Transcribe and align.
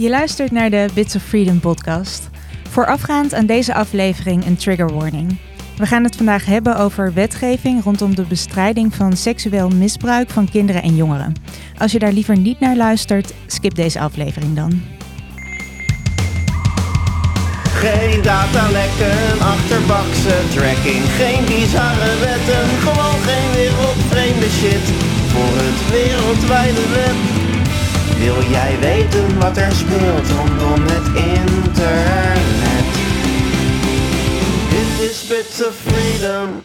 Je 0.00 0.08
luistert 0.08 0.50
naar 0.50 0.70
de 0.70 0.88
Bits 0.94 1.14
of 1.14 1.22
Freedom 1.22 1.60
podcast. 1.60 2.28
Voorafgaand 2.68 3.34
aan 3.34 3.46
deze 3.46 3.74
aflevering 3.74 4.46
een 4.46 4.56
trigger 4.56 4.92
warning. 4.94 5.36
We 5.76 5.86
gaan 5.86 6.04
het 6.04 6.16
vandaag 6.16 6.44
hebben 6.44 6.76
over 6.76 7.12
wetgeving 7.12 7.84
rondom 7.84 8.14
de 8.14 8.22
bestrijding 8.22 8.94
van 8.94 9.16
seksueel 9.16 9.68
misbruik 9.68 10.30
van 10.30 10.50
kinderen 10.50 10.82
en 10.82 10.96
jongeren. 10.96 11.34
Als 11.78 11.92
je 11.92 11.98
daar 11.98 12.12
liever 12.12 12.36
niet 12.38 12.60
naar 12.60 12.76
luistert, 12.76 13.34
skip 13.46 13.74
deze 13.74 14.00
aflevering 14.00 14.56
dan. 14.56 14.82
Geen 17.64 18.22
datalekken, 18.22 19.40
achterbakse 19.40 20.36
tracking, 20.54 21.04
geen 21.04 21.44
bizarre 21.44 22.18
wetten, 22.20 22.64
gewoon 22.86 23.20
geen 23.28 23.50
wereldvreemde 23.54 24.48
shit 24.48 24.86
voor 25.32 25.54
het 25.62 25.90
wereldwijde 25.90 26.88
web. 26.88 27.49
Wil 28.20 28.42
jij 28.50 28.78
weten 28.80 29.38
wat 29.38 29.56
er 29.56 29.72
speelt 29.72 30.28
rondom 30.28 30.82
het 30.82 31.06
internet? 31.06 32.84
Dit 34.70 35.10
is 35.10 35.26
Bits 35.28 35.66
of 35.66 35.74
Freedom. 35.74 36.62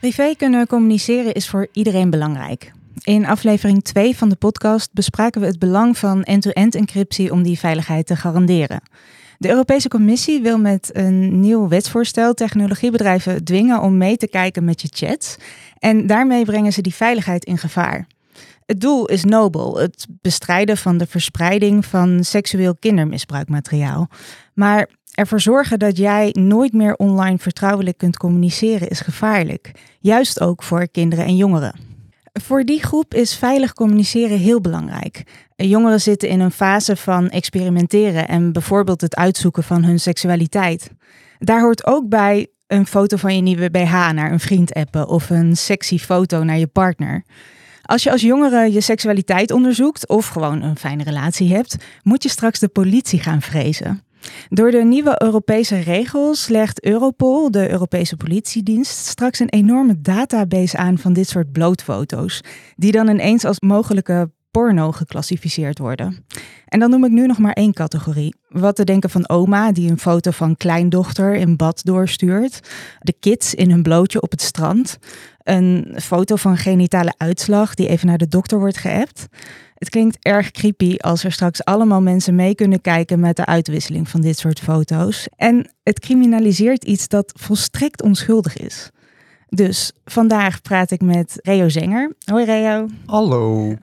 Privé 0.00 0.34
kunnen 0.36 0.66
communiceren 0.66 1.34
is 1.34 1.48
voor 1.48 1.68
iedereen 1.72 2.10
belangrijk. 2.10 2.72
In 3.02 3.26
aflevering 3.26 3.84
2 3.84 4.16
van 4.16 4.28
de 4.28 4.36
podcast 4.36 4.92
bespraken 4.92 5.40
we 5.40 5.46
het 5.46 5.58
belang 5.58 5.98
van 5.98 6.22
end-to-end 6.22 6.74
encryptie 6.74 7.32
om 7.32 7.42
die 7.42 7.58
veiligheid 7.58 8.06
te 8.06 8.16
garanderen. 8.16 8.82
De 9.38 9.48
Europese 9.48 9.88
Commissie 9.88 10.42
wil 10.42 10.58
met 10.58 10.90
een 10.92 11.40
nieuw 11.40 11.68
wetsvoorstel 11.68 12.34
technologiebedrijven 12.34 13.44
dwingen 13.44 13.80
om 13.80 13.96
mee 13.96 14.16
te 14.16 14.28
kijken 14.28 14.64
met 14.64 14.82
je 14.82 14.88
chats. 14.90 15.36
En 15.78 16.06
daarmee 16.06 16.44
brengen 16.44 16.72
ze 16.72 16.80
die 16.80 16.94
veiligheid 16.94 17.44
in 17.44 17.58
gevaar. 17.58 18.06
Het 18.66 18.80
doel 18.80 19.06
is 19.06 19.24
nobel, 19.24 19.78
het 19.78 20.06
bestrijden 20.20 20.76
van 20.76 20.98
de 20.98 21.06
verspreiding 21.06 21.86
van 21.86 22.24
seksueel 22.24 22.76
kindermisbruikmateriaal. 22.76 24.08
Maar 24.54 24.88
ervoor 25.14 25.40
zorgen 25.40 25.78
dat 25.78 25.96
jij 25.96 26.30
nooit 26.32 26.72
meer 26.72 26.94
online 26.96 27.38
vertrouwelijk 27.38 27.98
kunt 27.98 28.16
communiceren 28.16 28.88
is 28.88 29.00
gevaarlijk, 29.00 29.70
juist 30.00 30.40
ook 30.40 30.62
voor 30.62 30.88
kinderen 30.88 31.24
en 31.24 31.36
jongeren. 31.36 31.74
Voor 32.32 32.64
die 32.64 32.82
groep 32.82 33.14
is 33.14 33.36
veilig 33.36 33.72
communiceren 33.72 34.38
heel 34.38 34.60
belangrijk. 34.60 35.22
Jongeren 35.56 36.00
zitten 36.00 36.28
in 36.28 36.40
een 36.40 36.50
fase 36.50 36.96
van 36.96 37.28
experimenteren 37.28 38.28
en 38.28 38.52
bijvoorbeeld 38.52 39.00
het 39.00 39.16
uitzoeken 39.16 39.62
van 39.62 39.84
hun 39.84 40.00
seksualiteit. 40.00 40.90
Daar 41.38 41.60
hoort 41.60 41.86
ook 41.86 42.08
bij 42.08 42.46
een 42.66 42.86
foto 42.86 43.16
van 43.16 43.36
je 43.36 43.42
nieuwe 43.42 43.70
BH 43.70 43.92
naar 43.92 44.32
een 44.32 44.40
vriend 44.40 44.72
appen 44.72 45.08
of 45.08 45.30
een 45.30 45.56
sexy 45.56 45.98
foto 45.98 46.42
naar 46.42 46.58
je 46.58 46.66
partner. 46.66 47.24
Als 47.86 48.02
je 48.02 48.10
als 48.10 48.20
jongere 48.20 48.72
je 48.72 48.80
seksualiteit 48.80 49.50
onderzoekt 49.50 50.08
of 50.08 50.26
gewoon 50.26 50.62
een 50.62 50.76
fijne 50.76 51.02
relatie 51.02 51.54
hebt, 51.54 51.76
moet 52.02 52.22
je 52.22 52.28
straks 52.28 52.58
de 52.58 52.68
politie 52.68 53.20
gaan 53.20 53.42
vrezen. 53.42 54.04
Door 54.48 54.70
de 54.70 54.84
nieuwe 54.84 55.22
Europese 55.22 55.78
regels 55.78 56.48
legt 56.48 56.84
Europol, 56.84 57.50
de 57.50 57.70
Europese 57.70 58.16
politiedienst, 58.16 59.06
straks 59.06 59.38
een 59.38 59.48
enorme 59.48 60.00
database 60.00 60.76
aan 60.76 60.98
van 60.98 61.12
dit 61.12 61.28
soort 61.28 61.52
blootfoto's, 61.52 62.40
die 62.76 62.92
dan 62.92 63.08
ineens 63.08 63.44
als 63.44 63.60
mogelijke 63.60 64.30
porno 64.56 64.92
geclassificeerd 64.92 65.78
worden. 65.78 66.24
En 66.66 66.78
dan 66.78 66.90
noem 66.90 67.04
ik 67.04 67.10
nu 67.10 67.26
nog 67.26 67.38
maar 67.38 67.52
één 67.52 67.72
categorie. 67.72 68.34
Wat 68.48 68.76
te 68.76 68.84
denken 68.84 69.10
van 69.10 69.28
oma 69.28 69.72
die 69.72 69.90
een 69.90 69.98
foto 69.98 70.30
van 70.30 70.56
kleindochter 70.56 71.34
in 71.34 71.56
bad 71.56 71.80
doorstuurt, 71.84 72.60
de 72.98 73.14
kids 73.20 73.54
in 73.54 73.70
hun 73.70 73.82
blootje 73.82 74.20
op 74.20 74.30
het 74.30 74.42
strand, 74.42 74.98
een 75.42 75.96
foto 76.02 76.36
van 76.36 76.56
genitale 76.56 77.14
uitslag 77.16 77.74
die 77.74 77.88
even 77.88 78.06
naar 78.06 78.18
de 78.18 78.28
dokter 78.28 78.58
wordt 78.58 78.76
geappt. 78.76 79.26
Het 79.74 79.90
klinkt 79.90 80.16
erg 80.20 80.50
creepy 80.50 80.96
als 80.96 81.24
er 81.24 81.32
straks 81.32 81.64
allemaal 81.64 82.02
mensen 82.02 82.34
mee 82.34 82.54
kunnen 82.54 82.80
kijken 82.80 83.20
met 83.20 83.36
de 83.36 83.46
uitwisseling 83.46 84.08
van 84.08 84.20
dit 84.20 84.38
soort 84.38 84.60
foto's. 84.60 85.28
En 85.36 85.70
het 85.82 86.00
criminaliseert 86.00 86.84
iets 86.84 87.08
dat 87.08 87.32
volstrekt 87.40 88.02
onschuldig 88.02 88.56
is. 88.56 88.90
Dus 89.48 89.92
vandaag 90.04 90.62
praat 90.62 90.90
ik 90.90 91.00
met 91.00 91.38
Reo 91.42 91.68
Zenger. 91.68 92.14
Hoi 92.24 92.44
Reo. 92.44 92.86
Hallo. 93.06 93.74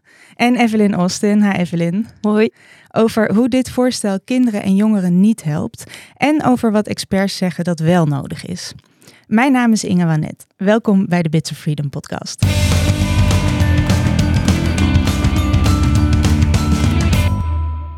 En 0.43 0.55
Evelyn 0.55 0.93
Austin. 0.93 1.43
Hi 1.43 1.57
Evelyn. 1.57 2.07
Hoi. 2.21 2.49
Over 2.91 3.33
hoe 3.33 3.49
dit 3.49 3.69
voorstel 3.69 4.19
kinderen 4.25 4.63
en 4.63 4.75
jongeren 4.75 5.19
niet 5.19 5.43
helpt. 5.43 5.83
En 6.17 6.43
over 6.43 6.71
wat 6.71 6.87
experts 6.87 7.37
zeggen 7.37 7.63
dat 7.63 7.79
wel 7.79 8.05
nodig 8.05 8.45
is. 8.45 8.73
Mijn 9.27 9.51
naam 9.51 9.71
is 9.71 9.83
Inge 9.83 10.05
Wanet. 10.05 10.45
Welkom 10.57 11.05
bij 11.07 11.21
de 11.21 11.29
Bits 11.29 11.51
of 11.51 11.57
Freedom 11.57 11.89
podcast. 11.89 12.45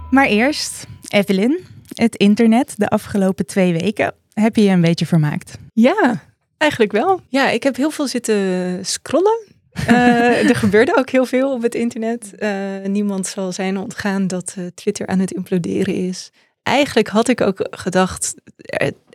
Maar 0.09 0.25
eerst, 0.25 0.87
Evelyn, 1.07 1.59
het 1.93 2.15
internet 2.15 2.73
de 2.77 2.87
afgelopen 2.87 3.45
twee 3.45 3.73
weken. 3.73 4.13
Heb 4.33 4.55
je 4.55 4.63
je 4.63 4.69
een 4.69 4.81
beetje 4.81 5.05
vermaakt? 5.05 5.57
Ja, 5.73 6.23
eigenlijk 6.57 6.91
wel. 6.91 7.21
Ja, 7.27 7.49
ik 7.49 7.63
heb 7.63 7.75
heel 7.75 7.91
veel 7.91 8.07
zitten 8.07 8.85
scrollen. 8.85 9.53
Uh, 9.89 10.49
er 10.49 10.55
gebeurde 10.55 10.97
ook 10.97 11.09
heel 11.09 11.25
veel 11.25 11.53
op 11.53 11.61
het 11.61 11.75
internet. 11.75 12.33
Uh, 12.39 12.49
niemand 12.87 13.27
zal 13.27 13.51
zijn 13.51 13.77
ontgaan 13.77 14.27
dat 14.27 14.55
uh, 14.57 14.65
Twitter 14.75 15.07
aan 15.07 15.19
het 15.19 15.31
imploderen 15.31 15.95
is. 15.95 16.31
Eigenlijk 16.63 17.07
had 17.07 17.27
ik 17.27 17.41
ook 17.41 17.67
gedacht, 17.69 18.33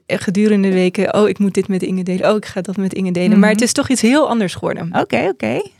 gedurende 0.06 0.68
de 0.68 0.74
weken, 0.74 1.14
oh, 1.14 1.28
ik 1.28 1.38
moet 1.38 1.54
dit 1.54 1.68
met 1.68 1.82
Inge 1.82 2.02
delen. 2.02 2.30
Oh, 2.30 2.36
ik 2.36 2.46
ga 2.46 2.60
dat 2.60 2.76
met 2.76 2.94
Inge 2.94 3.12
delen. 3.12 3.38
Maar 3.38 3.50
het 3.50 3.60
is 3.60 3.72
toch 3.72 3.88
iets 3.88 4.00
heel 4.00 4.28
anders 4.28 4.54
geworden. 4.54 4.86
Oké, 4.88 4.98
okay, 4.98 5.28
oké. 5.28 5.30
Okay. 5.32 5.70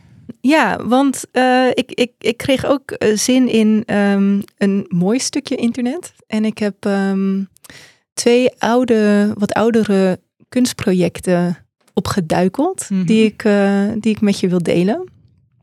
Ja, 0.41 0.85
want 0.85 1.25
ik, 1.73 1.91
ik, 1.91 2.11
ik 2.19 2.37
kreeg 2.37 2.65
ook 2.65 2.95
zin 3.13 3.47
in 3.47 3.83
um, 3.95 4.43
een 4.57 4.85
mooi 4.87 5.19
stukje 5.19 5.55
internet. 5.55 6.13
En 6.27 6.45
ik 6.45 6.57
heb 6.57 6.85
um, 6.85 7.49
twee 8.13 8.49
oude, 8.57 9.31
wat 9.37 9.53
oudere 9.53 10.19
kunstprojecten 10.49 11.57
opgeduikeld, 12.01 12.89
mm 12.89 12.97
-hmm. 12.97 13.05
die, 13.05 13.25
ik, 13.25 13.43
uh, 13.43 13.87
die 13.99 14.11
ik 14.11 14.21
met 14.21 14.39
je 14.39 14.47
wil 14.47 14.63
delen. 14.63 15.09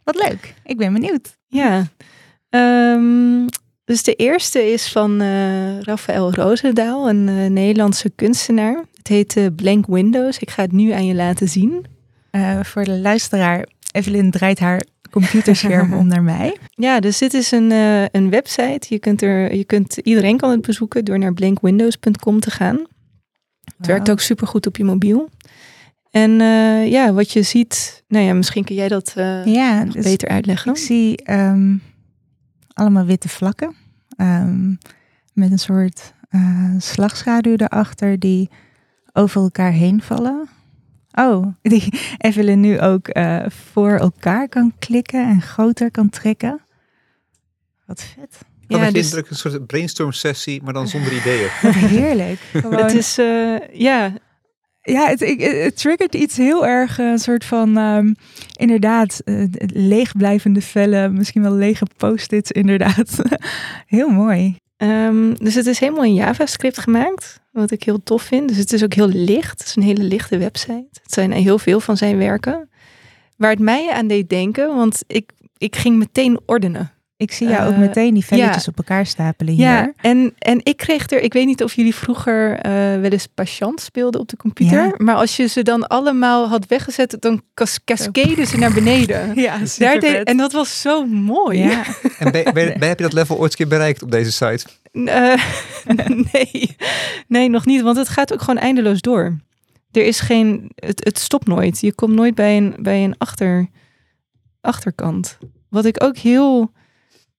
Wat 0.05 0.29
leuk, 0.29 0.55
ik 0.65 0.77
ben 0.77 0.93
benieuwd. 0.93 1.37
Ja, 1.47 1.87
um, 2.51 3.47
dus 3.85 4.03
de 4.03 4.15
eerste 4.15 4.73
is 4.73 4.93
van 4.93 5.23
uh, 5.23 5.81
Rafael 5.81 6.35
Roosendaal, 6.35 7.09
een 7.09 7.29
uh, 7.29 7.47
Nederlandse 7.47 8.11
kunstenaar. 8.11 8.85
Het 8.97 9.09
heet 9.09 9.57
Blank 9.57 9.87
Windows. 9.87 10.39
Ik 10.39 10.51
ga 10.51 10.63
het 10.63 10.73
nu 10.73 10.91
aan 10.91 11.07
je 11.07 11.15
laten 11.15 11.49
zien. 11.49 11.85
voor 12.63 12.85
de 12.85 12.99
luisteraar, 12.99 13.67
Evelyn 13.93 14.31
draait 14.31 14.59
haar 14.59 14.83
computerscherm 15.11 15.93
om 16.01 16.07
naar 16.07 16.23
mij. 16.23 16.57
Ja, 16.71 17.01
dus 17.01 17.19
dit 17.19 17.35
is 17.35 17.51
een, 17.51 17.71
een 18.13 18.31
website. 18.31 18.87
Je 18.89 18.99
kunt 18.99 19.23
er, 19.23 19.55
je 19.55 19.65
kunt, 19.65 19.97
iedereen 19.97 20.37
kan 20.37 20.51
het 20.51 20.61
bezoeken 20.61 21.05
door 21.05 21.19
naar 21.19 21.35
blankwindows.com 21.35 22.41
te 22.41 22.51
gaan. 22.51 22.77
Het 22.77 23.75
wow. 23.77 23.87
werkt 23.87 24.11
ook 24.11 24.21
supergoed 24.21 24.67
op 24.67 24.77
je 24.77 24.85
mobiel. 24.85 25.29
En 26.11 26.31
ja, 26.91 27.13
wat 27.13 27.33
je 27.33 27.43
ziet, 27.43 28.05
nou 28.09 28.25
ja, 28.25 28.35
misschien 28.35 28.65
kun 28.65 28.75
jij 28.75 28.89
dat 28.89 29.13
ja, 29.45 29.85
dus 29.85 30.05
beter 30.05 30.29
uitleggen. 30.29 30.73
Ik 30.73 30.79
zie 30.79 31.33
um, 31.33 31.83
allemaal 32.73 33.05
witte 33.05 33.29
vlakken. 33.29 33.75
Um, 34.17 34.79
met 35.33 35.51
een 35.51 35.59
soort 35.59 36.15
uh, 36.31 36.75
slagschaduw 36.79 37.57
erachter 37.57 38.19
die 38.19 38.51
over 39.13 39.43
elkaar 39.43 39.73
heen 39.73 40.03
vallen. 40.03 40.49
Oh, 41.13 41.47
die 41.63 42.01
Evelyn 42.17 42.61
nu 42.61 42.81
ook 42.81 43.17
uh, 43.17 43.45
voor 43.49 43.91
elkaar 43.91 44.49
kan 44.49 44.73
klikken 44.79 45.29
en 45.29 45.43
groter 45.43 45.91
kan 45.91 46.09
trekken. 46.09 46.61
Wat 47.87 48.03
vet. 48.03 48.39
Ja, 48.67 48.85
ja 48.85 48.91
dus... 48.91 49.05
indruk 49.05 49.31
een 49.31 49.37
soort 49.37 49.67
brainstorm 49.67 50.13
sessie, 50.13 50.63
maar 50.63 50.73
dan 50.73 50.89
zonder 50.89 51.13
ideeën. 51.21 51.49
Heerlijk. 51.73 52.39
Gewoon... 52.53 52.83
Het 52.83 52.95
is, 52.95 53.19
uh, 53.19 53.59
ja, 53.73 54.13
ja, 54.83 55.07
het, 55.09 55.21
het, 55.21 55.77
triggert 55.77 56.15
iets 56.15 56.37
heel 56.37 56.67
erg, 56.67 56.99
een 56.99 57.19
soort 57.19 57.45
van, 57.45 57.77
um, 57.77 58.15
inderdaad, 58.57 59.21
uh, 59.25 59.45
leegblijvende 59.67 60.61
vellen, 60.61 61.15
misschien 61.15 61.43
wel 61.43 61.53
lege 61.53 61.87
post-its, 61.97 62.51
inderdaad. 62.51 63.23
heel 63.87 64.09
mooi. 64.09 64.57
Um, 64.77 65.35
dus 65.39 65.55
het 65.55 65.67
is 65.67 65.79
helemaal 65.79 66.05
in 66.05 66.15
JavaScript 66.15 66.79
gemaakt, 66.79 67.41
wat 67.53 67.71
ik 67.71 67.83
heel 67.83 68.03
tof 68.03 68.23
vind. 68.23 68.49
Dus 68.49 68.57
het 68.57 68.73
is 68.73 68.85
ook 68.85 68.95
heel 68.95 69.09
licht. 69.09 69.59
Het 69.59 69.69
is 69.69 69.77
een 69.77 69.83
hele 69.83 70.03
lichte 70.03 70.39
website. 70.39 70.89
Het 71.03 71.13
zijn 71.13 71.33
heel 71.33 71.59
veel 71.59 71.81
van 71.81 71.97
zijn 71.97 72.19
werken. 72.19 72.69
Waar 73.37 73.51
het 73.51 73.59
mij 73.59 73.91
aan 73.91 74.07
deed 74.07 74.29
denken, 74.29 74.75
want 74.75 75.05
ik, 75.07 75.31
ik 75.59 75.77
ging 75.77 75.97
meteen 75.97 76.41
ordenen. 76.47 76.93
Ik 77.19 77.33
zie 77.33 77.49
jou 77.49 77.63
uh, 77.63 77.69
ook 77.69 77.77
meteen 77.77 78.15
die 78.15 78.25
velletjes 78.25 78.65
ja. 78.65 78.71
op 78.71 78.77
elkaar 78.77 79.07
stapelen 79.07 79.55
hier. 79.55 79.65
Ja, 79.65 79.93
en, 79.97 80.35
en 80.39 80.61
ik 80.63 80.77
kreeg 80.77 81.11
er, 81.11 81.21
ik 81.21 81.33
weet 81.33 81.47
niet 81.47 81.63
of 81.63 81.73
jullie 81.73 81.95
vroeger 81.95 82.51
uh, 82.51 82.73
wel 83.01 83.11
eens 83.11 83.27
patiënt 83.27 83.81
speelden 83.81 84.21
op 84.21 84.29
de 84.29 84.37
computer. 84.37 84.85
Ja. 84.85 84.95
Maar 84.97 85.15
als 85.15 85.37
je 85.37 85.47
ze 85.47 85.63
dan 85.63 85.87
allemaal 85.87 86.49
had 86.49 86.67
weggezet, 86.67 87.17
dan 87.21 87.43
cascaden 87.85 88.47
ze 88.47 88.59
naar 88.59 88.73
beneden. 88.73 89.17
Ja, 89.35 89.59
Daar 89.79 90.01
deed, 90.01 90.25
En 90.25 90.37
dat 90.37 90.53
was 90.53 90.81
zo 90.81 91.07
mooi. 91.07 91.59
Ja. 91.59 91.85
en 92.19 92.33
ben, 92.33 92.45
ben, 92.45 92.55
ben, 92.79 92.89
heb 92.89 92.99
je 92.99 93.05
dat 93.05 93.13
level 93.13 93.39
ooit 93.39 93.51
een 93.51 93.57
keer 93.57 93.69
bereikt 93.69 94.03
op 94.03 94.11
deze 94.11 94.33
site? 94.33 94.67
Uh, 94.93 95.35
nee. 96.33 96.77
nee, 97.29 97.49
nog 97.49 97.67
niet. 97.67 97.81
Want 97.81 97.97
het 97.97 98.09
gaat 98.09 98.33
ook 98.33 98.41
gewoon 98.41 98.61
eindeloos 98.61 99.01
door. 99.01 99.39
Er 99.91 100.07
is 100.07 100.21
geen, 100.21 100.71
het, 100.75 101.05
het 101.05 101.19
stopt 101.19 101.47
nooit. 101.47 101.81
Je 101.81 101.95
komt 101.95 102.15
nooit 102.15 102.35
bij 102.35 102.57
een, 102.57 102.75
bij 102.79 103.05
een 103.05 103.15
achter, 103.19 103.69
achterkant. 104.61 105.39
Wat 105.69 105.85
ik 105.85 106.03
ook 106.03 106.17
heel 106.17 106.71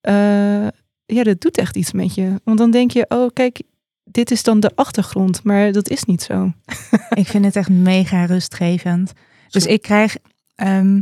uh, 0.02 0.68
ja, 1.06 1.24
dat 1.24 1.42
doet 1.42 1.58
echt 1.58 1.76
iets 1.76 1.92
met 1.92 2.16
je. 2.16 2.42
Want 2.44 2.58
dan 2.58 2.72
denk 2.72 2.92
je, 2.92 3.06
oh 3.08 3.30
kijk, 3.34 3.62
dit 4.04 4.32
is 4.32 4.44
dan 4.44 4.60
de 4.60 4.72
achtergrond, 4.76 5.44
maar 5.44 5.72
dat 5.72 5.90
is 5.90 6.04
niet 6.04 6.22
zo. 6.22 6.52
ik 7.14 7.28
vind 7.28 7.46
het 7.46 7.56
echt 7.56 7.70
mega 7.70 8.26
rustgevend. 8.26 9.12
Dus 9.50 9.66
ik 9.66 9.82
krijg 9.82 10.16
ehm, 10.56 11.02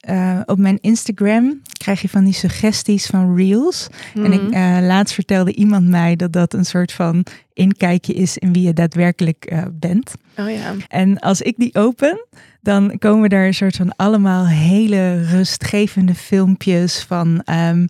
eh, 0.00 0.40
op 0.44 0.58
mijn 0.58 0.78
Instagram 0.80 1.60
krijg 1.78 2.00
je 2.02 2.08
van 2.08 2.24
die 2.24 2.32
suggesties 2.34 3.06
van 3.06 3.36
reels. 3.36 3.86
En 4.14 4.32
ik, 4.32 4.42
Mhm. 4.42 4.52
eh, 4.52 4.86
laatst 4.86 5.14
vertelde 5.14 5.54
iemand 5.54 5.88
mij 5.88 6.16
dat 6.16 6.32
dat 6.32 6.54
een 6.54 6.64
soort 6.64 6.92
van 6.92 7.26
inkijkje 7.52 8.12
is 8.14 8.38
in 8.38 8.52
wie 8.52 8.62
je 8.62 8.72
daadwerkelijk 8.72 9.44
eh, 9.44 9.62
bent. 9.72 10.12
Oh 10.38 10.50
ja. 10.50 10.74
En 10.88 11.18
als 11.18 11.40
ik 11.42 11.54
die 11.56 11.74
open, 11.74 12.26
dan 12.60 12.98
komen 12.98 13.28
er 13.30 13.46
een 13.46 13.54
soort 13.54 13.76
van 13.76 13.96
allemaal 13.96 14.46
hele 14.46 15.22
rustgevende 15.22 16.14
filmpjes 16.14 17.02
van. 17.02 17.40
ehm, 17.44 17.86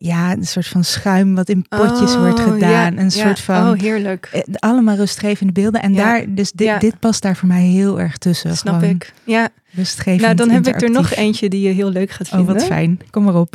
ja, 0.00 0.32
een 0.32 0.46
soort 0.46 0.66
van 0.66 0.84
schuim 0.84 1.34
wat 1.34 1.48
in 1.48 1.66
potjes 1.68 2.16
wordt 2.16 2.38
Oh, 2.40 2.44
gedaan. 2.52 2.70
ja, 2.70 2.86
een 2.86 2.94
ja. 3.04 3.08
soort 3.10 3.40
van. 3.40 3.70
Oh, 3.72 3.80
heerlijk. 3.80 4.28
eh, 4.32 4.42
allemaal 4.58 4.96
rustgevende 4.96 5.52
beelden. 5.52 5.82
En 5.82 5.92
Ja. 5.94 6.04
daar, 6.04 6.24
dus 6.28 6.52
dit, 6.52 6.80
dit 6.80 6.98
past 6.98 7.22
daar 7.22 7.36
voor 7.36 7.48
mij 7.48 7.62
heel 7.62 8.00
erg 8.00 8.18
tussen. 8.18 8.56
Snap 8.56 8.74
Gewoon 8.78 8.94
ik. 8.94 9.12
Ja, 9.24 9.48
Rustgevend. 9.70 10.20
nou 10.22 10.34
dan 10.34 10.50
heb 10.50 10.66
ik 10.66 10.82
er 10.82 10.90
nog 10.90 11.14
eentje 11.14 11.48
die 11.48 11.60
je 11.68 11.74
heel 11.74 11.90
leuk 11.90 12.10
gaat 12.10 12.26
Oh, 12.26 12.34
vinden. 12.34 12.54
wat 12.54 12.64
fijn. 12.64 13.00
Kom 13.10 13.24
maar 13.24 13.34
op. 13.36 13.54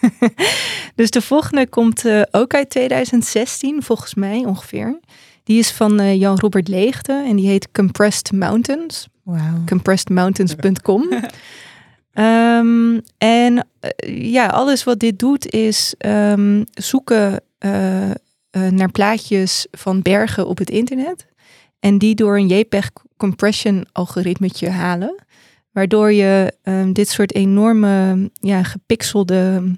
Dus 0.94 1.10
de 1.10 1.20
volgende 1.22 1.66
komt 1.68 2.04
eh, 2.04 2.22
ook 2.30 2.54
uit 2.54 2.70
2016, 2.70 3.82
volgens 3.82 4.14
mij 4.14 4.38
ongeveer. 4.46 4.98
Die 5.44 5.58
is 5.58 5.70
van 5.70 6.00
eh, 6.00 6.14
Jan-Robert 6.20 6.68
Leegte 6.68 7.24
en 7.28 7.36
die 7.36 7.46
heet 7.48 7.68
Compressed 7.72 8.32
Mountains. 8.32 9.08
Wauw. 9.22 9.62
compressedmountains.com. 9.66 11.08
Ehm, 12.12 13.00
en 13.18 13.66
eh, 13.80 14.30
ja, 14.32 14.46
alles 14.46 14.84
wat 14.84 14.98
dit 14.98 15.18
doet 15.18 15.50
is 15.50 15.94
ehm, 15.98 16.64
zoeken 16.70 17.40
eh, 17.58 18.10
eh, 18.10 18.16
naar 18.50 18.90
plaatjes 18.90 19.66
van 19.70 20.02
bergen 20.02 20.46
op 20.46 20.58
het 20.58 20.70
internet. 20.70 21.26
En 21.80 21.98
die 21.98 22.14
door 22.14 22.36
een 22.36 22.48
JPEG 22.48 22.90
compression 23.16 23.86
algoritmetje 23.92 24.68
halen. 24.68 25.24
Waardoor 25.72 26.12
je 26.12 26.54
ehm, 26.62 26.92
dit 26.92 27.08
soort 27.08 27.34
enorme 27.34 28.30
ja, 28.32 28.62
gepixelde 28.62 29.76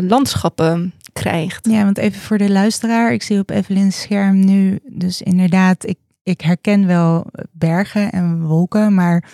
landschappen 0.00 0.94
krijgt. 1.12 1.68
Ja, 1.70 1.84
want 1.84 1.98
even 1.98 2.20
voor 2.20 2.38
de 2.38 2.50
luisteraar. 2.50 3.12
Ik 3.12 3.22
zie 3.22 3.38
op 3.38 3.50
Evelyn's 3.50 4.00
scherm 4.00 4.44
nu 4.44 4.78
dus 4.84 5.22
inderdaad, 5.22 5.86
ik, 5.86 5.98
ik 6.22 6.40
herken 6.40 6.86
wel 6.86 7.26
bergen 7.52 8.12
en 8.12 8.42
wolken, 8.42 8.94
maar 8.94 9.24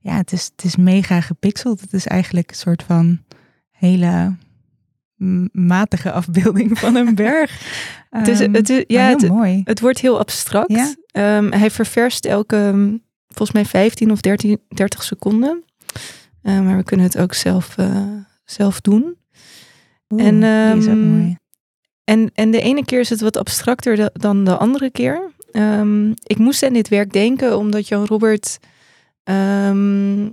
ja, 0.00 0.16
het 0.16 0.32
is, 0.32 0.50
het 0.56 0.64
is 0.64 0.76
mega 0.76 1.20
gepixeld. 1.20 1.80
Het 1.80 1.92
is 1.92 2.06
eigenlijk 2.06 2.50
een 2.50 2.56
soort 2.56 2.82
van 2.82 3.24
hele 3.70 4.36
matige 5.52 6.12
afbeelding 6.12 6.78
van 6.78 6.94
een 6.96 7.14
berg. 7.24 7.60
Het 8.10 8.28
is, 8.28 8.40
Ehm, 8.40 8.52
het 8.52 8.70
is, 8.70 8.76
maar 8.76 8.84
ja, 8.86 9.06
heel 9.06 9.16
het, 9.16 9.28
mooi. 9.28 9.60
Het 9.64 9.80
wordt 9.80 9.98
heel 10.00 10.18
abstract. 10.18 10.72
Ja? 10.72 10.94
Ehm, 11.06 11.52
hij 11.52 11.70
ververst 11.70 12.24
elke, 12.26 12.58
volgens 13.28 13.52
mij 13.52 13.64
15 13.64 14.10
of 14.10 14.20
13, 14.20 14.60
30 14.68 15.02
seconden. 15.02 15.64
Eh, 16.42 16.60
maar 16.60 16.76
we 16.76 16.82
kunnen 16.82 17.06
het 17.06 17.18
ook 17.18 17.34
zelf, 17.34 17.76
eh, 17.78 18.06
zelf 18.44 18.80
doen. 18.80 19.16
Oeh, 20.08 20.26
en, 20.26 20.40
die 20.40 20.82
is 20.82 20.84
ook 20.88 21.02
ehm, 21.02 21.10
mooi. 21.10 21.36
En, 22.04 22.30
en 22.34 22.50
de 22.50 22.60
ene 22.60 22.84
keer 22.84 23.00
is 23.00 23.10
het 23.10 23.20
wat 23.20 23.36
abstracter 23.36 23.96
da- 23.96 24.10
dan 24.12 24.44
de 24.44 24.56
andere 24.56 24.90
keer. 24.90 25.30
Ehm, 25.52 26.10
ik 26.10 26.38
moest 26.38 26.62
aan 26.62 26.72
dit 26.72 26.88
werk 26.88 27.12
denken 27.12 27.58
omdat 27.58 27.88
Jan 27.88 28.04
Robert 28.06 28.58
ehm, 29.24 30.28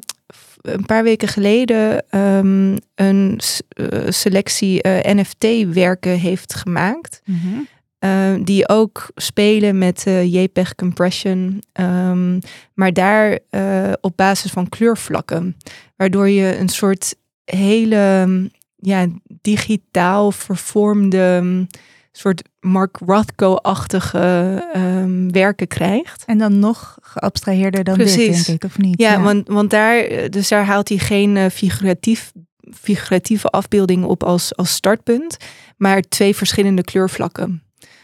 een 0.62 0.86
paar 0.86 1.04
weken 1.04 1.28
geleden 1.28 2.10
ehm, 2.10 2.78
een 2.95 3.39
eh, 3.69 4.10
selectie 4.10 4.81
eh, 4.81 5.16
NFT-werken 5.16 6.19
heeft 6.19 6.54
gemaakt. 6.54 7.22
Mhm. 7.25 7.60
Uh, 8.00 8.34
die 8.44 8.69
ook 8.69 9.12
spelen 9.16 9.78
met 9.78 10.04
eh, 10.06 10.34
JPEG 10.34 10.75
compression, 10.75 11.63
ehm, 11.74 12.39
maar 12.74 12.94
daar 12.94 13.39
op 14.01 14.18
basis 14.18 14.51
van 14.51 14.69
kleurvlakken, 14.69 15.57
waardoor 15.95 16.30
je 16.30 16.57
een 16.57 16.69
soort 16.69 17.16
hele 17.44 18.28
ja, 18.75 19.07
digitaal 19.42 20.31
vervormde 20.31 21.66
soort 22.12 22.42
Mark 22.67 22.97
Rothko-achtige 23.05 24.63
ehm, 24.73 25.31
werken 25.31 25.67
krijgt. 25.67 26.23
En 26.25 26.37
dan 26.37 26.59
nog 26.59 26.97
geabstraheerder 27.01 27.83
dan 27.83 27.97
dit, 27.97 28.15
denk 28.15 28.47
ik, 28.47 28.63
of 28.63 28.77
niet? 28.77 28.99
Ja, 29.01 29.21
Want, 29.21 29.47
want 29.47 29.69
daar, 29.69 29.97
eh, 29.97 30.29
dus 30.29 30.47
daar 30.47 30.65
haalt 30.65 30.89
hij 30.89 30.97
geen 30.97 31.37
eh, 31.37 31.49
figuratief, 31.49 32.31
figuratieve 32.73 33.49
afbeeldingen 33.49 34.07
op 34.07 34.23
als, 34.23 34.55
als 34.55 34.71
startpunt, 34.73 35.37
maar 35.77 36.01
twee 36.01 36.35
verschillende 36.35 36.83
kleurvlakken. 36.83 37.61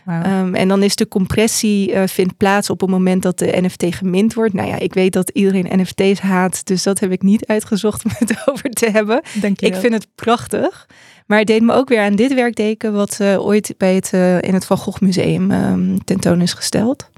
Um, 0.08 0.56
en 0.56 0.68
dan 0.68 0.84
is 0.84 0.96
de 0.96 1.08
compressie 1.08 1.92
uh, 1.92 2.04
vindt 2.06 2.38
plaats 2.38 2.70
op 2.70 2.82
het 2.82 2.90
moment 2.90 3.24
dat 3.24 3.40
de 3.40 3.62
NFT 3.62 3.96
gemint 3.96 4.34
wordt. 4.34 4.54
Nou 4.54 4.68
ja, 4.68 4.80
ik 4.80 4.94
weet 4.94 5.14
dat 5.14 5.30
iedereen 5.30 5.80
NFT's 5.80 6.20
haat, 6.20 6.66
dus 6.66 6.84
dat 6.84 7.00
heb 7.00 7.12
ik 7.12 7.22
niet 7.22 7.48
uitgezocht 7.56 8.06
om 8.06 8.12
het 8.18 8.42
over 8.50 8.70
te 8.70 8.90
hebben. 8.90 9.22
Dank 9.42 9.60
je 9.60 9.66
Ik 9.66 9.76
vind 9.76 9.94
het 9.94 10.08
prachtig. 10.16 10.88
Maar 11.28 11.38
het 11.38 11.48
deed 11.48 11.62
me 11.62 11.74
ook 11.74 11.90
weer 11.90 12.02
aan 12.02 12.16
dit 12.16 12.34
werk 12.34 12.56
denken, 12.56 12.94
wat 12.94 13.18
uh, 13.22 13.46
ooit 13.46 13.74
bij 13.78 13.96
het, 13.96 14.12
uh, 14.14 14.42
in 14.42 14.54
het 14.54 14.66
Van 14.66 14.78
Gogh 14.78 15.02
Museum 15.02 15.52
um, 15.52 16.04
tentoon 16.04 16.42
is 16.42 16.54
gesteld. 16.54 17.10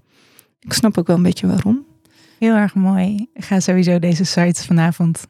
Ik 0.60 0.74
snap 0.74 0.98
ook 0.98 1.08
wel 1.08 1.16
een 1.16 1.24
beetje 1.24 1.48
waarom. 1.48 1.86
Heel 2.40 2.56
erg 2.56 2.76
mooi. 2.76 3.28
Ik 3.34 3.44
ga 3.46 3.60
sowieso 3.60 4.00
deze 4.00 4.24
sites 4.24 4.66
vanavond 4.66 5.28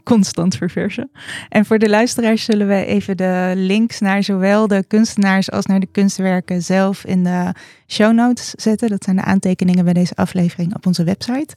constant 0.02 0.56
verversen. 0.56 1.10
En 1.48 1.64
voor 1.64 1.78
de 1.78 1.88
luisteraars 1.88 2.44
zullen 2.44 2.68
we 2.68 2.84
even 2.84 3.16
de 3.16 3.52
links 3.56 4.00
naar 4.00 4.22
zowel 4.22 4.66
de 4.66 4.84
kunstenaars 4.88 5.50
als 5.50 5.66
naar 5.66 5.80
de 5.80 5.88
kunstwerken 5.92 6.62
zelf 6.62 7.04
in 7.04 7.24
de 7.24 7.52
show 7.86 8.12
notes 8.12 8.50
zetten. 8.50 8.88
Dat 8.88 9.04
zijn 9.04 9.16
de 9.16 9.22
aantekeningen 9.22 9.84
bij 9.84 9.92
deze 9.92 10.14
aflevering 10.14 10.74
op 10.74 10.86
onze 10.86 11.04
website. 11.04 11.54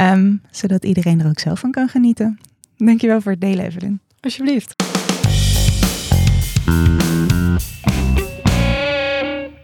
Um, 0.00 0.42
zodat 0.50 0.84
iedereen 0.84 1.20
er 1.20 1.28
ook 1.28 1.38
zelf 1.38 1.60
van 1.60 1.70
kan 1.70 1.88
genieten. 1.88 2.38
Dankjewel 2.76 3.20
voor 3.20 3.32
het 3.32 3.40
delen, 3.40 3.64
Evelyn. 3.64 4.00
Alsjeblieft. 4.20 4.74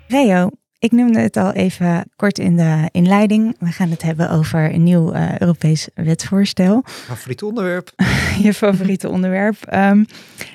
Reo, 0.08 0.50
ik 0.80 0.92
noemde 0.92 1.20
het 1.20 1.36
al 1.36 1.52
even 1.52 2.04
kort 2.16 2.38
in 2.38 2.56
de 2.56 2.88
inleiding. 2.90 3.56
We 3.58 3.66
gaan 3.66 3.90
het 3.90 4.02
hebben 4.02 4.30
over 4.30 4.74
een 4.74 4.82
nieuw 4.82 5.14
uh, 5.14 5.38
Europees 5.38 5.88
wetsvoorstel. 5.94 6.82
Favoriet 6.84 7.42
onderwerp? 7.42 7.92
Je 8.42 8.54
favoriete 8.54 9.08
onderwerp. 9.08 9.56
Um, 9.74 10.06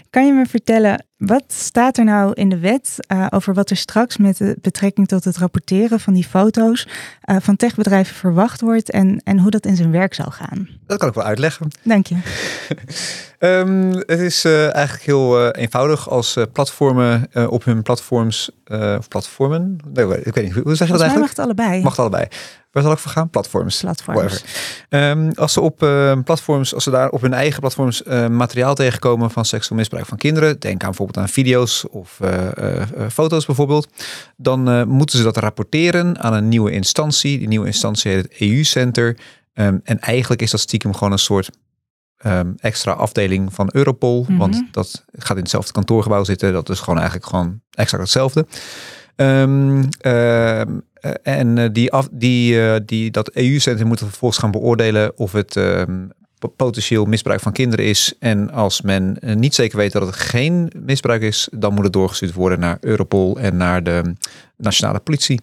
kan 0.09 0.25
je 0.25 0.33
me 0.33 0.45
vertellen, 0.45 1.05
wat 1.17 1.43
staat 1.47 1.97
er 1.97 2.03
nou 2.03 2.33
in 2.33 2.49
de 2.49 2.59
wet 2.59 2.97
uh, 3.07 3.27
over 3.29 3.53
wat 3.53 3.69
er 3.69 3.77
straks 3.77 4.17
met 4.17 4.37
de 4.37 4.57
betrekking 4.61 5.07
tot 5.07 5.23
het 5.23 5.37
rapporteren 5.37 5.99
van 5.99 6.13
die 6.13 6.23
foto's 6.23 6.87
uh, 7.25 7.35
van 7.39 7.55
techbedrijven 7.55 8.15
verwacht 8.15 8.61
wordt 8.61 8.91
en, 8.91 9.21
en 9.23 9.39
hoe 9.39 9.51
dat 9.51 9.65
in 9.65 9.75
zijn 9.75 9.91
werk 9.91 10.13
zal 10.13 10.31
gaan? 10.31 10.69
Dat 10.87 10.97
kan 10.99 11.07
ik 11.07 11.13
wel 11.13 11.23
uitleggen. 11.23 11.67
Dank 11.83 12.07
je. 12.07 12.15
um, 13.39 13.91
het 14.13 14.19
is 14.19 14.45
uh, 14.45 14.75
eigenlijk 14.75 15.05
heel 15.05 15.51
eenvoudig 15.51 16.09
als 16.09 16.37
platformen 16.51 17.29
op 17.49 17.63
hun 17.63 17.81
platforms, 17.81 18.51
of 18.97 19.07
platformen, 19.07 19.77
nee, 19.93 20.23
ik 20.23 20.35
weet 20.35 20.43
niet, 20.43 20.53
hoe 20.53 20.75
zeg 20.75 20.87
je 20.87 20.93
dat 20.93 21.01
eigenlijk? 21.01 21.19
mag 21.19 21.29
het 21.29 21.39
allebei. 21.39 21.81
Mag 21.81 21.91
het 21.91 21.99
allebei. 21.99 22.27
Waar 22.71 22.83
zal 22.83 22.91
ik 22.91 22.97
voor 22.97 23.11
gaan? 23.11 23.29
Platforms. 23.29 23.79
Platforms. 23.79 24.43
Um, 24.89 25.31
als 25.35 25.53
ze 25.53 25.61
op 25.61 25.77
platforms, 26.23 26.73
als 26.73 26.83
ze 26.83 26.89
daar 26.89 27.09
op 27.09 27.21
hun 27.21 27.33
eigen 27.33 27.59
platforms 27.59 28.03
materiaal 28.29 28.75
tegenkomen 28.75 29.31
van 29.31 29.45
seksueel 29.45 29.79
misbruik 29.79 30.05
van 30.05 30.17
kinderen, 30.17 30.59
denk 30.59 30.83
aan 30.83 30.95
bijvoorbeeld 31.05 31.17
aan 31.17 31.43
video's 31.43 31.85
of 31.91 32.19
uh, 32.23 33.09
foto's 33.09 33.45
bijvoorbeeld, 33.45 33.87
dan 34.37 34.87
moeten 34.87 35.17
ze 35.17 35.23
dat 35.23 35.37
rapporteren 35.37 36.19
aan 36.19 36.33
een 36.33 36.49
nieuwe 36.49 36.71
instantie. 36.71 37.37
Die 37.37 37.47
nieuwe 37.47 37.65
instantie 37.65 38.11
heet 38.11 38.23
het 38.23 38.39
EU-center. 38.39 39.17
Um, 39.53 39.81
en 39.83 39.99
eigenlijk 39.99 40.41
is 40.41 40.51
dat 40.51 40.59
stiekem 40.59 40.93
gewoon 40.93 41.11
een 41.11 41.19
soort 41.19 41.49
um, 42.25 42.55
extra 42.57 42.91
afdeling 42.91 43.53
van 43.53 43.69
Europol, 43.71 44.19
mm 44.19 44.25
-hmm. 44.27 44.37
want 44.37 44.63
dat 44.71 45.05
gaat 45.11 45.37
in 45.37 45.43
hetzelfde 45.43 45.71
kantoorgebouw 45.71 46.23
zitten. 46.23 46.53
Dat 46.53 46.69
is 46.69 46.79
gewoon 46.79 46.97
eigenlijk 46.97 47.27
gewoon 47.27 47.61
exact 47.71 48.01
hetzelfde. 48.01 48.45
Um, 49.15 49.89
uh, 50.01 50.61
en 51.23 51.73
die 51.73 51.91
af, 51.91 52.07
die, 52.11 52.85
die, 52.85 53.11
dat 53.11 53.29
EU-centrum 53.29 53.87
moet 53.87 53.99
vervolgens 53.99 54.39
gaan 54.39 54.51
beoordelen 54.51 55.17
of 55.17 55.31
het 55.31 55.55
potentieel 56.47 57.05
misbruik 57.05 57.39
van 57.39 57.51
kinderen 57.51 57.85
is. 57.85 58.13
En 58.19 58.51
als 58.51 58.81
men 58.81 59.17
uh, 59.19 59.35
niet 59.35 59.55
zeker 59.55 59.77
weet 59.77 59.91
dat 59.91 60.05
het 60.05 60.15
geen 60.15 60.71
misbruik 60.85 61.21
is, 61.21 61.47
dan 61.51 61.73
moet 61.73 61.83
het 61.83 61.93
doorgestuurd 61.93 62.33
worden 62.33 62.59
naar 62.59 62.77
Europol 62.81 63.39
en 63.39 63.57
naar 63.57 63.83
de 63.83 64.13
nationale 64.57 64.99
politie. 64.99 65.41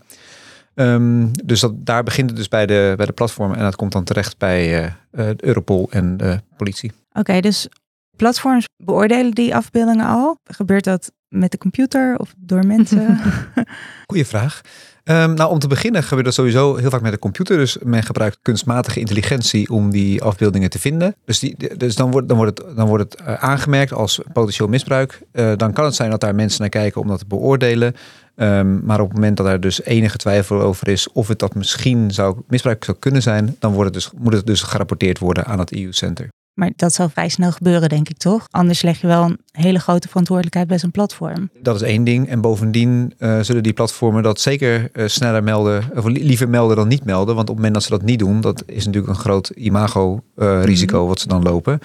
Um, 0.75 1.31
dus 1.45 1.61
dat, 1.61 1.87
daar 1.87 2.03
begint 2.03 2.29
het 2.29 2.39
dus 2.39 2.49
bij 2.49 2.67
de, 2.67 2.95
bij 2.97 3.07
de 3.07 3.13
platformen 3.13 3.57
en 3.57 3.63
dat 3.63 3.77
komt 3.77 3.93
dan 3.93 4.05
terecht 4.05 4.39
bij 4.39 4.83
uh, 5.11 5.31
Europol 5.37 5.89
en 5.91 6.17
de 6.17 6.41
politie. 6.57 6.93
Oké, 7.09 7.19
okay, 7.19 7.41
dus 7.41 7.69
Platforms 8.17 8.65
beoordelen 8.77 9.33
die 9.33 9.55
afbeeldingen 9.55 10.07
al? 10.07 10.39
Gebeurt 10.45 10.85
dat 10.85 11.13
met 11.29 11.51
de 11.51 11.59
computer 11.59 12.19
of 12.19 12.35
door 12.37 12.67
mensen? 12.67 13.19
Goeie 14.07 14.27
vraag. 14.27 14.61
Um, 15.05 15.35
nou, 15.35 15.51
om 15.51 15.59
te 15.59 15.69
beginnen 15.69 16.03
gebeurt 16.03 16.25
dat 16.25 16.35
sowieso 16.35 16.77
heel 16.77 16.91
vaak 16.91 17.01
met 17.01 17.13
de 17.13 17.19
computer. 17.19 17.57
Dus 17.57 17.77
men 17.83 18.03
gebruikt 18.03 18.39
kunstmatige 18.43 19.01
intelligentie 19.01 19.71
om 19.71 19.91
die 19.91 20.23
afbeeldingen 20.23 20.71
te 20.71 20.79
vinden. 20.79 21.15
Dus, 21.25 21.39
die, 21.39 21.77
dus 21.77 21.97
dan, 21.97 22.11
wordt, 22.11 22.29
dan 22.29 22.37
wordt 22.37 22.59
het, 22.59 22.77
dan 22.77 22.89
wordt 22.89 23.13
het 23.13 23.21
uh, 23.21 23.35
aangemerkt 23.35 23.93
als 23.93 24.21
potentieel 24.33 24.69
misbruik. 24.69 25.21
Uh, 25.33 25.53
dan 25.57 25.73
kan 25.73 25.85
het 25.85 25.95
zijn 25.95 26.11
dat 26.11 26.21
daar 26.21 26.35
mensen 26.35 26.61
naar 26.61 26.69
kijken 26.69 27.01
om 27.01 27.09
dat 27.09 27.19
te 27.19 27.27
beoordelen. 27.27 27.95
Um, 28.37 28.85
maar 28.85 29.01
op 29.01 29.07
het 29.07 29.15
moment 29.15 29.37
dat 29.37 29.47
er 29.47 29.61
dus 29.61 29.83
enige 29.83 30.17
twijfel 30.17 30.61
over 30.61 30.89
is 30.89 31.13
of 31.13 31.29
het 31.29 31.39
dat 31.39 31.55
misschien 31.55 32.11
zou 32.11 32.37
misbruik 32.49 32.85
zou 32.85 32.97
kunnen 33.01 33.23
zijn, 33.23 33.57
dan 33.59 33.73
wordt 33.73 33.93
dus, 33.93 34.11
moet 34.17 34.33
het 34.33 34.47
dus 34.47 34.63
gerapporteerd 34.63 35.19
worden 35.19 35.45
aan 35.45 35.59
het 35.59 35.73
EU-center. 35.73 36.29
Maar 36.55 36.71
dat 36.77 36.93
zal 36.93 37.09
vrij 37.09 37.29
snel 37.29 37.53
gebeuren, 37.53 37.89
denk 37.89 38.09
ik 38.09 38.17
toch? 38.17 38.47
Anders 38.51 38.83
leg 38.83 39.01
je 39.01 39.07
wel 39.07 39.23
een 39.23 39.39
hele 39.53 39.79
grote 39.79 40.09
verantwoordelijkheid 40.09 40.69
bij 40.69 40.79
zo'n 40.79 40.91
platform. 40.91 41.51
Dat 41.63 41.75
is 41.75 41.83
één 41.83 42.05
ding. 42.05 42.29
En 42.29 42.41
bovendien 42.41 43.15
uh, 43.19 43.41
zullen 43.41 43.63
die 43.63 43.73
platformen 43.73 44.23
dat 44.23 44.41
zeker 44.41 44.91
uh, 44.93 45.07
sneller 45.09 45.43
melden, 45.43 45.85
of 45.95 46.05
liever 46.05 46.49
melden 46.49 46.77
dan 46.77 46.89
niet 46.89 47.05
melden. 47.05 47.35
Want 47.35 47.49
op 47.49 47.55
het 47.55 47.57
moment 47.57 47.75
dat 47.75 47.83
ze 47.83 47.91
dat 47.91 48.03
niet 48.03 48.19
doen, 48.19 48.41
dat 48.41 48.63
is 48.67 48.87
natuurlijk 48.87 49.13
een 49.13 49.21
groot 49.21 49.49
imago-risico 49.49 50.97
uh, 50.97 51.03
mm 51.03 51.09
wat 51.09 51.21
ze 51.21 51.29
dan 51.29 51.43
lopen. 51.43 51.79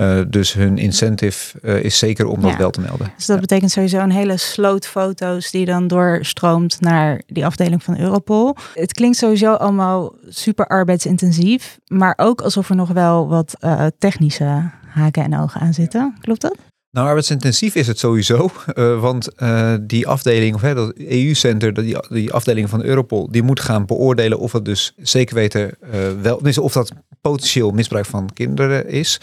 Uh, 0.00 0.20
dus 0.28 0.52
hun 0.52 0.78
incentive 0.78 1.58
uh, 1.62 1.84
is 1.84 1.98
zeker 1.98 2.26
om 2.26 2.40
dat 2.40 2.50
Ja. 2.50 2.56
wel 2.56 2.70
te 2.70 2.80
melden. 2.80 3.12
Dus 3.16 3.26
dat 3.26 3.34
Ja. 3.36 3.40
betekent 3.40 3.70
sowieso 3.70 3.98
een 3.98 4.10
hele 4.10 4.36
sloot 4.36 4.86
foto's 4.86 5.50
die 5.50 5.64
dan 5.64 5.88
doorstroomt 5.88 6.80
naar 6.80 7.22
die 7.26 7.46
afdeling 7.46 7.82
van 7.82 7.98
Europol. 7.98 8.56
Het 8.74 8.92
klinkt 8.92 9.16
sowieso 9.16 9.52
allemaal 9.54 10.14
super 10.28 10.66
arbeidsintensief, 10.66 11.78
maar 11.86 12.14
ook 12.16 12.40
alsof 12.40 12.68
er 12.70 12.76
nog 12.76 12.88
wel 12.88 13.28
wat 13.28 13.54
eh, 13.58 13.86
technische 13.98 14.70
haken 14.86 15.22
en 15.24 15.38
ogen 15.40 15.60
aan 15.60 15.74
zitten. 15.74 16.16
Klopt 16.20 16.40
dat? 16.40 16.56
Nou, 16.90 17.06
arbeidsintensief 17.06 17.74
is 17.74 17.86
het 17.86 17.98
sowieso, 17.98 18.50
eh, 18.66 19.00
want 19.00 19.34
eh, 19.34 19.74
die 19.80 20.06
afdeling, 20.06 20.54
of 20.54 20.60
hè, 20.60 20.74
dat 20.74 20.92
EU-center, 20.96 21.74
die, 21.74 21.96
die 22.08 22.32
afdeling 22.32 22.68
van 22.68 22.82
Europol, 22.84 23.30
die 23.30 23.42
moet 23.42 23.60
gaan 23.60 23.86
beoordelen 23.86 24.38
of 24.38 24.52
het 24.52 24.64
dus 24.64 24.92
zeker 24.96 25.34
weten 25.34 25.70
eh, 25.80 25.90
wel, 26.22 26.40
of 26.60 26.72
dat 26.72 26.92
potentieel 27.20 27.70
misbruik 27.70 28.06
van 28.06 28.30
kinderen 28.34 28.88
is. 28.88 29.20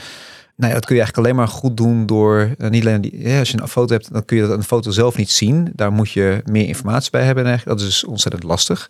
Nou 0.57 0.69
ja, 0.69 0.77
dat 0.77 0.85
kun 0.85 0.95
je 0.95 1.01
eigenlijk 1.01 1.17
alleen 1.17 1.45
maar 1.45 1.55
goed 1.55 1.77
doen 1.77 2.05
door 2.05 2.55
eh, 2.57 2.69
niet 2.69 2.85
alleen 2.85 3.01
die, 3.01 3.37
als 3.39 3.51
je 3.51 3.61
een 3.61 3.67
foto 3.67 3.93
hebt, 3.93 4.13
dan 4.13 4.25
kun 4.25 4.37
je 4.37 4.47
dat 4.47 4.59
de 4.59 4.67
foto 4.67 4.91
zelf 4.91 5.17
niet 5.17 5.29
zien. 5.29 5.71
Daar 5.75 5.91
moet 5.91 6.11
je 6.11 6.41
meer 6.45 6.67
informatie 6.67 7.11
bij 7.11 7.23
hebben. 7.23 7.45
Eigenlijk. 7.45 7.79
Dat 7.79 7.87
is 7.87 7.93
dus 7.93 8.09
ontzettend 8.09 8.43
lastig. 8.43 8.89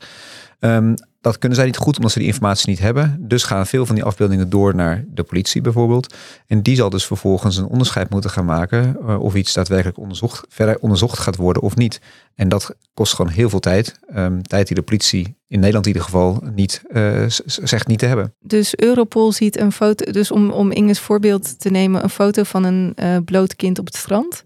Ehm, 0.59 0.93
dat 1.27 1.37
kunnen 1.37 1.57
zij 1.57 1.67
niet 1.67 1.77
goed 1.77 1.95
omdat 1.95 2.11
ze 2.11 2.19
die 2.19 2.27
informatie 2.27 2.69
niet 2.69 2.79
hebben. 2.79 3.17
Dus 3.19 3.43
gaan 3.43 3.67
veel 3.67 3.85
van 3.85 3.95
die 3.95 4.03
afbeeldingen 4.03 4.49
door 4.49 4.75
naar 4.75 5.03
de 5.07 5.23
politie 5.23 5.61
bijvoorbeeld. 5.61 6.13
En 6.47 6.61
die 6.61 6.75
zal 6.75 6.89
dus 6.89 7.05
vervolgens 7.05 7.57
een 7.57 7.65
onderscheid 7.65 8.09
moeten 8.09 8.29
gaan 8.29 8.45
maken 8.45 8.97
eh, 9.07 9.19
of 9.19 9.35
iets 9.35 9.53
daadwerkelijk 9.53 9.97
onderzocht, 9.97 10.45
verder 10.49 10.79
onderzocht 10.79 11.19
gaat 11.19 11.35
worden 11.35 11.61
of 11.61 11.75
niet. 11.75 12.01
En 12.35 12.49
dat 12.49 12.75
kost 12.93 13.13
gewoon 13.13 13.31
heel 13.31 13.49
veel 13.49 13.59
tijd. 13.59 13.99
Ehm, 14.13 14.41
tijd 14.41 14.67
die 14.67 14.75
de 14.75 14.81
politie 14.81 15.37
in 15.47 15.59
Nederland 15.59 15.85
in 15.85 15.91
ieder 15.91 16.07
geval 16.07 16.43
niet 16.55 16.81
eh, 16.89 17.23
zegt 17.45 17.87
niet 17.87 17.99
te 17.99 18.05
hebben. 18.05 18.33
Dus 18.39 18.75
Europol 18.75 19.31
ziet 19.31 19.59
een 19.59 19.71
foto, 19.71 20.11
dus 20.11 20.31
om, 20.31 20.49
om 20.49 20.71
Inge's 20.71 20.99
voorbeeld 20.99 21.59
te 21.59 21.69
nemen, 21.69 22.03
een 22.03 22.09
foto 22.09 22.43
van 22.43 22.63
een 22.63 22.93
eh, 22.95 23.17
bloot 23.25 23.55
kind 23.55 23.79
op 23.79 23.85
het 23.85 23.95
strand. 23.95 24.43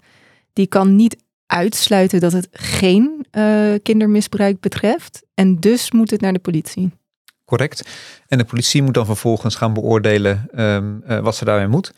Die 0.53 0.67
kan 0.67 0.95
niet 0.95 1.17
uitsluiten 1.51 2.19
dat 2.19 2.31
het 2.31 2.47
geen 2.51 3.25
eh, 3.31 3.73
kindermisbruik 3.83 4.59
betreft. 4.59 5.23
En 5.33 5.59
dus 5.59 5.91
moet 5.91 6.11
het 6.11 6.21
naar 6.21 6.33
de 6.33 6.39
politie. 6.39 6.91
Correct. 7.45 7.89
En 8.27 8.37
de 8.37 8.43
politie 8.43 8.83
moet 8.83 8.93
dan 8.93 9.05
vervolgens 9.05 9.55
gaan 9.55 9.73
beoordelen 9.73 10.47
ehm, 10.53 10.93
eh, 11.05 11.19
wat 11.19 11.35
ze 11.35 11.45
daarmee 11.45 11.67
moet. 11.67 11.93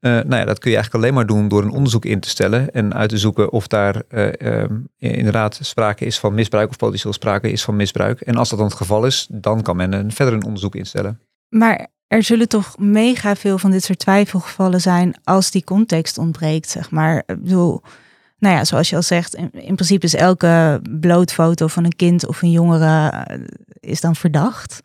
Eh, 0.00 0.12
nou 0.12 0.36
ja, 0.36 0.44
dat 0.44 0.58
kun 0.58 0.70
je 0.70 0.76
eigenlijk 0.76 0.94
alleen 0.94 1.14
maar 1.14 1.26
doen 1.26 1.48
door 1.48 1.62
een 1.62 1.70
onderzoek 1.70 2.04
in 2.04 2.20
te 2.20 2.28
stellen 2.28 2.72
en 2.72 2.94
uit 2.94 3.08
te 3.08 3.18
zoeken 3.18 3.52
of 3.52 3.66
daar 3.66 4.02
eh, 4.08 4.62
ehm, 4.62 4.74
inderdaad 4.98 5.58
sprake 5.62 6.04
is 6.04 6.18
van 6.18 6.34
misbruik 6.34 6.70
of 6.70 6.76
potentieel 6.76 7.12
sprake 7.12 7.50
is 7.50 7.64
van 7.64 7.76
misbruik. 7.76 8.20
En 8.20 8.36
als 8.36 8.48
dat 8.48 8.58
dan 8.58 8.68
het 8.68 8.76
geval 8.76 9.06
is, 9.06 9.26
dan 9.30 9.62
kan 9.62 9.76
men 9.76 9.92
een, 9.92 10.12
verder 10.12 10.34
een 10.34 10.44
onderzoek 10.44 10.74
instellen. 10.74 11.20
Maar 11.48 11.86
er 12.06 12.22
zullen 12.22 12.48
toch 12.48 12.78
mega 12.78 13.36
veel 13.36 13.58
van 13.58 13.70
dit 13.70 13.84
soort 13.84 13.98
twijfelgevallen 13.98 14.80
zijn 14.80 15.14
als 15.24 15.50
die 15.50 15.64
context 15.64 16.18
ontbreekt, 16.18 16.70
zeg 16.70 16.90
maar. 16.90 17.22
Ik 17.26 17.42
bedoel, 17.42 17.82
nou 18.38 18.54
ja, 18.54 18.64
zoals 18.64 18.90
je 18.90 18.96
al 18.96 19.02
zegt, 19.02 19.34
in, 19.34 19.50
in 19.52 19.74
principe 19.74 20.06
is 20.06 20.14
elke 20.14 20.80
blootfoto 21.00 21.66
van 21.66 21.84
een 21.84 21.96
kind 21.96 22.26
of 22.26 22.42
een 22.42 22.50
jongere 22.50 23.08
eh, 23.10 23.38
is 23.80 24.00
dan 24.00 24.16
verdacht. 24.16 24.80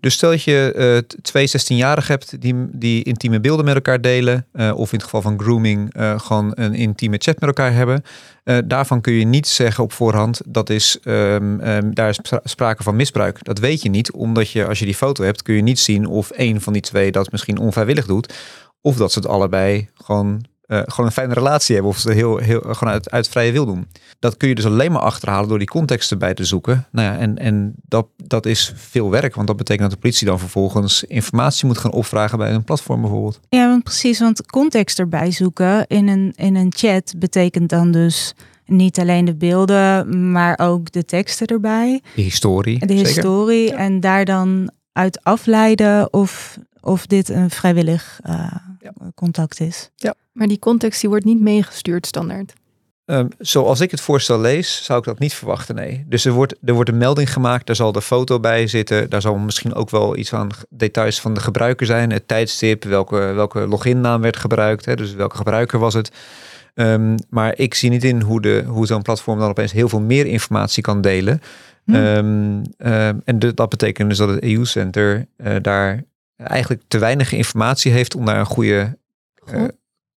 Dus 0.00 0.14
stel 0.14 0.30
dat 0.30 0.42
je 0.42 0.72
eh, 0.72 1.16
twee 1.22 1.48
16-jarigen 1.48 2.06
hebt 2.06 2.40
die, 2.40 2.54
die 2.72 3.02
intieme 3.04 3.40
beelden 3.40 3.64
met 3.64 3.74
elkaar 3.74 4.00
delen. 4.00 4.46
eh, 4.52 4.72
of 4.76 4.88
in 4.88 4.94
het 4.94 5.04
geval 5.04 5.22
van 5.22 5.40
grooming 5.40 5.94
gewoon 6.16 6.52
een 6.54 6.74
intieme 6.74 7.16
chat 7.18 7.40
met 7.40 7.48
elkaar 7.48 7.72
hebben. 7.72 8.02
Daarvan 8.64 9.00
kun 9.00 9.12
je 9.12 9.24
niet 9.24 9.46
zeggen 9.46 9.84
op 9.84 9.92
voorhand 9.92 10.40
dat 10.46 10.70
is, 10.70 10.98
ehm, 11.02 11.90
daar 11.94 12.08
is 12.08 12.16
spra- 12.16 12.40
sprake 12.44 12.82
van 12.82 12.96
misbruik. 12.96 13.44
Dat 13.44 13.58
weet 13.58 13.82
je 13.82 13.88
niet, 13.88 14.12
omdat 14.12 14.50
je 14.50 14.66
als 14.66 14.78
je 14.78 14.84
die 14.84 14.94
foto 14.94 15.24
hebt 15.24 15.42
kun 15.42 15.54
je 15.54 15.62
niet 15.62 15.78
zien 15.78 16.06
of 16.06 16.30
een 16.34 16.60
van 16.60 16.72
die 16.72 16.82
twee 16.82 17.12
dat 17.12 17.32
misschien 17.32 17.58
onvrijwillig 17.58 18.06
doet. 18.06 18.34
Of 18.80 18.96
dat 18.96 19.12
ze 19.12 19.18
het 19.18 19.28
allebei 19.28 19.88
gewoon, 19.94 20.44
eh, 20.66 20.82
gewoon 20.84 21.06
een 21.06 21.12
fijne 21.12 21.34
relatie 21.34 21.74
hebben. 21.74 21.92
Of 21.92 21.98
ze 21.98 22.12
heel, 22.12 22.36
heel, 22.36 22.60
gewoon 22.60 22.92
uit, 22.92 23.10
uit 23.10 23.28
vrije 23.28 23.52
wil 23.52 23.66
doen. 23.66 23.88
Dat 24.18 24.36
kun 24.36 24.48
je 24.48 24.54
dus 24.54 24.66
alleen 24.66 24.92
maar 24.92 25.02
achterhalen 25.02 25.48
door 25.48 25.58
die 25.58 25.66
context 25.66 26.10
erbij 26.10 26.34
te 26.34 26.44
zoeken. 26.44 26.86
Nou 26.90 27.12
ja, 27.12 27.18
en, 27.18 27.38
en 27.38 27.74
dat, 27.88 28.06
dat 28.16 28.46
is 28.46 28.72
veel 28.76 29.10
werk. 29.10 29.34
Want 29.34 29.46
dat 29.46 29.56
betekent 29.56 29.82
dat 29.82 29.90
de 29.94 30.00
politie 30.00 30.26
dan 30.26 30.38
vervolgens 30.38 31.04
informatie 31.04 31.66
moet 31.66 31.78
gaan 31.78 31.92
opvragen 31.92 32.38
bij 32.38 32.50
een 32.52 32.64
platform 32.64 33.00
bijvoorbeeld. 33.00 33.40
Ja, 33.48 33.68
want 33.68 33.82
precies, 33.84 34.18
want 34.20 34.46
context 34.46 34.98
erbij 34.98 35.30
zoeken 35.30 35.86
in 35.86 36.08
een, 36.08 36.32
in 36.36 36.54
een 36.56 36.72
chat 36.76 37.14
betekent 37.18 37.68
dan 37.68 37.90
dus 37.90 38.34
niet 38.66 38.98
alleen 38.98 39.24
de 39.24 39.34
beelden, 39.36 40.30
maar 40.32 40.58
ook 40.58 40.92
de 40.92 41.04
teksten 41.04 41.46
erbij, 41.46 42.00
De 42.14 42.22
historie. 42.22 42.78
de 42.78 42.86
zeker. 42.86 43.06
historie 43.06 43.72
en 43.74 44.00
daar 44.00 44.24
dan 44.24 44.70
uit 44.92 45.24
afleiden 45.24 46.12
of, 46.12 46.58
of 46.80 47.06
dit 47.06 47.28
een 47.28 47.50
vrijwillig 47.50 48.20
eh, 48.22 48.52
Ja. 48.98 49.10
contact 49.14 49.60
is. 49.60 49.90
Maar 50.32 50.46
die 50.46 50.58
context 50.58 51.00
die 51.00 51.08
wordt 51.10 51.24
niet 51.24 51.40
meegestuurd 51.40 52.06
standaard. 52.06 52.52
Ehm, 53.04 53.26
zoals 53.38 53.80
ik 53.80 53.90
het 53.90 54.00
voorstel 54.00 54.40
lees, 54.40 54.84
zou 54.84 54.98
ik 54.98 55.04
dat 55.04 55.18
niet 55.18 55.34
verwachten, 55.34 55.74
nee. 55.74 56.04
Dus 56.08 56.24
er 56.24 56.32
wordt, 56.32 56.54
er 56.64 56.74
wordt 56.74 56.90
een 56.90 56.96
melding 56.98 57.32
gemaakt, 57.32 57.66
daar 57.66 57.76
zal 57.76 57.92
de 57.92 58.02
foto 58.02 58.40
bij 58.40 58.66
zitten. 58.66 59.10
Daar 59.10 59.20
zal 59.20 59.36
misschien 59.36 59.74
ook 59.74 59.90
wel 59.90 60.16
iets 60.16 60.28
van 60.28 60.50
details 60.70 61.20
van 61.20 61.34
de 61.34 61.40
gebruiker 61.40 61.86
zijn. 61.86 62.12
Het 62.12 62.28
tijdstip, 62.28 62.84
welke, 62.84 63.16
welke 63.16 63.66
loginnaam 63.66 64.20
werd 64.20 64.36
gebruikt. 64.36 64.84
Hè, 64.84 64.94
dus 64.96 65.14
welke 65.14 65.36
gebruiker 65.36 65.78
was 65.78 65.94
het. 65.94 66.10
Ehm, 66.74 67.16
maar 67.30 67.58
ik 67.58 67.74
zie 67.74 67.90
niet 67.90 68.04
in 68.04 68.20
hoe, 68.22 68.40
de, 68.40 68.64
hoe 68.66 68.86
zo'n 68.86 69.02
platform 69.02 69.38
dan 69.38 69.48
opeens 69.48 69.72
heel 69.72 69.88
veel 69.88 70.00
meer 70.00 70.26
informatie 70.26 70.82
kan 70.82 71.00
delen. 71.00 71.40
Hm. 71.84 71.94
Ehm, 71.94 72.62
ehm, 72.78 73.18
en 73.24 73.38
de- 73.38 73.54
dat 73.54 73.68
betekent 73.68 74.08
dus 74.08 74.18
dat 74.18 74.28
het 74.28 74.42
EU-center 74.42 75.26
eh, 75.36 75.54
daar 75.62 76.04
eigenlijk 76.36 76.82
te 76.88 76.98
weinig 76.98 77.32
informatie 77.32 77.92
heeft 77.92 78.14
om 78.14 78.24
daar 78.24 78.38
een 78.38 78.46
goede 78.46 78.98
eh, 79.44 79.64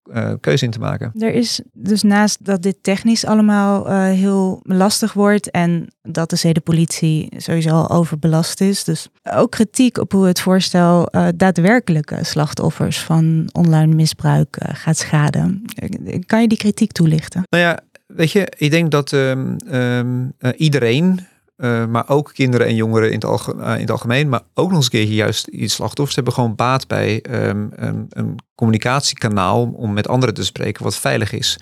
eh, 0.04 0.34
keuze 0.40 0.66
in 0.66 0.72
te 0.72 0.80
maken. 0.80 1.12
Er 1.20 1.34
is 1.34 1.62
dus 1.74 2.04
naast 2.04 2.46
dat 2.46 2.62
dit 2.62 2.78
technisch 2.82 3.26
allemaal 3.26 3.88
eh, 3.88 4.04
heel 4.04 4.60
lastig 4.64 5.14
wordt 5.14 5.52
en 5.52 5.88
dat 6.02 6.30
de 6.30 6.36
zedenpolitie 6.36 7.34
sowieso 7.38 7.70
al 7.70 7.90
overbelast 7.90 8.62
is, 8.62 8.84
dus 8.84 9.10
ook 9.24 9.52
kritiek 9.52 9.98
op 9.98 10.12
hoe 10.12 10.28
het 10.28 10.42
voorstel 10.42 11.12
daadwerkelijke 11.36 12.24
slachtoffers 12.24 13.00
van 13.00 13.50
online 13.52 13.96
misbruik 13.96 14.58
gaat 14.60 14.98
schaden. 14.98 15.66
Kan 16.26 16.42
je 16.42 16.48
die 16.48 16.58
kritiek 16.58 16.92
toelichten? 16.92 17.44
Nou 17.50 17.64
ja, 17.64 17.80
weet 18.16 18.32
je, 18.32 18.52
ik 18.58 18.72
denk 18.72 18.92
dat 18.92 19.14
ehm, 19.14 19.56
ehm, 19.68 20.28
eh, 20.38 20.52
iedereen, 20.58 21.20
eh, 21.60 21.86
maar 21.86 22.10
ook 22.10 22.32
kinderen 22.34 22.68
en 22.68 22.76
jongeren 22.76 23.12
in 23.12 23.22
het, 23.26 23.48
eh, 23.60 23.74
in 23.74 23.82
het 23.82 23.92
algemeen, 23.92 24.30
maar 24.30 24.42
ook 24.54 24.68
nog 24.68 24.76
eens 24.76 24.86
een 24.86 24.92
keertje 24.92 25.16
juist 25.16 25.52
die 25.52 25.68
slachtoffers 25.68 26.16
hebben 26.16 26.34
gewoon 26.34 26.56
baat 26.56 26.88
bij 26.88 27.22
ehm, 27.22 27.68
een, 28.10 28.36
communicatiekanaal 28.56 29.74
om 29.76 29.94
met 29.94 30.08
anderen 30.08 30.36
te 30.36 30.46
spreken 30.46 30.84
wat 30.84 30.96
veilig 30.96 31.32
is. 31.32 31.60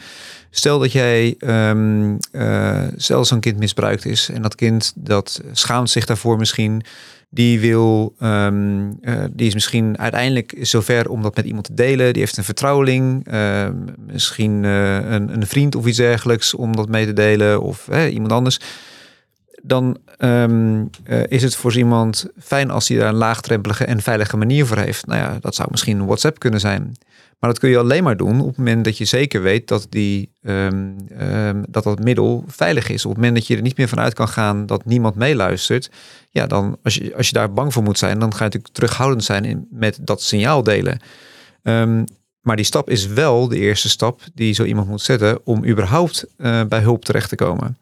Stel 0.50 0.80
dat 0.80 0.92
jij, 0.92 1.36
eh, 1.38 2.84
stel 2.96 3.26
zo'n 3.26 3.40
kind 3.40 3.58
misbruikt 3.58 4.06
is 4.06 4.30
en 4.30 4.42
dat 4.42 4.56
kind 4.56 4.94
dat 4.96 5.42
schaamt 5.52 5.90
zich 5.90 6.06
daarvoor 6.06 6.38
misschien. 6.38 6.82
Die 7.30 7.60
wil, 7.60 8.16
ehm, 8.20 8.92
eh, 9.02 9.24
die 9.32 9.48
is 9.48 9.54
misschien 9.54 10.00
uiteindelijk 10.00 10.56
zover 10.62 11.10
om 11.10 11.22
dat 11.22 11.36
met 11.36 11.46
iemand 11.46 11.66
te 11.66 11.74
delen. 11.74 12.14
Die 12.14 12.22
heeft 12.22 12.38
een 12.38 12.44
vertrouweling, 12.44 13.28
misschien 14.08 14.64
een, 14.64 15.34
een 15.34 15.48
vriend 15.48 15.76
of 15.76 15.86
iets 15.86 15.98
dergelijks 15.98 16.54
om 16.54 16.76
dat 16.76 16.90
mee 16.90 17.06
te 17.06 17.14
delen 17.14 17.62
of 17.62 17.88
iemand 18.10 18.32
anders. 18.32 18.60
Dan 19.68 19.98
ehm, 20.18 20.86
eh, 21.04 21.24
is 21.28 21.44
het 21.44 21.56
voor 21.56 21.78
iemand 21.78 22.26
fijn 22.40 22.72
als 22.72 22.88
hij 22.88 22.98
daar 22.98 23.10
een 23.10 23.16
laagdrempelige 23.16 23.86
en 23.86 24.02
veilige 24.02 24.38
manier 24.38 24.66
voor 24.66 24.78
heeft. 24.78 25.06
Nou 25.06 25.20
ja, 25.20 25.38
dat 25.42 25.56
zou 25.56 25.68
misschien 25.72 26.06
WhatsApp 26.06 26.40
kunnen 26.40 26.60
zijn. 26.60 26.96
Maar 27.40 27.50
dat 27.50 27.60
kun 27.60 27.70
je 27.70 27.78
alleen 27.78 28.04
maar 28.04 28.18
doen 28.18 28.42
op 28.42 28.48
het 28.48 28.58
moment 28.58 28.86
dat 28.86 28.98
je 28.98 29.06
zeker 29.06 29.42
weet 29.42 29.68
dat, 29.68 29.88
die, 29.90 30.32
ehm, 30.42 30.90
ehm, 31.18 31.64
dat 31.70 31.84
dat 31.84 32.04
middel 32.04 32.44
veilig 32.48 32.90
is. 32.90 33.06
Op 33.06 33.12
het 33.12 33.20
moment 33.20 33.38
dat 33.38 33.48
je 33.48 33.56
er 33.56 33.62
niet 33.62 33.78
meer 33.78 33.88
vanuit 33.88 34.14
kan 34.14 34.28
gaan 34.28 34.66
dat 34.66 34.86
niemand 34.86 35.16
meeluistert. 35.16 35.90
Ja, 36.30 36.48
dan 36.48 36.78
als 36.84 36.96
je, 36.96 37.16
als 37.16 37.28
je 37.28 37.34
daar 37.34 37.54
bang 37.54 37.74
voor 37.74 37.84
moet 37.84 37.98
zijn, 37.98 38.20
dan 38.20 38.32
ga 38.32 38.38
je 38.38 38.44
natuurlijk 38.44 38.74
terughoudend 38.74 39.24
zijn 39.24 39.68
met 39.70 40.00
dat 40.02 40.22
signaal 40.22 40.64
delen. 40.64 41.00
Ehm, 41.64 42.04
Maar 42.48 42.56
die 42.56 42.66
stap 42.66 42.90
is 42.90 43.08
wel 43.08 43.48
de 43.48 43.58
eerste 43.58 43.90
stap 43.90 44.22
die 44.34 44.54
zo 44.54 44.64
iemand 44.64 44.88
moet 44.88 45.02
zetten 45.02 45.40
om 45.44 45.66
überhaupt 45.66 46.26
uh, 46.38 46.64
bij 46.64 46.80
hulp 46.80 47.06
terecht 47.06 47.30
te 47.30 47.36
komen. 47.36 47.78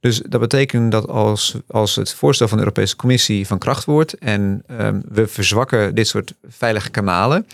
Dus 0.00 0.22
dat 0.28 0.40
betekent 0.40 0.92
dat 0.92 1.08
als, 1.08 1.56
als 1.66 1.96
het 1.96 2.12
voorstel 2.12 2.48
van 2.48 2.56
de 2.56 2.62
Europese 2.62 2.96
Commissie 2.96 3.46
van 3.46 3.58
kracht 3.58 3.84
wordt 3.84 4.14
en 4.14 4.62
um, 4.80 5.02
we 5.08 5.26
verzwakken 5.26 5.94
dit 5.94 6.08
soort 6.08 6.34
veilige 6.48 6.90
kanalen, 6.90 7.46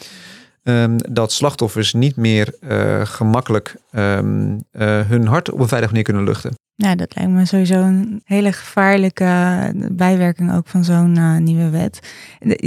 um, 0.65 0.97
dat 1.13 1.33
slachtoffers 1.33 1.93
niet 1.93 2.17
meer 2.17 2.55
uh, 2.61 3.01
gemakkelijk 3.07 3.77
um, 3.93 4.65
uh, 4.73 5.09
hun 5.09 5.27
hart 5.27 5.51
op 5.51 5.59
een 5.59 5.69
veilige 5.69 5.93
manier 5.93 6.09
kunnen 6.09 6.25
luchten. 6.25 6.55
Ja, 6.77 6.95
dat 6.95 7.15
lijkt 7.15 7.31
me 7.31 7.45
sowieso 7.45 7.75
een 7.75 8.23
hele 8.25 8.53
gevaarlijke 8.53 9.73
bijwerking 9.93 10.55
ook 10.55 10.67
van 10.67 10.85
zo'n 10.85 11.43
nieuwe 11.45 11.71
wet. 11.71 12.01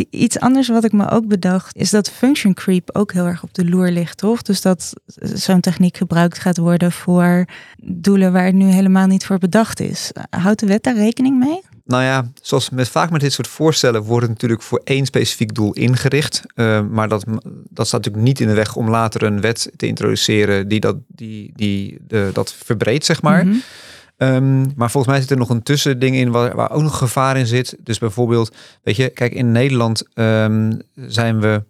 Iets 0.10 0.40
anders 0.40 0.68
wat 0.68 0.84
ik 0.84 0.92
me 0.92 1.10
ook 1.10 1.28
bedacht, 1.28 1.76
is 1.76 1.90
dat 1.90 2.10
function 2.10 2.54
creep 2.54 2.90
ook 2.94 3.14
heel 3.14 3.26
erg 3.26 3.44
op 3.44 3.54
de 3.54 3.70
loer 3.70 3.92
ligt, 3.92 4.18
toch? 4.18 4.42
Dus 4.42 4.62
dat 4.62 4.94
zo'n 5.16 5.60
techniek 5.60 5.98
gebruikt 5.98 6.40
gaat 6.40 6.58
worden 6.58 6.92
voor 6.92 7.46
doelen 7.84 8.34
waar 8.34 8.46
het 8.46 8.56
nu 8.56 8.66
helemaal 8.66 9.08
niet 9.08 9.26
voor 9.26 9.38
bedacht 9.38 9.80
is. 9.80 10.12
Houdt 10.30 10.60
de 10.60 10.68
wet 10.68 10.84
daar 10.84 10.96
rekening 10.96 11.40
mee? 11.40 11.62
Nou 11.88 12.04
ja, 12.04 12.32
zoals 12.42 12.70
met, 12.70 12.90
vaak 12.90 13.10
met 13.10 13.22
dit 13.22 13.34
soort 13.34 13.48
voorstellen 13.48 14.02
wordt 14.02 14.22
het 14.22 14.32
natuurlijk 14.32 14.62
voor 14.62 14.82
één 14.84 15.06
specifiek 15.06 15.54
doel 15.54 15.74
ingericht. 15.74 16.42
Uh, 16.56 16.82
maar 16.82 17.08
dat, 17.08 17.24
dat 17.70 17.88
staat 17.88 18.00
natuurlijk 18.06 18.26
niet 18.26 18.40
in 18.40 18.48
de 18.48 18.54
weg 18.54 18.76
om 18.76 18.90
later 18.90 19.24
een 19.24 19.42
wet 19.42 19.72
te 19.76 19.88
introduceren 19.88 20.68
die 20.68 20.80
dat, 20.80 20.96
die, 21.08 21.52
die, 21.56 21.98
de, 22.08 22.30
dat 22.34 22.54
verbreedt, 22.54 23.06
zeg 23.06 23.22
maar. 23.22 23.46
Mm 23.46 23.52
-hmm. 23.52 23.62
Um, 24.20 24.74
maar 24.76 24.92
volgens 24.92 25.14
mij 25.14 25.22
zit 25.22 25.32
er 25.32 25.38
nog 25.38 25.50
een 25.50 25.64
tussending 25.64 26.16
in 26.16 26.32
waar, 26.32 26.56
waar, 26.56 26.72
ook 26.72 26.82
nog 26.82 26.98
gevaar 26.98 27.38
in 27.38 27.48
zit. 27.48 27.76
Dus 27.80 27.98
bijvoorbeeld, 27.98 28.56
weet 28.84 28.96
je, 28.96 29.10
kijk, 29.10 29.34
in 29.34 29.52
Nederland 29.52 30.04
um, 30.14 30.82
zijn 30.96 31.40
we, 31.40 31.64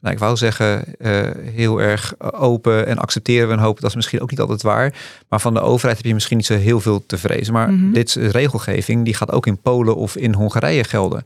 nou, 0.00 0.14
ik 0.14 0.20
wou 0.20 0.36
zeggen, 0.36 0.84
uh, 0.98 1.20
heel 1.40 1.80
erg 1.80 2.14
open 2.20 2.86
en 2.86 2.98
accepteren 2.98 3.48
we 3.48 3.54
en 3.54 3.60
hopen 3.60 3.80
dat 3.80 3.90
is 3.90 3.96
misschien 3.96 4.20
ook 4.20 4.30
niet 4.30 4.40
altijd 4.40 4.62
waar. 4.62 4.94
Maar 5.28 5.40
van 5.40 5.54
de 5.54 5.60
overheid 5.60 5.96
heb 5.96 6.06
je 6.06 6.14
misschien 6.14 6.36
niet 6.36 6.46
zo 6.46 6.54
heel 6.54 6.80
veel 6.80 7.06
te 7.06 7.18
vrezen. 7.18 7.52
Maar 7.52 7.68
mm 7.68 7.78
-hmm. 7.78 7.92
dit 7.92 8.12
regelgeving, 8.12 9.04
die 9.04 9.14
gaat 9.14 9.32
ook 9.32 9.46
in 9.46 9.60
Polen 9.60 9.96
of 9.96 10.16
in 10.16 10.34
Hongarije 10.34 10.84
gelden. 10.84 11.24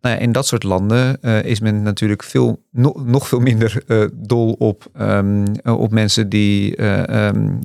Nou 0.00 0.14
ja, 0.14 0.20
in 0.20 0.32
dat 0.32 0.46
soort 0.46 0.62
landen 0.62 1.18
uh, 1.22 1.42
is 1.44 1.60
men 1.60 1.82
natuurlijk 1.82 2.22
veel, 2.22 2.62
no, 2.70 2.92
nog 3.04 3.28
veel 3.28 3.40
minder 3.40 3.82
uh, 3.86 4.04
dol 4.12 4.52
op, 4.52 4.86
um, 5.00 5.44
op 5.64 5.90
mensen 5.90 6.28
die 6.28 6.82
um, 6.82 7.58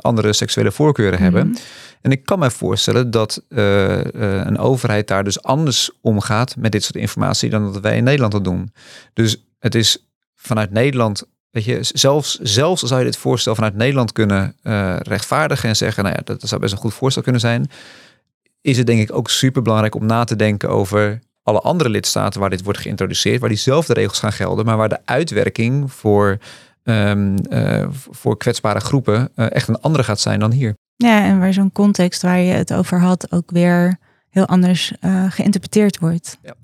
andere 0.00 0.32
seksuele 0.32 0.72
voorkeuren 0.72 1.18
mm 1.18 1.26
-hmm. 1.26 1.34
hebben. 1.34 1.56
En 2.00 2.10
ik 2.10 2.24
kan 2.24 2.38
me 2.38 2.50
voorstellen 2.50 3.10
dat 3.10 3.42
een 3.48 4.58
overheid 4.58 5.08
daar 5.08 5.24
dus 5.24 5.42
anders 5.42 5.90
omgaat 6.00 6.56
met 6.56 6.72
dit 6.72 6.82
soort 6.82 6.96
informatie 6.96 7.50
dan 7.50 7.72
dat 7.72 7.82
wij 7.82 7.96
in 7.96 8.04
Nederland 8.04 8.32
dat 8.32 8.44
doen. 8.44 8.72
Dus 9.12 9.44
het 9.62 9.74
is 9.74 10.06
vanuit 10.34 10.70
Nederland 10.70 11.30
Weet 11.50 11.64
je, 11.64 11.78
zelfs, 11.82 12.38
zelfs 12.38 12.82
zou 12.82 13.00
je 13.00 13.06
dit 13.06 13.16
voorstel 13.16 13.54
vanuit 13.54 13.74
Nederland 13.74 14.12
kunnen 14.12 14.56
rechtvaardigen 14.98 15.68
en 15.68 15.76
zeggen, 15.76 16.04
nou 16.04 16.16
ja, 16.16 16.22
dat, 16.24 16.40
dat 16.40 16.48
zou 16.48 16.60
best 16.60 16.72
een 16.72 16.78
goed 16.78 16.94
voorstel 16.94 17.22
kunnen 17.22 17.40
zijn. 17.40 17.70
Is 18.60 18.76
het 18.76 18.86
denk 18.86 19.00
ik 19.00 19.12
ook 19.12 19.30
super 19.30 19.62
belangrijk 19.62 19.94
om 19.94 20.06
na 20.06 20.24
te 20.24 20.36
denken 20.36 20.68
over 20.68 21.20
alle 21.42 21.60
andere 21.60 21.90
lidstaten 21.90 22.40
waar 22.40 22.50
dit 22.50 22.62
wordt 22.62 22.78
geïntroduceerd, 22.78 23.40
waar 23.40 23.48
diezelfde 23.48 23.92
regels 23.92 24.18
gaan 24.18 24.32
gelden, 24.32 24.64
maar 24.64 24.76
waar 24.76 24.88
de 24.88 25.00
uitwerking 25.04 25.92
voor, 25.92 26.38
um, 26.82 27.36
uh, 27.50 27.86
voor 27.90 28.36
kwetsbare 28.36 28.80
groepen 28.80 29.30
uh, 29.36 29.50
echt 29.50 29.68
een 29.68 29.80
andere 29.80 30.04
gaat 30.04 30.20
zijn 30.20 30.40
dan 30.40 30.50
hier. 30.50 30.74
Ja, 30.96 31.24
en 31.24 31.38
waar 31.38 31.52
zo'n 31.52 31.72
context 31.72 32.22
waar 32.22 32.38
je 32.38 32.52
het 32.52 32.72
over 32.72 33.00
had 33.00 33.32
ook 33.32 33.50
weer 33.50 33.98
heel 34.28 34.46
anders 34.46 34.92
uh, 35.00 35.24
geïnterpreteerd 35.28 35.98
wordt. 35.98 36.38
Ja. 36.42 36.54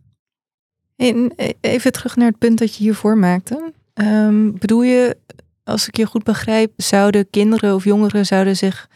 En 0.99 1.33
even 1.61 1.93
terug 1.93 2.17
naar 2.17 2.29
het 2.29 2.39
punt 2.39 2.59
dat 2.59 2.75
je 2.75 2.83
hiervoor 2.83 3.19
maakte. 3.19 3.73
Um, 3.95 4.59
bedoel 4.59 4.83
je, 4.83 5.17
als 5.65 5.89
ik 5.89 5.97
je 5.97 6.07
goed 6.07 6.25
begrijp, 6.25 6.73
zouden 6.77 7.31
kinderen 7.31 7.75
of 7.75 7.85
jongeren 7.85 8.27
zouden 8.27 8.57
zich 8.57 8.89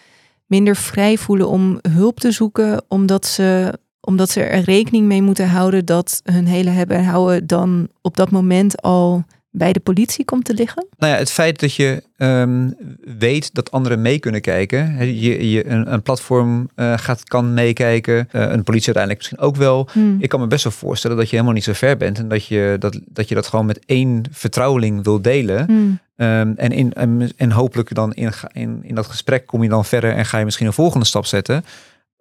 minder 0.47 0.77
vrij 0.77 1.19
voelen 1.19 1.49
om 1.49 1.79
hulp 1.89 2.21
te 2.21 2.31
zoeken, 2.31 2.85
omdat 2.89 3.27
ze 3.27 3.79
omdat 4.05 4.31
ze 4.31 4.43
er 4.43 4.63
rekening 4.63 5.07
mee 5.07 5.23
moeten 5.23 5.49
houden 5.49 5.85
dat 5.85 6.21
hun 6.25 6.47
hele 6.47 6.71
hebben 6.71 6.97
en 6.97 7.05
houden 7.05 7.47
dan 7.47 7.89
op 8.01 8.17
dat 8.17 8.31
moment 8.31 8.83
al 8.83 9.25
bij 9.55 9.73
de 9.73 9.81
politie 9.81 10.25
komt 10.25 10.45
te 10.45 10.55
liggen? 10.55 10.87
Nou 10.99 11.13
ja, 11.13 11.19
het 11.19 11.31
feit 11.31 11.61
dat 11.61 11.75
je 11.75 12.03
um, 12.17 12.75
weet 13.19 13.55
dat 13.55 13.71
anderen 13.71 14.03
mee 14.03 14.19
kunnen 14.19 14.41
kijken. 14.41 15.07
Je, 15.07 15.51
je, 15.51 15.69
een, 15.69 15.93
een 15.93 16.03
platform 16.03 16.71
uh, 16.77 16.99
gaat, 16.99 17.25
kan 17.25 17.55
meekijken. 17.55 18.29
Uh, 18.33 18.41
een 18.41 18.63
politie 18.63 18.95
uiteindelijk 18.95 19.17
misschien 19.17 19.39
ook 19.39 19.57
wel. 19.57 19.89
Hmm. 19.93 20.17
Ik 20.21 20.29
kan 20.29 20.41
me 20.41 20.47
best 20.47 20.65
wel 20.65 20.73
voorstellen 20.73 21.17
dat 21.17 21.27
je 21.27 21.33
helemaal 21.33 21.55
niet 21.55 21.65
zo 21.65 21.73
ver 21.73 21.97
bent. 21.97 22.19
En 22.19 22.29
dat 22.29 22.47
je 22.47 22.77
dat, 22.79 23.01
dat, 23.07 23.29
je 23.29 23.35
dat 23.35 23.47
gewoon 23.47 23.67
met 23.67 23.85
één 23.87 24.23
vertrouweling 24.31 25.05
wil 25.05 25.23
delen. 25.23 25.65
Hmm. 25.65 25.99
Um, 26.17 26.55
en, 26.57 26.71
in, 26.71 26.93
en, 26.93 27.33
en 27.37 27.51
hopelijk 27.51 27.95
dan 27.95 28.13
in, 28.13 28.33
in, 28.53 28.81
in 28.83 28.95
dat 28.95 29.07
gesprek 29.07 29.47
kom 29.47 29.63
je 29.63 29.69
dan 29.69 29.85
verder 29.85 30.13
en 30.13 30.25
ga 30.25 30.39
je 30.39 30.45
misschien 30.45 30.67
een 30.67 30.73
volgende 30.73 31.07
stap 31.07 31.27
zetten. 31.27 31.65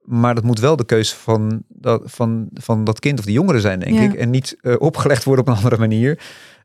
Maar 0.02 0.36
dat 0.36 0.44
moet 0.44 0.60
wel 0.60 0.76
de 0.76 0.86
keuze 0.86 1.15
van 1.15 1.63
dat, 1.67 2.02
van, 2.06 2.50
van 2.54 2.84
dat 2.84 3.00
kind 3.00 3.20
of 3.20 3.26
die 3.26 3.34
jongere 3.34 3.60
zijn, 3.60 3.80
denk 3.80 3.96
ja. 3.96 4.02
ik. 4.02 4.13
En 4.13 4.30
niet 4.30 4.58
uh, 4.62 4.76
opgelegd 4.78 5.24
worden 5.24 5.46
op 5.46 5.52
een 5.52 5.58
andere 5.63 5.78
manier. 5.78 6.20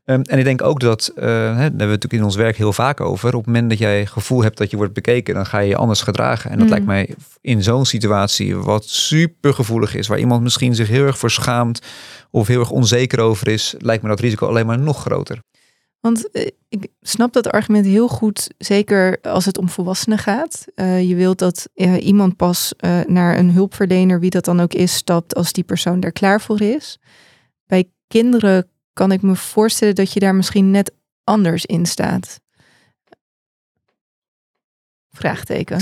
Um, 0.09 0.21
en 0.21 0.37
ik 0.37 0.43
denk 0.43 0.61
ook 0.61 0.79
dat, 0.79 1.11
uh, 1.15 1.23
hè, 1.23 1.25
daar 1.25 1.61
hebben 1.61 1.77
we 1.77 1.85
natuurlijk 1.85 2.13
in 2.13 2.23
ons 2.23 2.35
werk 2.35 2.57
heel 2.57 2.73
vaak 2.73 3.01
over. 3.01 3.27
Op 3.27 3.45
het 3.45 3.45
moment 3.45 3.69
dat 3.69 3.79
jij 3.79 4.05
gevoel 4.05 4.43
hebt 4.43 4.57
dat 4.57 4.69
je 4.71 4.77
wordt 4.77 4.93
bekeken, 4.93 5.33
dan 5.33 5.45
ga 5.45 5.59
je 5.59 5.67
je 5.67 5.75
anders 5.75 6.01
gedragen. 6.01 6.51
En 6.51 6.57
dat 6.57 6.65
mm. 6.65 6.71
lijkt 6.71 6.85
mij 6.85 7.15
in 7.41 7.63
zo'n 7.63 7.85
situatie 7.85 8.55
wat 8.55 8.85
super 8.85 9.53
gevoelig 9.53 9.95
is, 9.95 10.07
waar 10.07 10.19
iemand 10.19 10.43
misschien 10.43 10.75
zich 10.75 10.87
heel 10.87 11.05
erg 11.05 11.17
voor 11.17 11.31
schaamt 11.31 11.81
of 12.31 12.47
heel 12.47 12.59
erg 12.59 12.71
onzeker 12.71 13.19
over 13.19 13.47
is, 13.47 13.75
lijkt 13.77 14.03
me 14.03 14.09
dat 14.09 14.19
risico 14.19 14.47
alleen 14.47 14.65
maar 14.65 14.79
nog 14.79 15.01
groter. 15.01 15.39
Want 15.99 16.29
uh, 16.31 16.47
ik 16.69 16.87
snap 17.01 17.33
dat 17.33 17.49
argument 17.49 17.85
heel 17.85 18.07
goed, 18.07 18.49
zeker 18.57 19.17
als 19.21 19.45
het 19.45 19.57
om 19.57 19.69
volwassenen 19.69 20.17
gaat. 20.17 20.65
Uh, 20.75 21.09
je 21.09 21.15
wilt 21.15 21.39
dat 21.39 21.69
uh, 21.75 22.05
iemand 22.05 22.35
pas 22.35 22.73
naar 23.07 23.37
een 23.37 23.51
hulpverlener, 23.51 24.19
wie 24.19 24.29
dat 24.29 24.45
dan 24.45 24.59
ook 24.59 24.73
is, 24.73 24.93
stapt 24.93 25.35
als 25.35 25.51
die 25.51 25.63
persoon 25.63 26.01
er 26.01 26.11
klaar 26.11 26.41
voor 26.41 26.61
is. 26.61 26.99
Bij 27.65 27.89
kinderen 28.07 28.67
kan 28.97 29.11
ik 29.11 29.21
me 29.21 29.35
voorstellen 29.35 29.95
dat 29.95 30.13
je 30.13 30.19
daar 30.19 30.35
misschien 30.35 30.71
net 30.71 30.91
anders 31.23 31.65
in 31.65 31.85
staat. 31.85 32.39
Vraagteken. 35.11 35.77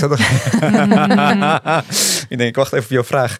ik 2.28 2.38
denk, 2.38 2.40
ik 2.40 2.54
wacht 2.54 2.72
even 2.72 2.84
op 2.84 2.90
jouw 2.90 3.04
vraag. 3.04 3.36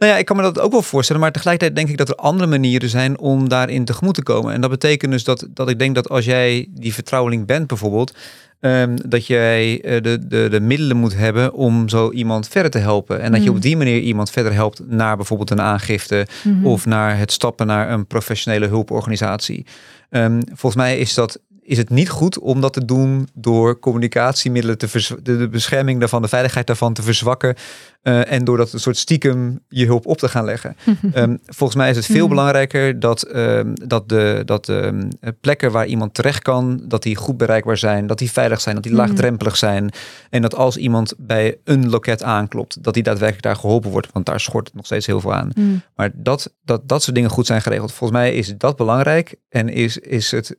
Nou 0.00 0.12
ja, 0.12 0.18
ik 0.18 0.24
kan 0.24 0.36
me 0.36 0.42
dat 0.42 0.60
ook 0.60 0.72
wel 0.72 0.82
voorstellen, 0.82 1.22
maar 1.22 1.32
tegelijkertijd 1.32 1.76
denk 1.76 1.88
ik 1.88 1.96
dat 1.96 2.08
er 2.08 2.14
andere 2.14 2.48
manieren 2.48 2.88
zijn 2.88 3.18
om 3.18 3.48
daarin 3.48 3.84
tegemoet 3.84 4.14
te 4.14 4.22
komen. 4.22 4.52
En 4.52 4.60
dat 4.60 4.70
betekent 4.70 5.12
dus 5.12 5.24
dat, 5.24 5.46
dat 5.54 5.68
ik 5.68 5.78
denk 5.78 5.94
dat 5.94 6.08
als 6.08 6.24
jij 6.24 6.66
die 6.70 6.94
vertrouweling 6.94 7.46
bent 7.46 7.66
bijvoorbeeld, 7.66 8.14
um, 8.60 8.96
dat 9.08 9.26
jij 9.26 9.84
uh, 9.84 10.02
de, 10.02 10.26
de, 10.26 10.48
de 10.50 10.60
middelen 10.60 10.96
moet 10.96 11.16
hebben 11.16 11.52
om 11.52 11.88
zo 11.88 12.10
iemand 12.10 12.48
verder 12.48 12.70
te 12.70 12.78
helpen. 12.78 13.20
En 13.20 13.32
dat 13.32 13.44
je 13.44 13.50
op 13.50 13.62
die 13.62 13.76
manier 13.76 14.00
iemand 14.00 14.30
verder 14.30 14.52
helpt 14.52 14.82
naar 14.86 15.16
bijvoorbeeld 15.16 15.50
een 15.50 15.60
aangifte 15.60 16.26
mm 16.42 16.52
-hmm. 16.52 16.66
of 16.66 16.86
naar 16.86 17.18
het 17.18 17.32
stappen 17.32 17.66
naar 17.66 17.90
een 17.90 18.06
professionele 18.06 18.66
hulporganisatie. 18.66 19.66
Um, 20.10 20.42
volgens 20.46 20.82
mij 20.82 20.98
is 20.98 21.14
dat 21.14 21.40
is 21.62 21.78
het 21.78 21.90
niet 21.90 22.08
goed 22.08 22.38
om 22.38 22.60
dat 22.60 22.72
te 22.72 22.84
doen 22.84 23.28
door 23.34 23.78
communicatiemiddelen 23.78 24.78
te 24.78 24.88
vers- 24.88 25.14
de, 25.22 25.36
de 25.36 25.48
bescherming 25.48 25.98
daarvan, 25.98 26.22
de 26.22 26.28
veiligheid 26.28 26.66
daarvan 26.66 26.92
te 26.92 27.02
verzwakken. 27.02 27.54
Uh, 28.02 28.32
en 28.32 28.44
door 28.44 28.56
dat 28.56 28.72
een 28.72 28.80
soort 28.80 28.96
stiekem 28.96 29.60
je 29.68 29.86
hulp 29.86 30.06
op 30.06 30.18
te 30.18 30.28
gaan 30.28 30.44
leggen. 30.44 30.76
um, 31.14 31.38
volgens 31.58 31.78
mij 31.78 31.90
is 31.90 31.96
het 31.96 32.06
veel 32.06 32.28
belangrijker 32.28 33.00
dat, 33.00 33.34
um, 33.36 33.74
dat 33.86 34.08
de 34.08 34.42
dat, 34.44 34.68
um, 34.68 35.08
plekken 35.40 35.72
waar 35.72 35.86
iemand 35.86 36.14
terecht 36.14 36.42
kan, 36.42 36.80
dat 36.84 37.02
die 37.02 37.16
goed 37.16 37.36
bereikbaar 37.36 37.78
zijn, 37.78 38.06
dat 38.06 38.18
die 38.18 38.30
veilig 38.30 38.60
zijn, 38.60 38.74
dat 38.74 38.84
die 38.84 38.94
laagdrempelig 38.94 39.56
zijn. 39.56 39.90
En 40.30 40.42
dat 40.42 40.54
als 40.54 40.76
iemand 40.76 41.14
bij 41.18 41.56
een 41.64 41.90
loket 41.90 42.22
aanklopt, 42.22 42.82
dat 42.82 42.94
die 42.94 43.02
daadwerkelijk 43.02 43.44
daar 43.44 43.56
geholpen 43.56 43.90
wordt. 43.90 44.12
Want 44.12 44.26
daar 44.26 44.40
schort 44.40 44.66
het 44.66 44.76
nog 44.76 44.86
steeds 44.86 45.06
heel 45.06 45.20
veel 45.20 45.34
aan. 45.34 45.50
Mm. 45.54 45.82
Maar 45.96 46.10
dat, 46.14 46.54
dat 46.64 46.88
dat 46.88 47.02
soort 47.02 47.16
dingen 47.16 47.30
goed 47.30 47.46
zijn 47.46 47.62
geregeld. 47.62 47.92
Volgens 47.92 48.18
mij 48.18 48.34
is 48.34 48.54
dat 48.56 48.76
belangrijk. 48.76 49.34
En 49.48 49.68
is, 49.68 49.98
is 49.98 50.30
het 50.30 50.56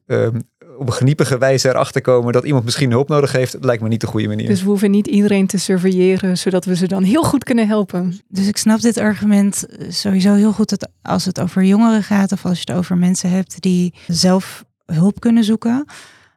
op 0.81 0.87
een 0.87 0.93
geniepige 0.93 1.37
wijze 1.37 1.69
erachter 1.69 2.01
komen 2.01 2.33
dat 2.33 2.43
iemand 2.43 2.63
misschien 2.63 2.91
hulp 2.91 3.09
nodig 3.09 3.31
heeft, 3.31 3.57
lijkt 3.59 3.81
me 3.81 3.87
niet 3.87 4.01
de 4.01 4.07
goede 4.07 4.27
manier. 4.27 4.47
Dus 4.47 4.61
we 4.61 4.69
hoeven 4.69 4.91
niet 4.91 5.07
iedereen 5.07 5.47
te 5.47 5.57
surveilleren, 5.57 6.37
zodat 6.37 6.65
we 6.65 6.75
ze 6.75 6.87
dan 6.87 7.03
heel 7.03 7.23
goed 7.23 7.43
kunnen 7.43 7.67
helpen. 7.67 8.19
Dus 8.27 8.47
ik 8.47 8.57
snap 8.57 8.81
dit 8.81 8.97
argument 8.97 9.65
sowieso 9.89 10.33
heel 10.33 10.51
goed 10.51 10.69
dat 10.69 10.89
als 11.01 11.25
het 11.25 11.39
over 11.39 11.63
jongeren 11.63 12.03
gaat 12.03 12.31
of 12.31 12.45
als 12.45 12.61
je 12.61 12.63
het 12.71 12.79
over 12.79 12.97
mensen 12.97 13.29
hebt 13.29 13.61
die 13.61 13.93
zelf 14.07 14.65
hulp 14.85 15.19
kunnen 15.19 15.43
zoeken. 15.43 15.85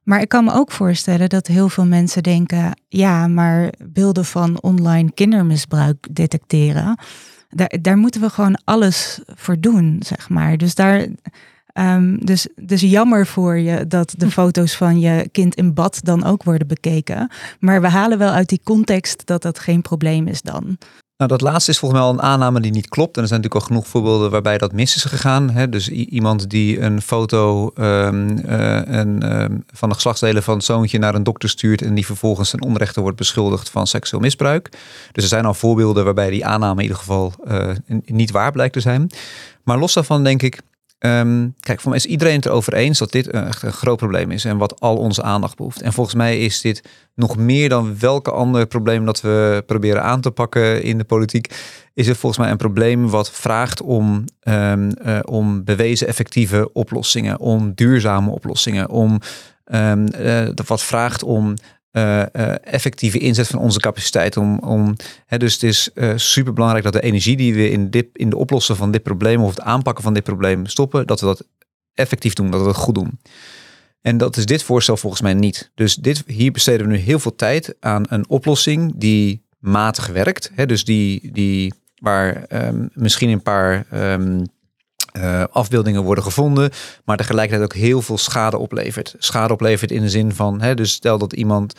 Maar 0.02 0.20
ik 0.20 0.28
kan 0.28 0.44
me 0.44 0.52
ook 0.52 0.70
voorstellen 0.70 1.28
dat 1.28 1.46
heel 1.46 1.68
veel 1.68 1.87
mensen 1.87 2.22
denken: 2.22 2.80
ja, 2.88 3.28
maar 3.28 3.72
beelden 3.85 4.24
van 4.24 4.62
online 4.62 5.12
kindermisbruik 5.12 6.07
detecteren, 6.11 6.98
daar, 7.48 7.78
daar 7.80 7.96
moeten 7.96 8.20
we 8.20 8.30
gewoon 8.30 8.61
alles 8.64 9.20
voor 9.26 9.61
doen, 9.61 9.96
zeg 10.07 10.28
maar. 10.28 10.57
Dus 10.57 10.74
daar 10.74 11.07
Um, 11.79 12.25
dus, 12.25 12.49
dus 12.57 12.81
jammer 12.81 13.27
voor 13.27 13.59
je 13.59 13.87
dat 13.87 14.15
de 14.17 14.31
foto's 14.41 14.77
van 14.77 15.01
je 15.01 15.29
kind 15.33 15.55
in 15.55 15.75
bad 15.75 16.01
dan 16.03 16.25
ook 16.25 16.43
worden 16.43 16.67
bekeken. 16.67 17.31
Maar 17.61 17.81
we 17.81 17.89
halen 17.89 18.19
wel 18.19 18.31
uit 18.31 18.49
die 18.49 18.61
context 18.65 19.27
dat 19.27 19.43
dat 19.43 19.59
geen 19.59 19.83
probleem 19.83 20.27
is 20.27 20.43
dan. 20.43 20.79
Nou, 21.17 21.31
dat 21.31 21.41
laatste 21.41 21.71
is 21.71 21.79
volgens 21.79 22.01
mij 22.01 22.11
al 22.11 22.15
een 22.17 22.23
aanname 22.23 22.61
die 22.61 22.71
niet 22.73 22.89
klopt. 22.89 23.17
En 23.17 23.23
er 23.23 23.29
zijn 23.29 23.41
natuurlijk 23.41 23.69
al 23.69 23.75
genoeg 23.75 23.89
voorbeelden 23.91 24.31
waarbij 24.31 24.59
dat 24.59 24.73
mis 24.73 24.97
is 24.97 25.05
gegaan. 25.05 25.51
Hè? 25.51 25.69
Dus 25.69 25.89
iemand 25.89 26.51
die 26.51 26.81
een 26.81 27.03
foto 27.03 27.71
um, 27.75 28.41
van 29.67 29.89
de 29.89 29.95
geslachtsdelen 29.95 30.43
van 30.43 30.55
het 30.55 30.65
zoontje 30.65 30.99
naar 30.99 31.15
een 31.15 31.23
dokter 31.23 31.49
stuurt 31.49 31.83
en 31.83 31.95
die 31.95 32.07
vervolgens 32.07 32.53
een 32.53 32.63
onrechter 32.63 33.03
wordt 33.03 33.17
beschuldigd 33.17 33.71
van 33.71 33.87
seksueel 33.87 34.23
misbruik. 34.23 34.69
Dus 35.13 35.23
er 35.23 35.29
zijn 35.29 35.45
al 35.45 35.55
voorbeelden 35.55 36.05
waarbij 36.05 36.31
die 36.31 36.47
aanname 36.47 36.77
in 36.77 36.83
ieder 36.83 36.99
geval 36.99 37.33
uh, 37.49 37.71
niet 38.05 38.31
waar 38.31 38.53
blijkt 38.53 38.73
te 38.73 38.81
zijn. 38.81 39.11
Maar 39.63 39.79
los 39.79 39.95
daarvan 39.95 40.25
denk 40.25 40.43
ik, 40.43 40.61
Um, 41.07 41.55
kijk, 41.61 41.81
voor 41.81 41.90
mij 41.90 41.99
is 41.99 42.07
iedereen 42.07 42.35
het 42.35 42.47
erover 42.47 42.75
eens 42.75 42.99
dat 42.99 43.12
dit 43.12 43.31
echt 43.31 43.62
een 43.62 43.73
groot 43.73 43.97
probleem 43.97 44.31
is 44.31 44.45
en 44.45 44.57
wat 44.57 44.81
al 44.81 44.97
onze 44.97 45.23
aandacht 45.23 45.57
behoeft. 45.57 45.83
En 45.83 45.93
volgens 45.93 46.17
mij 46.17 46.38
is 46.38 46.61
dit 46.61 46.83
nog 47.14 47.37
meer 47.37 47.69
dan 47.69 47.99
welke 47.99 48.31
andere 48.31 48.67
probleem 48.67 49.05
dat 49.05 49.21
we 49.21 49.62
proberen 49.67 50.03
aan 50.03 50.21
te 50.21 50.31
pakken 50.31 50.83
in 50.83 50.99
de 50.99 51.05
politiek, 51.05 51.55
is 51.95 52.07
het 52.07 52.17
volgens 52.17 52.43
mij 52.43 52.51
een 52.51 52.57
probleem 52.57 53.11
wat 53.11 53.31
vraagt 53.31 53.83
om, 53.83 54.25
um, 54.49 54.90
uh, 55.07 55.19
om 55.25 55.64
bewezen 55.64 56.07
effectieve 56.07 56.73
oplossingen, 56.73 57.40
om 57.40 57.73
duurzame 57.75 58.31
oplossingen, 58.31 58.88
om 58.88 59.21
um, 59.64 60.07
wat 60.67 60.83
vraagt 60.83 61.23
om 61.23 61.55
uh, 61.96 62.22
effectieve 62.72 63.18
inzet 63.18 63.46
van 63.46 63.59
onze 63.59 63.78
capaciteit. 63.78 64.37
Om, 64.37 64.59
om, 64.59 64.96
hè, 65.26 65.38
dus 65.38 65.52
het 65.52 65.62
is 65.62 65.90
uh, 65.94 66.12
super 66.16 66.52
belangrijk 66.52 66.85
dat 66.85 66.92
de 66.92 67.02
energie 67.02 67.37
die 67.37 67.54
we 67.54 67.70
in, 67.70 67.90
dit, 67.90 68.07
in 68.12 68.30
de 68.30 68.37
oplossen 68.37 68.76
van 68.76 68.90
dit 68.90 69.02
probleem 69.02 69.42
of 69.42 69.50
het 69.50 69.61
aanpakken 69.61 70.04
van 70.04 70.14
dit 70.14 70.22
probleem 70.22 70.66
stoppen, 70.66 71.07
dat 71.07 71.20
we 71.20 71.26
dat 71.26 71.46
effectief 71.94 72.33
doen, 72.33 72.50
dat 72.50 72.61
we 72.61 72.66
dat 72.66 72.76
goed 72.76 72.94
doen. 72.94 73.18
En 74.00 74.16
dat 74.16 74.37
is 74.37 74.46
dit 74.46 74.62
voorstel 74.62 74.96
volgens 74.96 75.22
mij 75.22 75.35
niet. 75.35 75.70
Dus 75.74 75.94
dit, 75.94 76.22
hier 76.26 76.52
besteden 76.52 76.87
we 76.87 76.92
nu 76.92 76.98
heel 76.98 77.18
veel 77.18 77.35
tijd 77.35 77.74
aan 77.80 78.04
een 78.09 78.28
oplossing 78.28 78.92
die 78.96 79.44
matig 79.59 80.07
werkt. 80.07 80.50
Hè, 80.54 80.66
dus 80.66 80.85
die, 80.85 81.33
die 81.33 81.74
waar 81.94 82.44
um, 82.48 82.90
misschien 82.92 83.28
een 83.28 83.42
paar 83.42 83.87
um, 83.92 84.46
uh, 85.18 85.44
afbeeldingen 85.50 86.03
worden 86.03 86.24
gevonden, 86.24 86.70
maar 87.05 87.16
tegelijkertijd 87.16 87.64
ook 87.64 87.79
heel 87.79 88.03
veel 88.03 88.18
schade 88.18 88.59
oplevert. 88.59 89.14
Schade 89.18 89.53
oplevert 89.53 89.90
in 89.90 90.03
de 90.03 90.09
zin 90.09 90.35
van, 90.35 90.61
hè, 90.61 90.74
dus 90.74 90.92
stel 90.92 91.18
dat 91.18 91.33
iemand 91.33 91.74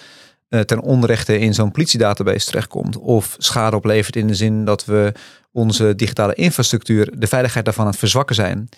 uh, 0.49 0.59
ten 0.59 0.81
onrechte 0.81 1.39
in 1.39 1.53
zo'n 1.53 1.71
politiedatabase 1.71 2.45
terechtkomt, 2.45 2.97
of 2.97 3.35
schade 3.37 3.75
oplevert 3.75 4.15
in 4.15 4.27
de 4.27 4.35
zin 4.35 4.65
dat 4.65 4.85
we 4.85 5.13
onze 5.51 5.95
digitale 5.95 6.33
infrastructuur, 6.33 7.19
de 7.19 7.27
veiligheid 7.27 7.65
daarvan 7.65 7.83
aan 7.83 7.89
het 7.89 7.99
verzwakken 7.99 8.35
zijn. 8.35 8.69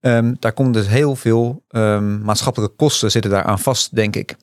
Um, 0.00 0.36
daar 0.38 0.52
komt 0.52 0.74
dus 0.74 0.88
heel 0.88 1.16
veel 1.16 1.64
um, 1.68 2.22
maatschappelijke 2.22 2.76
kosten 2.76 3.10
zitten 3.10 3.30
daar 3.30 3.42
aan 3.42 3.58
vast, 3.58 3.94
denk 3.94 4.16
ik. 4.16 4.36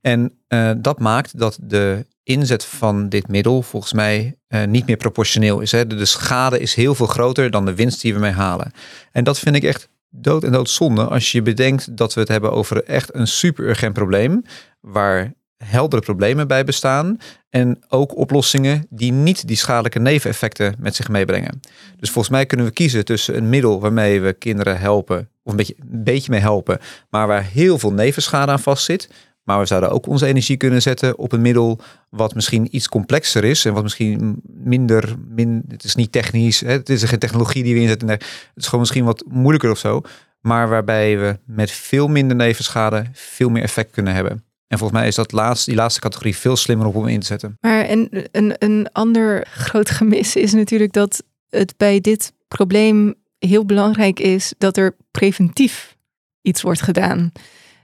En 0.00 0.32
uh, 0.48 0.70
dat 0.78 0.98
maakt 0.98 1.38
dat 1.38 1.58
de 1.62 2.06
inzet 2.28 2.64
van 2.64 3.08
dit 3.08 3.28
middel 3.28 3.62
volgens 3.62 3.92
mij 3.92 4.36
uh, 4.48 4.64
niet 4.64 4.86
meer 4.86 4.96
proportioneel 4.96 5.60
is. 5.60 5.72
Hè. 5.72 5.86
De, 5.86 5.94
de, 5.94 6.04
schade 6.04 6.60
is 6.60 6.74
heel 6.74 6.94
veel 6.94 7.06
groter 7.06 7.50
dan 7.50 7.64
de 7.64 7.74
winst 7.74 8.00
die 8.00 8.14
we 8.14 8.20
mee 8.20 8.32
halen. 8.32 8.72
En 9.12 9.24
dat 9.24 9.38
vind 9.38 9.56
ik 9.56 9.62
echt 9.62 9.88
dood 10.10 10.44
en 10.44 10.52
doodzonde 10.52 11.04
als 11.04 11.32
je 11.32 11.42
bedenkt 11.42 11.96
dat 11.96 12.14
we 12.14 12.20
het 12.20 12.28
hebben 12.28 12.52
over 12.52 12.84
echt 12.84 13.14
een 13.14 13.26
super 13.26 13.64
urgent 13.64 13.92
probleem 13.92 14.42
waar 14.80 15.32
heldere 15.64 16.02
problemen 16.02 16.48
bij 16.48 16.64
bestaan 16.64 17.18
en 17.50 17.78
ook 17.88 18.16
oplossingen 18.16 18.86
die 18.90 19.12
niet 19.12 19.48
die 19.48 19.56
schadelijke 19.56 19.98
neveneffecten 19.98 20.74
met 20.78 20.96
zich 20.96 21.08
meebrengen. 21.08 21.60
Dus 21.96 22.10
volgens 22.10 22.34
mij 22.34 22.46
kunnen 22.46 22.66
we 22.66 22.72
kiezen 22.72 23.04
tussen 23.04 23.36
een 23.36 23.48
middel 23.48 23.80
waarmee 23.80 24.20
we 24.20 24.32
kinderen 24.32 24.78
helpen 24.78 25.28
of 25.42 25.50
een 25.50 25.56
beetje, 25.56 25.76
een 25.78 26.04
beetje 26.04 26.30
mee 26.30 26.40
helpen, 26.40 26.78
maar 27.10 27.26
waar 27.26 27.44
heel 27.44 27.78
veel 27.78 27.92
nevenschade 27.92 28.52
aan 28.52 28.60
vastzit, 28.60 29.10
maar 29.48 29.58
we 29.58 29.66
zouden 29.66 29.90
ook 29.90 30.06
onze 30.06 30.26
energie 30.26 30.56
kunnen 30.56 30.82
zetten 30.82 31.18
op 31.18 31.32
een 31.32 31.40
middel 31.40 31.80
wat 32.08 32.34
misschien 32.34 32.68
iets 32.70 32.88
complexer 32.88 33.44
is 33.44 33.64
en 33.64 33.72
wat 33.72 33.82
misschien 33.82 34.40
minder, 34.44 35.14
min, 35.28 35.64
het 35.68 35.84
is 35.84 35.94
niet 35.94 36.12
technisch, 36.12 36.60
hè, 36.60 36.70
het 36.72 36.88
is 36.88 37.02
geen 37.02 37.18
technologie 37.18 37.62
die 37.62 37.74
we 37.74 37.80
inzetten, 37.80 38.08
het 38.08 38.24
is 38.54 38.64
gewoon 38.64 38.80
misschien 38.80 39.04
wat 39.04 39.24
moeilijker 39.28 39.70
of 39.70 39.78
zo, 39.78 40.00
maar 40.40 40.68
waarbij 40.68 41.18
we 41.18 41.38
met 41.44 41.70
veel 41.70 42.08
minder 42.08 42.36
nevenschade 42.36 43.04
veel 43.12 43.48
meer 43.48 43.62
effect 43.62 43.90
kunnen 43.90 44.14
hebben. 44.14 44.44
En 44.66 44.78
volgens 44.78 44.98
mij 44.98 45.08
is 45.08 45.14
dat 45.14 45.32
laatste, 45.32 45.70
die 45.70 45.78
laatste 45.78 46.00
categorie 46.00 46.36
veel 46.36 46.56
slimmer 46.56 46.86
op 46.86 46.94
om 46.94 47.06
in 47.06 47.20
te 47.20 47.26
zetten. 47.26 47.56
Maar 47.60 47.84
en, 47.84 48.08
een, 48.30 48.54
een 48.58 48.88
ander 48.92 49.46
groot 49.50 49.90
gemis 49.90 50.36
is 50.36 50.52
natuurlijk 50.52 50.92
dat 50.92 51.22
het 51.50 51.74
bij 51.76 52.00
dit 52.00 52.32
probleem 52.48 53.14
heel 53.38 53.64
belangrijk 53.64 54.20
is 54.20 54.52
dat 54.58 54.76
er 54.76 54.96
preventief 55.10 55.96
iets 56.42 56.62
wordt 56.62 56.82
gedaan. 56.82 57.32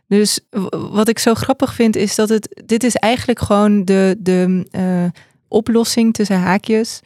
Dus 0.06 0.40
wat 0.70 1.08
ik 1.08 1.18
zo 1.18 1.34
grappig 1.34 1.74
vind 1.74 1.96
is 1.96 2.14
dat 2.14 2.28
het, 2.28 2.62
dit 2.64 2.84
is 2.84 2.94
eigenlijk 2.94 3.40
gewoon 3.40 3.84
de, 3.84 4.16
de 4.18 4.66
uh, 4.72 5.20
oplossing 5.48 6.14
tussen 6.14 6.38
haakjes 6.38 7.00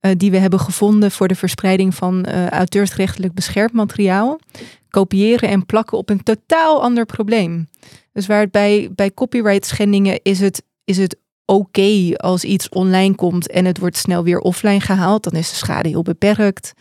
uh, 0.00 0.12
die 0.16 0.30
we 0.30 0.38
hebben 0.38 0.60
gevonden 0.60 1.10
voor 1.10 1.28
de 1.28 1.34
verspreiding 1.34 1.94
van 1.94 2.26
uh, 2.28 2.48
auteursrechtelijk 2.48 3.34
beschermd 3.34 3.72
materiaal. 3.72 4.38
Kopiëren 4.90 5.48
en 5.48 5.66
plakken 5.66 5.98
op 5.98 6.10
een 6.10 6.22
totaal 6.22 6.82
ander 6.82 7.06
probleem. 7.06 7.68
Dus 8.12 8.26
waar 8.26 8.40
het 8.40 8.50
bij, 8.50 8.90
bij 8.94 9.14
copyright 9.14 9.66
schendingen 9.66 10.20
is 10.22 10.40
het, 10.40 10.62
is 10.84 10.96
het 10.96 11.16
oké 11.44 12.16
als 12.16 12.44
iets 12.44 12.68
online 12.68 13.14
komt 13.14 13.50
en 13.50 13.64
het 13.64 13.78
wordt 13.78 13.96
snel 13.96 14.24
weer 14.24 14.38
offline 14.38 14.80
gehaald. 14.80 15.22
Dan 15.22 15.32
is 15.32 15.48
de 15.50 15.56
schade 15.56 15.88
heel 15.88 16.02
beperkt. 16.02 16.72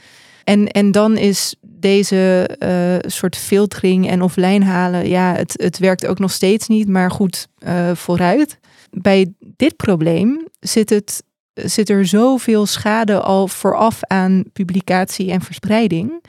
En, 0.43 0.67
en 0.67 0.91
dan 0.91 1.17
is 1.17 1.55
deze 1.83 2.49
uh, 2.59 3.09
soort 3.11 3.35
filtering 3.35 4.09
en 4.09 4.21
offline 4.21 4.65
halen, 4.65 5.07
ja, 5.07 5.35
het, 5.35 5.53
het 5.61 5.77
werkt 5.77 6.05
ook 6.05 6.19
nog 6.19 6.31
steeds 6.31 6.67
niet, 6.67 6.87
maar 6.87 7.11
goed, 7.11 7.47
uh, 7.67 7.95
vooruit. 7.95 8.59
Bij 8.91 9.33
dit 9.39 9.75
probleem 9.75 10.47
zit, 10.59 10.89
het, 10.89 11.23
zit 11.53 11.89
er 11.89 12.05
zoveel 12.05 12.65
schade 12.65 13.19
al 13.19 13.47
vooraf 13.47 14.03
aan 14.03 14.43
publicatie 14.53 15.31
en 15.31 15.41
verspreiding, 15.41 16.23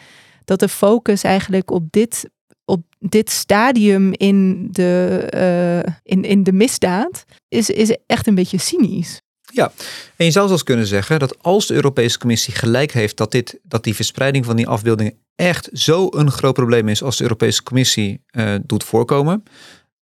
dat 0.45 0.61
de 0.61 0.69
focus 0.69 1.23
eigenlijk 1.23 1.71
op 1.71 1.85
dit, 1.91 2.31
op 2.65 2.83
dit 2.99 3.31
stadium 3.31 4.13
in 4.13 4.69
de, 4.71 5.27
uh, 5.35 5.93
in, 6.03 6.25
in 6.25 6.43
de 6.43 6.53
misdaad 6.53 7.25
is, 7.49 7.71
is 7.71 7.97
echt 8.07 8.27
een 8.27 8.35
beetje 8.35 8.59
cynisch. 8.59 9.21
Ja, 9.55 9.73
en 10.17 10.25
je 10.25 10.31
zou 10.31 10.47
zelfs 10.47 10.63
kunnen 10.63 10.87
zeggen 10.87 11.19
dat 11.19 11.43
als 11.43 11.67
de 11.67 11.75
Europese 11.75 12.19
Commissie 12.19 12.55
gelijk 12.55 12.93
heeft 12.93 13.17
dat, 13.17 13.31
dit, 13.31 13.59
dat 13.63 13.85
die 13.85 13.95
verspreiding 13.95 14.45
van 14.45 14.57
die 14.57 14.69
afbeeldingen 14.69 15.15
echt 15.35 15.69
zo 15.73 16.09
een 16.11 16.31
groot 16.31 16.55
probleem 16.55 16.89
is 16.89 17.03
als 17.03 17.17
de 17.17 17.23
Europese 17.23 17.63
Commissie 17.63 18.23
uh, 18.33 18.55
doet 18.63 18.85
voorkomen. 18.85 19.45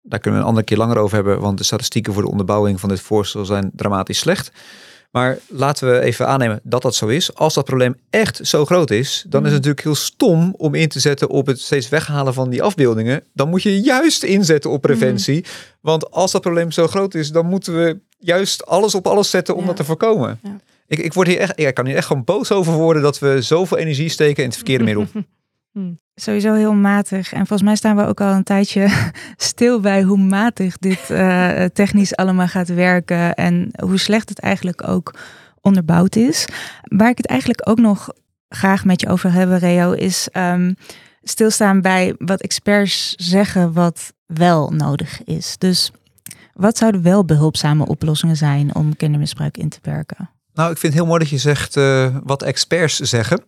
Daar 0.01 0.19
kunnen 0.19 0.39
we 0.39 0.45
een 0.45 0.51
andere 0.51 0.67
keer 0.67 0.77
langer 0.77 0.97
over 0.97 1.15
hebben, 1.15 1.39
want 1.39 1.57
de 1.57 1.63
statistieken 1.63 2.13
voor 2.13 2.21
de 2.21 2.29
onderbouwing 2.29 2.79
van 2.79 2.89
dit 2.89 3.01
voorstel 3.01 3.45
zijn 3.45 3.71
dramatisch 3.73 4.19
slecht. 4.19 4.51
Maar 5.11 5.37
laten 5.47 5.91
we 5.91 5.99
even 5.99 6.27
aannemen 6.27 6.59
dat 6.63 6.81
dat 6.81 6.95
zo 6.95 7.07
is. 7.07 7.35
Als 7.35 7.53
dat 7.53 7.65
probleem 7.65 7.95
echt 8.09 8.39
zo 8.47 8.65
groot 8.65 8.91
is, 8.91 9.25
dan 9.27 9.41
is 9.41 9.47
het 9.47 9.55
natuurlijk 9.55 9.83
heel 9.83 9.95
stom 9.95 10.53
om 10.57 10.75
in 10.75 10.87
te 10.87 10.99
zetten 10.99 11.29
op 11.29 11.45
het 11.45 11.59
steeds 11.59 11.89
weghalen 11.89 12.33
van 12.33 12.49
die 12.49 12.63
afbeeldingen. 12.63 13.23
Dan 13.33 13.49
moet 13.49 13.63
je 13.63 13.81
juist 13.81 14.23
inzetten 14.23 14.69
op 14.69 14.81
preventie. 14.81 15.45
Want 15.81 16.11
als 16.11 16.31
dat 16.31 16.41
probleem 16.41 16.71
zo 16.71 16.87
groot 16.87 17.13
is, 17.13 17.31
dan 17.31 17.45
moeten 17.45 17.73
we 17.73 17.99
juist 18.19 18.65
alles 18.65 18.95
op 18.95 19.07
alles 19.07 19.29
zetten 19.29 19.55
om 19.55 19.65
dat 19.65 19.75
te 19.75 19.83
voorkomen. 19.83 20.39
Ja. 20.43 20.57
Ik, 20.87 20.99
ik, 20.99 21.13
word 21.13 21.27
hier 21.27 21.39
echt, 21.39 21.59
ik 21.59 21.73
kan 21.73 21.85
hier 21.85 21.95
echt 21.95 22.07
gewoon 22.07 22.23
boos 22.23 22.51
over 22.51 22.73
worden 22.73 23.01
dat 23.01 23.19
we 23.19 23.41
zoveel 23.41 23.77
energie 23.77 24.09
steken 24.09 24.43
in 24.43 24.49
het 24.49 24.57
verkeerde 24.57 24.83
middel. 24.83 25.07
Hmm. 25.71 25.99
Sowieso 26.15 26.53
heel 26.53 26.73
matig. 26.73 27.31
En 27.31 27.37
volgens 27.37 27.61
mij 27.61 27.75
staan 27.75 27.95
we 27.95 28.05
ook 28.05 28.21
al 28.21 28.33
een 28.33 28.43
tijdje 28.43 28.87
stil 29.37 29.79
bij 29.79 30.01
hoe 30.01 30.17
matig 30.17 30.77
dit 30.77 31.09
uh, 31.09 31.63
technisch 31.63 32.15
allemaal 32.15 32.47
gaat 32.47 32.67
werken. 32.67 33.33
En 33.33 33.71
hoe 33.83 33.97
slecht 33.97 34.29
het 34.29 34.39
eigenlijk 34.39 34.87
ook 34.87 35.13
onderbouwd 35.61 36.15
is. 36.15 36.45
Waar 36.81 37.09
ik 37.09 37.17
het 37.17 37.25
eigenlijk 37.25 37.69
ook 37.69 37.79
nog 37.79 38.09
graag 38.49 38.85
met 38.85 39.01
je 39.01 39.07
over 39.07 39.31
hebben, 39.31 39.57
Reo, 39.57 39.91
is 39.91 40.27
um, 40.33 40.75
stilstaan 41.23 41.81
bij 41.81 42.15
wat 42.17 42.41
experts 42.41 43.13
zeggen 43.15 43.73
wat 43.73 44.13
wel 44.25 44.71
nodig 44.71 45.23
is. 45.23 45.57
Dus 45.57 45.91
wat 46.59 46.77
zouden 46.77 47.01
wel 47.01 47.25
behulpzame 47.25 47.87
oplossingen 47.87 48.35
zijn 48.35 48.75
om 48.75 48.95
kindermisbruik 48.95 49.57
in 49.57 49.69
te 49.69 49.79
perken? 49.79 50.29
Nou, 50.53 50.71
ik 50.71 50.77
vind 50.77 50.93
het 50.93 51.01
heel 51.01 51.11
mooi 51.11 51.19
dat 51.19 51.29
je 51.29 51.37
zegt 51.37 51.75
uh, 51.75 52.15
wat 52.23 52.43
experts 52.43 52.95
zeggen. 52.95 53.43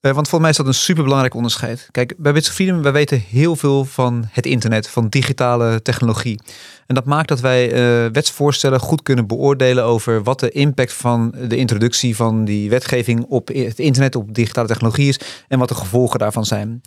Uh, 0.00 0.12
want 0.12 0.28
volgens 0.28 0.40
mij 0.40 0.50
is 0.50 0.56
dat 0.56 0.66
een 0.66 0.74
superbelangrijk 0.74 1.34
onderscheid. 1.34 1.88
Kijk, 1.90 2.14
bij 2.16 2.32
Bits 2.32 2.48
Freedom, 2.48 2.82
wij 2.82 2.92
weten 2.92 3.22
heel 3.28 3.56
veel 3.56 3.84
van 3.84 4.24
het 4.30 4.46
internet, 4.46 4.88
van 4.88 5.08
digitale 5.08 5.82
technologie. 5.82 6.40
En 6.86 6.94
dat 6.94 7.04
maakt 7.04 7.28
dat 7.28 7.40
wij 7.40 7.72
uh, 7.72 8.12
wetsvoorstellen 8.12 8.80
goed 8.80 9.02
kunnen 9.02 9.26
beoordelen 9.26 9.84
over 9.84 10.22
wat 10.22 10.40
de 10.40 10.50
impact 10.50 10.92
van 10.92 11.34
de 11.48 11.56
introductie 11.56 12.16
van 12.16 12.44
die 12.44 12.70
wetgeving 12.70 13.24
op 13.24 13.48
het 13.48 13.78
internet, 13.78 14.16
op 14.16 14.34
digitale 14.34 14.68
technologie 14.68 15.08
is 15.08 15.20
en 15.48 15.58
wat 15.58 15.68
de 15.68 15.74
gevolgen 15.74 16.18
daarvan 16.18 16.44
zijn. 16.44 16.80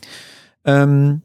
Um, 0.63 1.23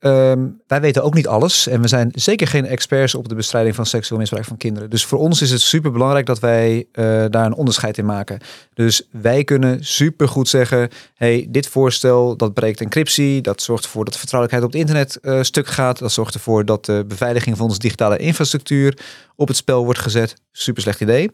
Um, 0.00 0.60
wij 0.66 0.80
weten 0.80 1.02
ook 1.02 1.14
niet 1.14 1.26
alles 1.26 1.66
en 1.66 1.80
we 1.80 1.88
zijn 1.88 2.10
zeker 2.14 2.46
geen 2.46 2.66
experts 2.66 3.14
op 3.14 3.28
de 3.28 3.34
bestrijding 3.34 3.74
van 3.74 3.86
seksueel 3.86 4.20
misbruik 4.20 4.44
van 4.44 4.56
kinderen. 4.56 4.90
Dus 4.90 5.04
voor 5.04 5.18
ons 5.18 5.42
is 5.42 5.50
het 5.50 5.60
super 5.60 5.92
belangrijk 5.92 6.26
dat 6.26 6.38
wij 6.38 6.76
uh, 6.76 6.84
daar 7.30 7.46
een 7.46 7.54
onderscheid 7.54 7.98
in 7.98 8.04
maken. 8.04 8.38
Dus 8.74 9.08
wij 9.10 9.44
kunnen 9.44 9.84
super 9.84 10.28
goed 10.28 10.48
zeggen: 10.48 10.88
hey, 11.14 11.46
dit 11.50 11.66
voorstel 11.66 12.36
dat 12.36 12.54
breekt 12.54 12.80
encryptie, 12.80 13.40
dat 13.40 13.62
zorgt 13.62 13.84
ervoor 13.84 14.04
dat 14.04 14.12
de 14.12 14.18
vertrouwelijkheid 14.18 14.74
op 14.74 14.80
het 14.80 14.88
internet 14.88 15.18
uh, 15.22 15.42
stuk 15.42 15.66
gaat, 15.66 15.98
dat 15.98 16.12
zorgt 16.12 16.34
ervoor 16.34 16.64
dat 16.64 16.84
de 16.84 17.04
beveiliging 17.08 17.56
van 17.56 17.66
onze 17.66 17.78
digitale 17.78 18.16
infrastructuur 18.16 18.98
op 19.36 19.48
het 19.48 19.56
spel 19.56 19.84
wordt 19.84 20.00
gezet. 20.00 20.34
Super 20.52 20.82
slecht 20.82 21.00
idee. 21.00 21.30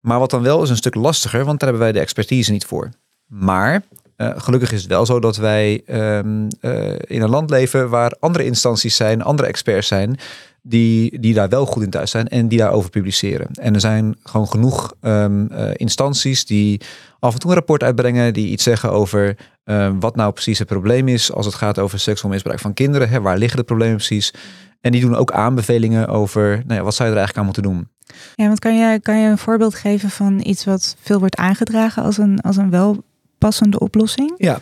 Maar 0.00 0.18
wat 0.18 0.30
dan 0.30 0.42
wel 0.42 0.62
is 0.62 0.70
een 0.70 0.76
stuk 0.76 0.94
lastiger, 0.94 1.44
want 1.44 1.60
daar 1.60 1.68
hebben 1.68 1.86
wij 1.86 1.92
de 1.92 2.00
expertise 2.00 2.52
niet 2.52 2.64
voor. 2.64 2.90
Maar 3.26 3.82
eh, 4.16 4.30
gelukkig 4.36 4.72
is 4.72 4.80
het 4.80 4.90
wel 4.90 5.06
zo 5.06 5.20
dat 5.20 5.36
wij 5.36 5.82
ehm, 5.86 6.48
eh, 6.60 6.92
in 7.06 7.22
een 7.22 7.30
land 7.30 7.50
leven 7.50 7.88
waar 7.88 8.16
andere 8.20 8.44
instanties 8.44 8.96
zijn, 8.96 9.22
andere 9.22 9.48
experts 9.48 9.88
zijn, 9.88 10.18
die, 10.62 11.20
die 11.20 11.34
daar 11.34 11.48
wel 11.48 11.66
goed 11.66 11.82
in 11.82 11.90
thuis 11.90 12.10
zijn 12.10 12.28
en 12.28 12.48
die 12.48 12.58
daarover 12.58 12.90
publiceren. 12.90 13.48
En 13.52 13.74
er 13.74 13.80
zijn 13.80 14.16
gewoon 14.22 14.48
genoeg 14.48 14.94
ehm, 15.00 15.46
eh, 15.46 15.70
instanties 15.74 16.46
die 16.46 16.80
af 17.18 17.32
en 17.32 17.38
toe 17.40 17.50
een 17.50 17.56
rapport 17.56 17.82
uitbrengen, 17.82 18.32
die 18.32 18.48
iets 18.48 18.62
zeggen 18.62 18.90
over 18.90 19.36
ehm, 19.64 19.98
wat 19.98 20.16
nou 20.16 20.32
precies 20.32 20.58
het 20.58 20.68
probleem 20.68 21.08
is 21.08 21.32
als 21.32 21.46
het 21.46 21.54
gaat 21.54 21.78
over 21.78 21.98
seksueel 21.98 22.32
misbruik 22.32 22.60
van 22.60 22.74
kinderen. 22.74 23.08
Hè, 23.08 23.20
waar 23.20 23.38
liggen 23.38 23.58
de 23.58 23.64
problemen 23.64 23.96
precies? 23.96 24.32
En 24.80 24.92
die 24.92 25.00
doen 25.00 25.16
ook 25.16 25.32
aanbevelingen 25.32 26.08
over 26.08 26.62
nou 26.66 26.78
ja, 26.78 26.82
wat 26.82 26.94
zou 26.94 27.08
je 27.08 27.14
er 27.14 27.20
eigenlijk 27.20 27.38
aan 27.38 27.44
moeten 27.44 27.62
doen. 27.62 27.88
Ja, 28.34 28.46
want 28.46 28.58
kan 28.58 28.76
je, 28.76 29.00
kan 29.00 29.18
je 29.18 29.28
een 29.28 29.38
voorbeeld 29.38 29.74
geven 29.74 30.10
van 30.10 30.40
iets 30.44 30.64
wat 30.64 30.96
veel 31.00 31.18
wordt 31.18 31.36
aangedragen 31.36 32.02
als 32.02 32.18
een, 32.18 32.40
als 32.40 32.56
een 32.56 32.70
wel 32.70 33.04
passende 33.38 33.78
oplossing? 33.78 34.34
Ja. 34.36 34.60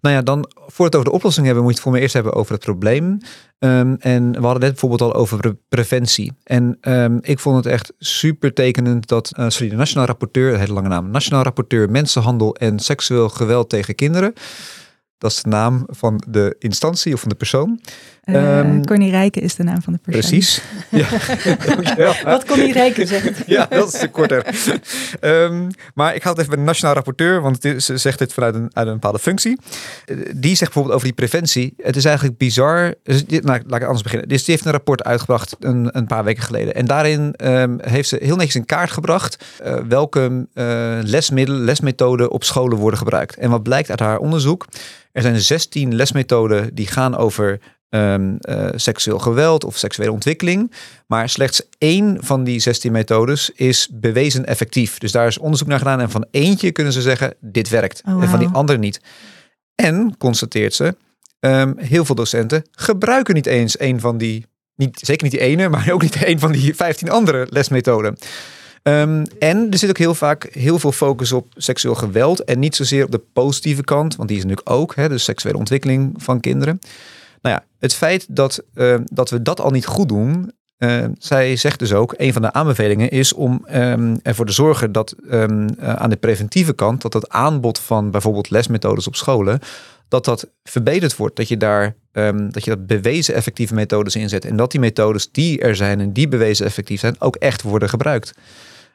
Nou 0.00 0.16
ja, 0.16 0.22
dan 0.22 0.50
voor 0.66 0.84
het 0.84 0.94
over 0.94 1.08
de 1.08 1.14
oplossing 1.14 1.46
hebben, 1.46 1.64
moet 1.64 1.72
je 1.72 1.78
het 1.78 1.88
voor 1.88 1.96
me 1.96 2.02
eerst 2.02 2.14
hebben 2.14 2.34
over 2.34 2.52
het 2.52 2.64
probleem. 2.64 3.18
Ehm, 3.58 3.94
en 3.98 4.32
we 4.32 4.40
hadden 4.40 4.60
net 4.60 4.70
bijvoorbeeld 4.70 5.00
al 5.00 5.14
over 5.14 5.38
pre- 5.38 5.56
preventie. 5.68 6.32
En 6.42 6.78
ehm, 6.80 7.18
ik 7.20 7.38
vond 7.38 7.56
het 7.56 7.66
echt 7.66 7.92
super 7.98 8.52
tekenend 8.52 9.08
dat 9.08 9.32
eh, 9.36 9.48
sorry, 9.48 9.68
de 9.68 9.76
Nationaal 9.76 10.06
Rapporteur, 10.06 10.50
het 10.50 10.60
hele 10.60 10.72
lange 10.72 10.88
naam, 10.88 11.10
Nationaal 11.10 11.42
Rapporteur 11.42 11.90
Mensenhandel 11.90 12.54
en 12.54 12.78
Seksueel 12.78 13.28
Geweld 13.28 13.68
tegen 13.68 13.94
Kinderen. 13.94 14.32
Dat 15.18 15.30
is 15.30 15.42
de 15.42 15.48
naam 15.48 15.84
van 15.86 16.22
de 16.28 16.56
instantie 16.58 17.14
of 17.14 17.20
van 17.20 17.28
de 17.28 17.34
persoon. 17.34 17.80
Eh 18.24 18.58
Ehm, 18.58 18.82
Corny 18.82 19.10
Rijken 19.10 19.42
is 19.42 19.54
de 19.54 19.62
naam 19.62 19.82
van 19.82 19.92
de 19.92 19.98
persoon. 20.02 20.20
Precies. 20.22 20.60
Ja, 20.90 21.06
dankjewel. 21.66 22.14
Wat 22.24 22.44
kon 22.44 22.56
die 22.58 22.72
rijken 22.72 23.06
zeggen? 23.06 23.34
Ja, 23.46 23.66
dat 23.70 23.94
is 23.94 24.00
te 24.00 24.08
korter. 24.08 24.46
Ehm, 25.20 25.70
maar 25.94 26.14
ik 26.14 26.22
ga 26.22 26.28
het 26.30 26.38
even 26.38 26.50
bij 26.50 26.58
de 26.58 26.64
nationaal 26.66 26.94
rapporteur, 26.94 27.40
want 27.40 27.54
het 27.54 27.64
is, 27.64 27.84
ze 27.84 27.96
zegt 27.96 28.18
dit 28.18 28.32
vanuit 28.32 28.54
een, 28.54 28.70
uit 28.72 28.86
een 28.86 28.92
bepaalde 28.92 29.18
functie. 29.18 29.58
Eh, 30.04 30.16
Die 30.34 30.50
zegt 30.56 30.60
bijvoorbeeld 30.72 30.94
over 30.94 31.06
die 31.06 31.14
preventie. 31.16 31.74
Het 31.76 31.96
is 31.96 32.04
eigenlijk 32.04 32.38
bizar. 32.38 32.94
Dus 33.02 33.24
nou, 33.26 33.62
laat 33.66 33.80
ik 33.80 33.82
anders 33.82 34.02
beginnen. 34.02 34.28
Dus 34.28 34.44
die 34.44 34.54
heeft 34.54 34.66
een 34.66 34.72
rapport 34.72 35.04
uitgebracht 35.04 35.56
een, 35.60 35.88
een 35.92 36.06
paar 36.06 36.24
weken 36.24 36.42
geleden. 36.42 36.74
En 36.74 36.86
daarin 36.86 37.32
ehm, 37.36 37.76
heeft 37.80 38.08
ze 38.08 38.18
heel 38.22 38.36
netjes 38.36 38.54
in 38.54 38.64
kaart 38.64 38.90
gebracht 38.90 39.44
eh, 39.62 39.76
welke 39.88 40.46
eh, 40.54 40.64
lesmiddelen, 41.02 41.64
lesmethoden 41.64 42.30
op 42.30 42.44
scholen 42.44 42.78
worden 42.78 42.98
gebruikt. 42.98 43.36
En 43.36 43.50
wat 43.50 43.62
blijkt 43.62 43.90
uit 43.90 44.00
haar 44.00 44.18
onderzoek? 44.18 44.66
Er 45.12 45.22
zijn 45.22 45.40
16 45.40 45.94
lesmethoden 45.94 46.74
die 46.74 46.86
gaan 46.86 47.16
over 47.16 47.60
ehm, 47.94 48.36
eh, 48.36 48.68
seksueel 48.74 49.18
geweld 49.18 49.64
of 49.64 49.76
seksuele 49.76 50.12
ontwikkeling. 50.12 50.72
Maar 51.06 51.28
slechts 51.28 51.62
één 51.78 52.16
van 52.20 52.44
die 52.44 52.60
16 52.60 52.92
methodes 52.92 53.50
is 53.50 53.88
bewezen 53.92 54.46
effectief. 54.46 54.98
Dus 54.98 55.12
daar 55.12 55.26
is 55.26 55.38
onderzoek 55.38 55.68
naar 55.68 55.78
gedaan. 55.78 56.00
En 56.00 56.10
van 56.10 56.26
eentje 56.30 56.72
kunnen 56.72 56.92
ze 56.92 57.02
zeggen, 57.02 57.34
dit 57.40 57.68
werkt. 57.68 58.02
Oh, 58.06 58.22
En 58.22 58.28
van 58.28 58.38
die 58.38 58.48
andere 58.52 58.78
niet. 58.78 59.00
En, 59.74 60.14
constateert 60.18 60.74
ze, 60.74 60.96
ehm, 61.40 61.72
heel 61.76 62.04
veel 62.04 62.14
docenten 62.14 62.64
gebruiken 62.70 63.34
niet 63.34 63.46
eens 63.46 63.80
een 63.80 64.00
van 64.00 64.18
die... 64.18 64.46
Niet, 64.76 65.00
zeker 65.02 65.22
niet 65.22 65.32
die 65.32 65.40
ene, 65.40 65.68
maar 65.68 65.90
ook 65.92 66.02
niet 66.02 66.26
een 66.26 66.38
van 66.38 66.52
die 66.52 66.74
15 66.74 67.10
andere 67.10 67.46
lesmethoden. 67.50 68.16
Ehm, 68.82 69.24
en 69.38 69.70
er 69.70 69.78
zit 69.78 69.88
ook 69.90 69.98
heel 69.98 70.14
vaak 70.14 70.48
heel 70.52 70.78
veel 70.78 70.92
focus 70.92 71.32
op 71.32 71.46
seksueel 71.56 71.94
geweld. 71.94 72.44
En 72.44 72.58
niet 72.58 72.76
zozeer 72.76 73.04
op 73.04 73.10
de 73.10 73.22
positieve 73.32 73.84
kant, 73.84 74.16
want 74.16 74.28
die 74.28 74.38
is 74.38 74.44
natuurlijk 74.44 74.70
ook. 74.70 74.94
Hè, 74.94 75.08
de 75.08 75.18
seksuele 75.18 75.58
ontwikkeling 75.58 76.14
van 76.16 76.40
kinderen. 76.40 76.78
Nou 77.44 77.56
ja, 77.56 77.64
het 77.78 77.94
feit 77.94 78.26
dat, 78.28 78.64
eh, 78.74 78.96
dat 79.04 79.30
we 79.30 79.42
dat 79.42 79.60
al 79.60 79.70
niet 79.70 79.86
goed 79.86 80.08
doen. 80.08 80.52
eh, 80.76 81.04
zij 81.18 81.56
zegt 81.56 81.78
dus 81.78 81.92
ook, 81.92 82.14
een 82.16 82.32
van 82.32 82.42
de 82.42 82.52
aanbevelingen 82.52 83.10
is 83.10 83.32
om 83.32 83.64
ehm, 83.66 84.16
ervoor 84.22 84.46
te 84.46 84.52
zorgen 84.52 84.92
dat 84.92 85.14
ehm, 85.30 85.68
eh, 85.78 85.92
aan 85.92 86.10
de 86.10 86.16
preventieve 86.16 86.74
kant, 86.74 87.02
dat 87.02 87.12
het 87.12 87.28
aanbod 87.28 87.78
van 87.78 88.10
bijvoorbeeld 88.10 88.50
lesmethodes 88.50 89.06
op 89.06 89.16
scholen, 89.16 89.58
dat 90.08 90.24
dat 90.24 90.50
verbeterd 90.62 91.16
wordt. 91.16 91.36
Dat 91.36 91.48
je 91.48 91.56
daar 91.56 91.96
ehm, 92.12 92.50
dat 92.50 92.64
je 92.64 92.70
dat 92.70 92.86
bewezen 92.86 93.34
effectieve 93.34 93.74
methodes 93.74 94.16
inzet. 94.16 94.44
En 94.44 94.56
dat 94.56 94.70
die 94.70 94.80
methodes 94.80 95.30
die 95.30 95.60
er 95.60 95.76
zijn 95.76 96.00
en 96.00 96.12
die 96.12 96.28
bewezen 96.28 96.66
effectief 96.66 97.00
zijn, 97.00 97.16
ook 97.18 97.36
echt 97.36 97.62
worden 97.62 97.88
gebruikt. 97.88 98.32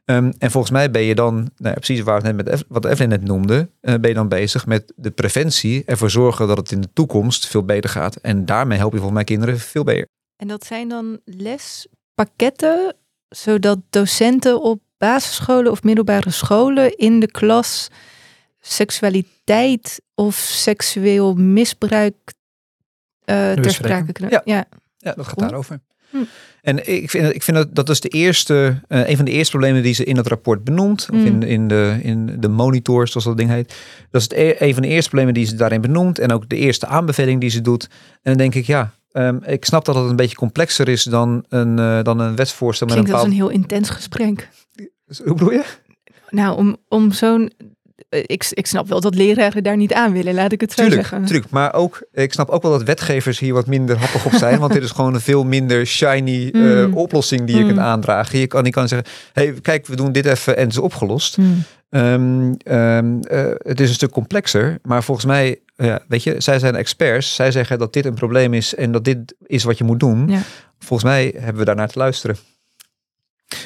Ehm, 0.06 0.32
en 0.38 0.52
volgens 0.52 0.72
mij 0.74 0.92
ben 0.92 1.02
je 1.02 1.16
dan, 1.16 1.36
nou 1.36 1.50
ja, 1.58 1.74
precies 1.74 2.02
waar 2.02 2.22
we 2.22 2.28
het 2.28 2.36
net 2.36 2.46
met 2.46 2.56
Ef- 2.56 2.64
wat 2.68 2.86
Evelyn 2.86 3.10
net 3.10 3.24
noemde, 3.24 3.70
eh, 3.82 3.96
ben 3.96 4.10
je 4.10 4.16
dan 4.16 4.28
bezig 4.28 4.66
met 4.66 4.94
de 4.96 5.12
preventie, 5.12 5.84
ervoor 5.86 6.10
zorgen 6.10 6.48
dat 6.48 6.58
het 6.58 6.72
in 6.72 6.82
de 6.82 6.90
toekomst 6.94 7.48
veel 7.48 7.64
beter 7.64 7.90
gaat. 7.90 8.16
En 8.16 8.46
daarmee 8.46 8.78
help 8.78 8.92
je 8.92 8.98
volgens 8.98 9.18
mij 9.18 9.26
kinderen 9.26 9.60
veel 9.60 9.84
beter. 9.84 10.08
En 10.36 10.48
dat 10.48 10.66
zijn 10.66 10.90
dan 10.90 11.20
lespakketten, 11.26 12.96
zodat 13.30 13.80
docenten 13.90 14.62
op 14.62 14.82
basisscholen 14.98 15.72
of 15.72 15.84
middelbare 15.84 16.32
scholen 16.32 16.98
in 16.98 17.20
de 17.20 17.32
klas 17.32 17.90
seksualiteit 18.60 20.02
of 20.16 20.36
seksueel 20.36 21.34
misbruik 21.34 22.16
eh, 23.26 23.52
ter 23.52 23.72
sprake 23.72 24.12
kunnen. 24.12 24.34
Ja. 24.34 24.42
ja. 24.56 24.66
Ja, 24.98 25.14
dat 25.14 25.28
gaat 25.28 25.40
daarover. 25.40 25.80
Hm. 26.10 26.18
En 26.62 26.88
ik 26.88 27.10
vind, 27.10 27.36
ik 27.36 27.44
vind 27.44 27.58
dat 27.58 27.76
dat 27.76 27.90
is 27.90 28.00
de 28.00 28.10
eerste, 28.10 28.82
eh, 28.88 29.10
een 29.10 29.16
van 29.16 29.26
de 29.26 29.32
eerste 29.32 29.52
problemen 29.52 29.84
die 29.84 29.94
ze 29.94 30.04
in 30.04 30.18
het 30.18 30.28
rapport 30.28 30.64
benoemt. 30.64 31.08
Of 31.12 31.24
in, 31.24 31.44
in, 31.44 31.68
de, 31.68 32.00
in 32.02 32.36
de 32.40 32.48
monitors, 32.48 33.12
zoals 33.12 33.26
dat 33.26 33.38
ding 33.38 33.50
heet. 33.50 33.76
Dat 34.12 34.22
is 34.22 34.28
het, 34.28 34.34
e- 34.34 34.56
een 34.68 34.74
van 34.74 34.82
de 34.82 34.88
eerste 34.88 35.10
problemen 35.10 35.34
die 35.34 35.46
ze 35.46 35.56
daarin 35.56 35.82
benoemt. 35.82 36.20
En 36.20 36.32
ook 36.32 36.50
de 36.50 36.56
eerste 36.56 36.88
aanbeveling 36.88 37.42
die 37.42 37.50
ze 37.50 37.62
doet. 37.62 37.84
En 38.12 38.20
dan 38.22 38.38
denk 38.38 38.56
ik, 38.56 38.66
ja, 38.66 38.94
ehm, 39.12 39.38
ik 39.46 39.66
snap 39.66 39.86
dat 39.86 39.96
het 39.96 40.10
een 40.10 40.16
beetje 40.16 40.36
complexer 40.36 40.88
is 40.88 41.04
dan 41.04 41.46
een, 41.50 41.80
eh, 41.80 42.04
dan 42.04 42.20
een 42.20 42.36
wetsvoorstel. 42.36 42.88
Met 42.88 42.96
een 42.96 43.02
als 43.02 43.12
bepaald... 43.12 43.28
een 43.28 43.36
heel 43.38 43.50
intens 43.50 43.90
gesprek. 43.90 44.50
Hoe 45.24 45.34
bedoel 45.34 45.52
je? 45.52 45.64
Nou, 46.30 46.58
om, 46.58 46.78
om 46.88 47.12
zo'n... 47.12 47.52
eh, 48.10 48.24
Ik, 48.26 48.48
ik 48.50 48.68
snap 48.68 48.88
wel 48.88 49.02
dat 49.02 49.16
leraren 49.16 49.64
daar 49.64 49.78
niet 49.78 49.94
aan 49.94 50.12
willen, 50.14 50.34
laat 50.34 50.52
ik 50.52 50.62
het 50.62 50.72
zo 50.72 50.82
Tuurlijk, 50.84 51.02
zeggen. 51.08 51.26
tuurlijk. 51.28 51.50
Maar 51.50 51.74
ook, 51.74 52.04
ik 52.14 52.34
snap 52.34 52.50
ook 52.50 52.62
wel 52.62 52.72
dat 52.72 52.84
wetgevers 52.84 53.40
hier 53.40 53.54
wat 53.54 53.68
minder 53.68 53.98
happig 53.98 54.26
op 54.26 54.32
zijn. 54.34 54.60
want 54.64 54.74
dit 54.74 54.84
is 54.84 54.92
gewoon 54.92 55.14
een 55.14 55.22
veel 55.22 55.44
minder 55.44 55.86
shiny 55.86 56.50
eh, 56.54 56.62
Mm. 56.62 56.94
oplossing 56.94 57.46
die 57.46 57.56
je 57.56 57.62
Mm. 57.62 57.68
kunt 57.68 57.80
aandragen. 57.80 58.40
Je 58.40 58.48
kan 58.48 58.64
niet 58.64 58.74
kan 58.74 58.88
zeggen, 58.88 59.08
hey, 59.34 59.54
kijk, 59.62 59.88
we 59.88 59.96
doen 59.96 60.12
dit 60.12 60.26
even 60.26 60.58
en 60.58 60.64
het 60.64 60.72
is 60.72 60.78
opgelost. 60.78 61.36
Hmm. 61.36 61.64
Ehm, 61.90 62.54
ehm, 62.64 63.20
eh, 63.22 63.46
het 63.58 63.80
is 63.80 63.88
een 63.90 63.96
stuk 63.96 64.12
complexer, 64.12 64.78
maar 64.84 65.04
volgens 65.04 65.26
mij, 65.26 65.60
ja, 65.76 66.00
weet 66.08 66.24
je, 66.24 66.36
zij 66.38 66.60
zijn 66.60 66.76
experts. 66.76 67.36
Zij 67.36 67.52
zeggen 67.52 67.80
dat 67.80 67.94
dit 67.94 68.06
een 68.06 68.14
probleem 68.14 68.54
is 68.54 68.76
en 68.76 68.92
dat 68.92 69.06
dit 69.06 69.36
is 69.46 69.64
wat 69.64 69.78
je 69.78 69.84
moet 69.84 70.00
doen. 70.00 70.28
Ja. 70.30 70.40
Volgens 70.80 71.10
mij 71.10 71.34
hebben 71.38 71.58
we 71.60 71.66
daarnaar 71.66 71.88
te 71.88 72.00
luisteren. 72.00 72.36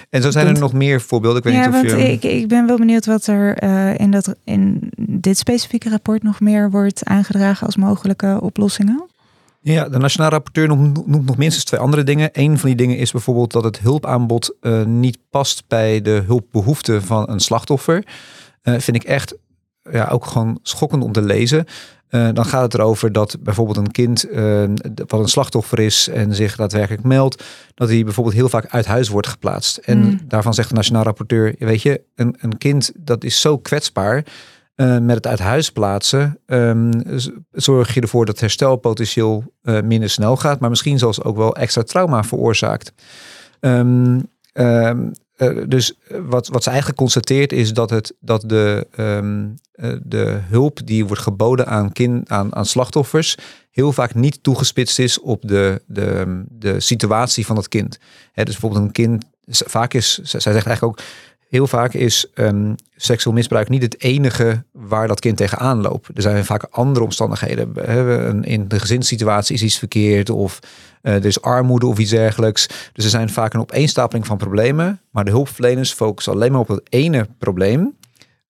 En 0.10 0.22
zo 0.22 0.32
zijn 0.32 0.48
er 0.48 0.60
nog 0.60 0.74
meer 0.74 1.02
voorbeelden. 1.02 1.38
Ik 1.38 1.44
weet 1.44 1.54
ja, 1.54 1.60
niet 1.60 1.76
of 1.76 1.92
want 1.92 2.02
je... 2.02 2.12
ik, 2.12 2.24
ik 2.24 2.48
ben 2.48 2.68
wel 2.68 2.78
benieuwd 2.78 3.06
wat 3.06 3.28
er 3.28 3.58
eh, 3.58 4.00
in, 4.00 4.12
dat, 4.12 4.36
in 4.44 4.92
dit 4.98 5.38
specifieke 5.38 5.90
rapport 5.90 6.24
nog 6.24 6.40
meer 6.40 6.72
wordt 6.72 7.06
aangedragen 7.06 7.66
als 7.66 7.76
mogelijke 7.76 8.40
oplossingen. 8.42 9.08
Ja, 9.62 9.90
de 9.90 9.98
nationale 9.98 10.32
rapporteur 10.32 10.68
noemt, 10.68 11.08
noemt 11.08 11.26
nog 11.26 11.38
minstens 11.38 11.66
twee 11.66 11.80
andere 11.80 12.04
dingen. 12.04 12.30
Een 12.32 12.58
van 12.58 12.70
die 12.70 12.78
dingen 12.78 12.98
is 12.98 13.12
bijvoorbeeld 13.12 13.52
dat 13.52 13.64
het 13.64 13.80
hulpaanbod 13.80 14.56
eh, 14.62 14.84
niet 14.84 15.18
past 15.30 15.64
bij 15.68 16.02
de 16.02 16.24
hulpbehoeften 16.26 17.04
van 17.04 17.30
een 17.30 17.40
slachtoffer. 17.40 18.06
Eh, 18.62 18.80
vind 18.80 18.96
ik 18.96 19.04
echt 19.04 19.36
ja, 19.92 20.08
ook 20.08 20.26
gewoon 20.26 20.60
schokkend 20.62 21.04
om 21.04 21.12
te 21.12 21.22
lezen. 21.22 21.66
Eh, 22.14 22.30
dan 22.34 22.46
gaat 22.46 22.62
het 22.62 22.74
erover 22.74 23.12
dat 23.12 23.38
bijvoorbeeld 23.40 23.78
een 23.78 23.92
kind 23.92 24.30
eh, 24.30 24.64
wat 25.08 25.20
een 25.20 25.28
slachtoffer 25.28 25.80
is 25.80 26.08
en 26.08 26.36
zich 26.36 26.56
daadwerkelijk 26.56 27.04
meldt, 27.04 27.44
dat 27.74 27.90
hij 27.90 28.04
bijvoorbeeld 28.04 28.36
heel 28.36 28.50
vaak 28.50 28.66
uit 28.68 28.86
huis 28.86 29.10
wordt 29.10 29.28
geplaatst. 29.28 29.78
En 29.78 29.98
Mm. 29.98 30.20
daarvan 30.28 30.54
zegt 30.54 30.70
de 30.70 30.76
nationaal 30.76 31.04
rapporteur, 31.04 31.56
weet 31.60 31.82
je, 31.82 32.02
een, 32.16 32.36
een 32.40 32.58
kind 32.58 32.92
dat 33.00 33.24
is 33.24 33.42
zo 33.42 33.58
kwetsbaar. 33.58 34.26
Eh, 34.76 34.98
met 34.98 35.16
het 35.16 35.28
uit 35.28 35.40
huis 35.40 35.72
plaatsen 35.72 36.40
ehm, 36.46 36.92
zorg 37.52 37.94
je 37.94 38.02
ervoor 38.02 38.26
dat 38.26 38.40
herstelpotentieel 38.40 39.44
minder 39.84 40.10
snel 40.10 40.36
gaat, 40.36 40.60
maar 40.60 40.70
misschien 40.70 41.00
zelfs 41.00 41.24
ook 41.24 41.38
wel 41.38 41.56
extra 41.56 41.84
trauma 41.84 42.24
veroorzaakt. 42.24 42.94
Ehm, 43.60 44.20
eh, 45.50 45.64
dus 45.68 45.94
wat, 46.08 46.48
wat 46.48 46.64
ze 46.64 46.70
eigenlijk 46.70 47.00
constateert 47.00 47.52
is 47.52 47.74
dat, 47.74 47.90
het, 47.90 48.14
dat 48.20 48.44
de, 48.46 48.88
ehm, 48.96 49.50
eh, 49.72 49.92
de 50.04 50.40
hulp 50.42 50.80
die 50.86 51.06
wordt 51.06 51.22
geboden 51.22 51.68
aan, 51.68 51.92
kind, 51.92 52.30
aan, 52.30 52.56
aan 52.56 52.66
slachtoffers 52.66 53.38
heel 53.72 53.92
vaak 53.92 54.16
niet 54.16 54.44
toegespitst 54.44 55.00
is 55.00 55.20
op 55.20 55.42
de, 55.42 55.82
de, 55.86 56.44
de 56.50 56.80
situatie 56.80 57.46
van 57.46 57.56
het 57.56 57.68
kind. 57.68 58.00
Hè, 58.32 58.44
dus 58.44 58.54
bijvoorbeeld 58.54 58.86
een 58.86 58.92
kind, 58.92 59.26
vaak 59.48 59.94
is, 59.94 60.14
zij 60.14 60.40
zegt 60.40 60.66
eigenlijk 60.66 60.84
ook, 60.84 61.00
heel 61.54 61.68
vaak 61.68 61.94
is 61.94 62.26
ehm, 62.34 62.74
seksueel 62.96 63.36
misbruik 63.36 63.70
niet 63.70 63.82
het 63.82 64.02
enige 64.02 64.64
waar 64.72 65.08
dat 65.08 65.20
kind 65.20 65.38
tegenaan 65.38 65.82
loopt. 65.82 66.10
Er 66.16 66.22
zijn 66.22 66.46
vaak 66.46 66.64
andere 66.70 67.06
omstandigheden. 67.06 68.44
In 68.44 68.68
de 68.68 68.80
gezinssituatie 68.80 69.56
is 69.56 69.64
iets 69.64 69.78
verkeerd 69.78 70.30
of 70.30 70.60
eh, 71.02 71.14
er 71.14 71.26
is 71.26 71.42
armoede 71.42 71.86
of 71.86 71.98
iets 72.00 72.10
dergelijks. 72.10 72.68
Dus 72.94 73.04
er 73.04 73.10
zijn 73.10 73.30
vaak 73.30 73.54
een 73.54 73.60
opeenstapeling 73.60 74.26
van 74.26 74.38
problemen. 74.38 75.00
Maar 75.12 75.26
de 75.26 75.32
hulpverleners 75.32 75.94
focussen 75.94 76.34
alleen 76.34 76.52
maar 76.52 76.62
op 76.62 76.68
dat 76.68 76.82
ene 76.90 77.28
probleem. 77.38 77.94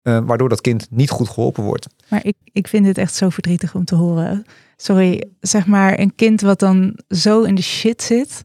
eh, 0.02 0.20
waardoor 0.26 0.50
dat 0.50 0.62
kind 0.62 0.88
niet 0.90 1.10
goed 1.10 1.30
geholpen 1.30 1.64
wordt. 1.64 1.88
Maar 2.08 2.26
ik, 2.26 2.36
ik 2.52 2.68
vind 2.68 2.86
dit 2.86 2.98
echt 2.98 3.16
zo 3.16 3.30
verdrietig 3.30 3.76
om 3.76 3.86
te 3.86 3.96
horen. 3.96 4.46
Sorry, 4.78 5.24
zeg 5.40 5.66
maar 5.66 6.00
een 6.00 6.16
kind 6.16 6.42
wat 6.42 6.60
dan 6.60 6.98
zo 7.10 7.42
in 7.42 7.56
de 7.56 7.62
shit 7.62 8.02
zit. 8.02 8.44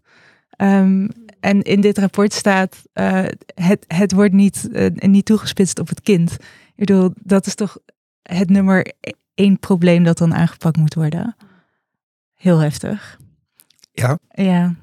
ehm, 0.51 1.09
en 1.47 1.63
in 1.63 1.81
dit 1.81 1.99
rapport 1.99 2.33
staat, 2.33 2.83
uh, 2.95 3.25
het, 3.55 3.85
het 3.87 4.13
wordt 4.13 4.33
niet, 4.33 4.69
uh, 4.73 4.91
niet 4.95 5.25
toegespitst 5.25 5.79
op 5.79 5.89
het 5.89 6.01
kind. 6.01 6.33
Ik 6.33 6.87
bedoel, 6.87 7.11
dat 7.23 7.47
is 7.47 7.55
toch 7.55 7.79
het 8.23 8.51
nummer 8.51 8.93
één 9.35 9.59
probleem 9.59 10.05
dat 10.05 10.19
dan 10.19 10.35
aangepakt 10.35 10.77
moet 10.77 10.95
worden. 10.95 11.37
Heel 12.35 12.59
heftig. 12.59 13.19
Ja. 13.93 14.19
Ja. 14.31 14.75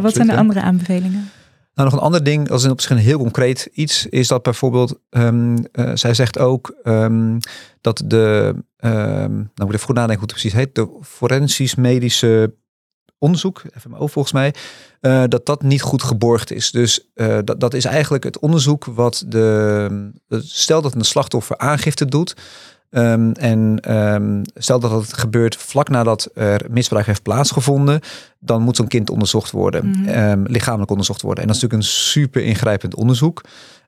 Wat 0.00 0.14
zijn 0.14 0.26
de 0.26 0.36
andere 0.36 0.60
aanbevelingen? 0.60 1.30
Nou, 1.74 1.90
nog 1.90 1.92
een 1.92 2.04
ander 2.04 2.24
ding, 2.24 2.50
als 2.50 2.64
in 2.64 2.70
op 2.70 2.80
zich 2.80 2.90
een 2.90 2.96
heel 2.96 3.18
concreet 3.18 3.68
iets, 3.72 4.06
is 4.06 4.28
dat 4.28 4.42
bijvoorbeeld, 4.42 4.98
um, 5.10 5.56
uh, 5.72 5.90
zij 5.94 6.14
zegt 6.14 6.38
ook 6.38 6.74
um, 6.84 7.38
dat 7.80 8.02
de, 8.06 8.54
um, 8.78 8.90
nou 9.32 9.50
moet 9.56 9.68
ik 9.68 9.72
even 9.72 9.86
goed 9.86 9.94
nadenken 9.94 10.18
hoe 10.18 10.32
het 10.32 10.40
precies 10.40 10.52
heet, 10.52 10.74
de 10.74 10.98
forensisch 11.02 11.74
medische 11.74 12.54
onderzoek, 13.22 13.62
FMO 13.80 14.06
volgens 14.06 14.32
mij, 14.32 14.54
uh, 15.00 15.22
dat 15.28 15.46
dat 15.46 15.62
niet 15.62 15.82
goed 15.82 16.02
geborgd 16.02 16.52
is. 16.52 16.70
Dus 16.70 17.10
uh, 17.14 17.38
dat, 17.44 17.60
dat 17.60 17.74
is 17.74 17.84
eigenlijk 17.84 18.24
het 18.24 18.38
onderzoek 18.38 18.84
wat 18.84 19.24
de, 19.26 20.10
stel 20.38 20.82
dat 20.82 20.94
een 20.94 21.04
slachtoffer 21.04 21.58
aangifte 21.58 22.04
doet, 22.04 22.34
Um, 22.94 23.32
en 23.32 23.92
um, 23.94 24.42
stel 24.54 24.80
dat 24.80 24.90
het 24.90 25.12
gebeurt 25.12 25.56
vlak 25.56 25.88
nadat 25.88 26.30
er 26.34 26.66
misbruik 26.70 27.06
heeft 27.06 27.22
plaatsgevonden, 27.22 28.00
dan 28.38 28.62
moet 28.62 28.76
zo'n 28.76 28.88
kind 28.88 29.10
onderzocht 29.10 29.50
worden, 29.50 29.86
mm 29.86 29.92
-hmm. 29.92 30.30
um, 30.30 30.46
lichamelijk 30.46 30.90
onderzocht 30.90 31.22
worden. 31.22 31.42
En 31.42 31.48
dat 31.48 31.56
is 31.56 31.62
natuurlijk 31.62 31.88
een 31.88 31.94
super 31.96 32.42
ingrijpend 32.42 32.94
onderzoek. 32.94 33.40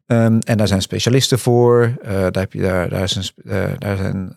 en 0.06 0.56
daar 0.56 0.68
zijn 0.68 0.82
specialisten 0.82 1.38
voor. 1.38 1.96
Uh, 2.02 2.10
daar, 2.10 2.32
heb 2.32 2.52
je, 2.52 2.60
daar, 2.60 2.88
daar, 2.88 3.02
is 3.02 3.14
een, 3.14 3.24
uh, 3.44 3.64
daar 3.78 3.96
zijn 3.96 4.36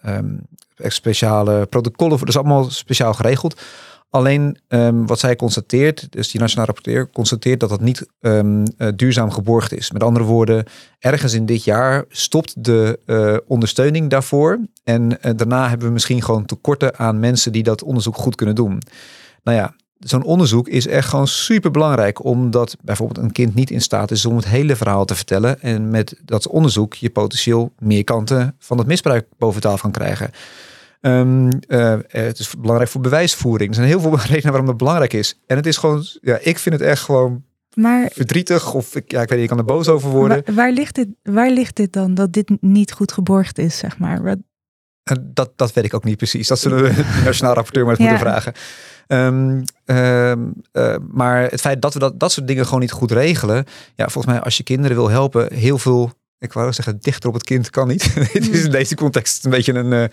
speciale 0.78 1.66
protocollen 1.66 2.18
voor. 2.18 2.28
Dat 2.28 2.36
is 2.36 2.42
allemaal 2.42 2.70
speciaal 2.70 3.14
geregeld. 3.14 3.62
Alleen 4.10 4.58
um, 4.68 5.08
wat 5.08 5.20
zij 5.20 5.36
constateert, 5.36 6.08
dus 6.12 6.32
die 6.32 6.40
nationale 6.40 6.68
rapporteur 6.68 7.10
constateert 7.10 7.60
dat 7.60 7.70
dat 7.70 7.82
niet 7.82 8.08
um, 8.20 8.64
uh, 8.78 8.88
duurzaam 8.96 9.32
geborgd 9.32 9.74
is. 9.74 9.92
Met 9.92 10.04
andere 10.04 10.26
woorden, 10.26 10.66
ergens 11.00 11.34
in 11.34 11.46
dit 11.46 11.64
jaar 11.64 12.06
stopt 12.10 12.64
de 12.64 13.00
uh, 13.06 13.38
ondersteuning 13.48 14.10
daarvoor. 14.10 14.60
En 14.84 15.12
uh, 15.12 15.32
daarna 15.36 15.70
hebben 15.70 15.88
we 15.88 15.94
misschien 15.94 16.22
gewoon 16.22 16.46
tekorten 16.46 16.98
aan 16.98 17.20
mensen 17.20 17.52
die 17.52 17.64
dat 17.64 17.84
onderzoek 17.84 18.16
goed 18.16 18.36
kunnen 18.36 18.56
doen. 18.56 18.82
Nou 19.44 19.58
ja, 19.58 19.76
zo'n 20.00 20.24
onderzoek 20.24 20.68
is 20.68 20.88
echt 20.88 21.10
gewoon 21.10 21.28
super 21.28 21.72
belangrijk, 21.72 22.24
omdat 22.24 22.78
bijvoorbeeld 22.82 23.26
een 23.26 23.32
kind 23.32 23.56
niet 23.56 23.72
in 23.72 23.82
staat 23.82 24.12
is 24.12 24.26
om 24.26 24.36
het 24.36 24.48
hele 24.48 24.76
verhaal 24.76 25.06
te 25.06 25.16
vertellen. 25.16 25.62
En 25.62 25.90
met 25.90 26.20
dat 26.26 26.48
onderzoek 26.48 26.94
je 26.94 27.10
potentieel 27.10 27.74
meer 27.80 28.04
kanten 28.04 28.56
van 28.60 28.78
het 28.78 28.88
misbruik 28.88 29.28
boven 29.38 29.62
tafel 29.62 29.80
kan 29.80 29.92
krijgen. 29.92 30.32
Um, 31.08 31.50
uh, 31.68 31.96
het 32.08 32.40
is 32.40 32.56
belangrijk 32.58 32.92
voor 32.92 33.02
bewijsvoering. 33.02 33.70
Er 33.70 33.76
zijn 33.76 33.88
heel 33.88 34.00
veel 34.00 34.18
redenen 34.28 34.52
waarom 34.52 34.68
het 34.68 34.78
belangrijk 34.78 35.14
is. 35.14 35.40
En 35.48 35.56
het 35.56 35.66
is 35.66 35.78
gewoon, 35.78 36.06
ja, 36.22 36.38
ik 36.42 36.60
vind 36.60 36.76
het 36.76 36.84
echt 36.84 37.02
gewoon 37.02 37.44
maar, 37.74 38.10
verdrietig. 38.14 38.74
Of 38.74 38.96
ik, 38.96 39.12
ja, 39.12 39.22
ik 39.22 39.30
weet 39.30 39.40
niet, 39.40 39.50
ik 39.50 39.56
kan 39.56 39.66
er 39.66 39.74
boos 39.74 39.88
over 39.88 40.10
worden. 40.10 40.42
Waar, 40.46 40.56
waar, 40.56 40.72
ligt 40.72 40.96
dit, 40.96 41.08
waar 41.24 41.50
ligt 41.50 41.76
dit 41.76 41.94
dan 41.94 42.14
dat 42.14 42.34
dit 42.34 42.52
niet 42.62 42.92
goed 42.92 43.12
geborgd 43.12 43.58
is, 43.58 43.78
zeg 43.78 43.98
maar? 43.98 44.24
Wat... 44.24 44.38
Dat, 45.22 45.52
dat 45.56 45.74
weet 45.74 45.86
ik 45.86 45.94
ook 45.94 46.04
niet 46.04 46.18
precies. 46.18 46.48
Dat 46.48 46.60
zullen 46.60 46.84
we 46.84 46.94
de 46.96 47.22
nationaal 47.26 47.54
rapporteur 47.54 47.86
maar 47.86 47.96
eens 48.00 48.04
ja. 48.04 48.10
moeten 48.10 48.28
vragen. 48.28 48.54
Um, 49.08 49.64
um, 49.86 50.54
uh, 50.74 50.96
maar 51.12 51.42
het 51.42 51.62
feit 51.62 51.82
dat 51.82 51.94
we 51.94 52.00
dat, 52.00 52.20
dat 52.20 52.32
soort 52.32 52.48
dingen 52.48 52.66
gewoon 52.66 52.80
niet 52.80 52.92
goed 52.92 53.12
regelen. 53.12 53.66
Ja, 53.96 54.08
volgens 54.10 54.34
mij 54.34 54.44
als 54.44 54.58
je 54.58 54.64
kinderen 54.64 54.98
wil 54.98 55.10
helpen, 55.10 55.54
heel 55.54 55.78
veel 55.78 56.14
ik 56.40 56.54
wou 56.54 56.74
zeggen, 56.74 56.98
dichter 57.00 57.30
op 57.30 57.34
het 57.34 57.44
kind 57.44 57.70
kan 57.70 57.88
niet. 57.88 58.14
Het 58.34 58.50
is 58.50 58.64
in 58.64 58.72
deze 58.72 58.96
context 58.96 59.46
een 59.46 59.52
beetje 59.52 59.74
een, 59.74 59.92
uh, 59.92 60.04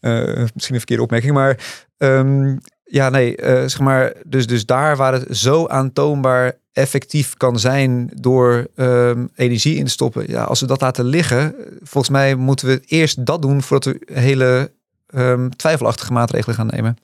uh, 0.00 0.46
misschien 0.54 0.74
een 0.74 0.80
verkeerde 0.80 1.02
opmerking, 1.02 1.32
maar 1.32 1.58
um, 1.96 2.58
ja, 2.84 3.08
nee, 3.08 3.36
uh, 3.36 3.46
zeg 3.46 3.80
maar, 3.80 4.12
dus, 4.26 4.46
dus 4.46 4.66
daar 4.66 4.96
waar 4.96 5.12
het 5.12 5.36
zo 5.36 5.66
aantoonbaar 5.66 6.52
effectief 6.72 7.34
kan 7.34 7.58
zijn 7.58 8.10
door 8.14 8.66
um, 8.76 9.30
energie 9.34 9.76
in 9.76 9.84
te 9.84 9.90
stoppen, 9.90 10.24
ja, 10.28 10.42
als 10.42 10.60
we 10.60 10.66
dat 10.66 10.80
laten 10.80 11.04
liggen, 11.04 11.54
volgens 11.82 12.08
mij 12.08 12.34
moeten 12.34 12.66
we 12.66 12.82
eerst 12.86 13.26
dat 13.26 13.42
doen 13.42 13.62
voordat 13.62 13.94
we 13.94 14.12
hele 14.12 14.72
um, 15.14 15.56
twijfelachtige 15.56 16.12
maatregelen 16.12 16.56
gaan 16.56 16.66
nemen. 16.66 16.96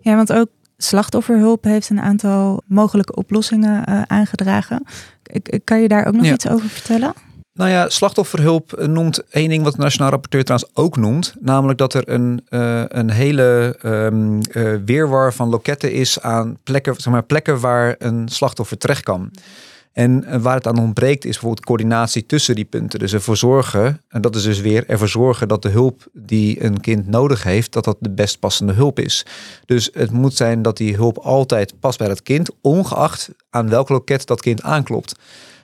Ja, 0.00 0.16
want 0.16 0.32
ook 0.32 0.48
slachtofferhulp 0.76 1.64
heeft 1.64 1.90
een 1.90 2.00
aantal 2.00 2.62
mogelijke 2.66 3.14
oplossingen 3.14 4.08
aangedragen. 4.08 4.86
Kan 5.64 5.80
je 5.80 5.88
daar 5.88 6.06
ook 6.06 6.14
nog 6.14 6.24
ja. 6.24 6.32
iets 6.32 6.48
over 6.48 6.68
vertellen? 6.68 7.14
Nou 7.60 7.72
ja, 7.72 7.88
slachtofferhulp 7.88 8.86
noemt 8.86 9.22
één 9.30 9.48
ding 9.48 9.62
wat 9.62 9.72
de 9.72 9.80
Nationaal 9.80 10.10
Rapporteur 10.10 10.44
trouwens 10.44 10.70
ook 10.74 10.96
noemt. 10.96 11.34
Namelijk 11.40 11.78
dat 11.78 11.94
er 11.94 12.08
een, 12.08 12.46
uh, 12.50 12.82
een 12.88 13.10
hele 13.10 13.76
um, 13.84 14.40
weerwar 14.84 15.34
van 15.34 15.48
loketten 15.48 15.92
is 15.92 16.20
aan 16.20 16.58
plekken, 16.62 16.94
zeg 16.96 17.12
maar, 17.12 17.22
plekken 17.22 17.60
waar 17.60 17.94
een 17.98 18.28
slachtoffer 18.28 18.78
terecht 18.78 19.02
kan. 19.02 19.30
En 19.92 20.24
uh, 20.28 20.36
waar 20.36 20.54
het 20.54 20.66
aan 20.66 20.78
ontbreekt 20.78 21.24
is 21.24 21.30
bijvoorbeeld 21.30 21.66
coördinatie 21.66 22.26
tussen 22.26 22.54
die 22.54 22.64
punten. 22.64 22.98
Dus 22.98 23.12
ervoor 23.12 23.36
zorgen, 23.36 24.02
en 24.08 24.20
dat 24.20 24.36
is 24.36 24.42
dus 24.42 24.60
weer 24.60 24.88
ervoor 24.88 25.08
zorgen 25.08 25.48
dat 25.48 25.62
de 25.62 25.68
hulp 25.68 26.06
die 26.12 26.64
een 26.64 26.80
kind 26.80 27.06
nodig 27.06 27.42
heeft, 27.42 27.72
dat 27.72 27.84
dat 27.84 27.96
de 28.00 28.10
best 28.10 28.38
passende 28.38 28.72
hulp 28.72 28.98
is. 28.98 29.26
Dus 29.66 29.90
het 29.92 30.10
moet 30.10 30.34
zijn 30.34 30.62
dat 30.62 30.76
die 30.76 30.94
hulp 30.94 31.18
altijd 31.18 31.80
past 31.80 31.98
bij 31.98 32.08
het 32.08 32.22
kind, 32.22 32.50
ongeacht 32.60 33.30
aan 33.50 33.68
welk 33.68 33.88
loket 33.88 34.26
dat 34.26 34.40
kind 34.40 34.62
aanklopt. 34.62 35.14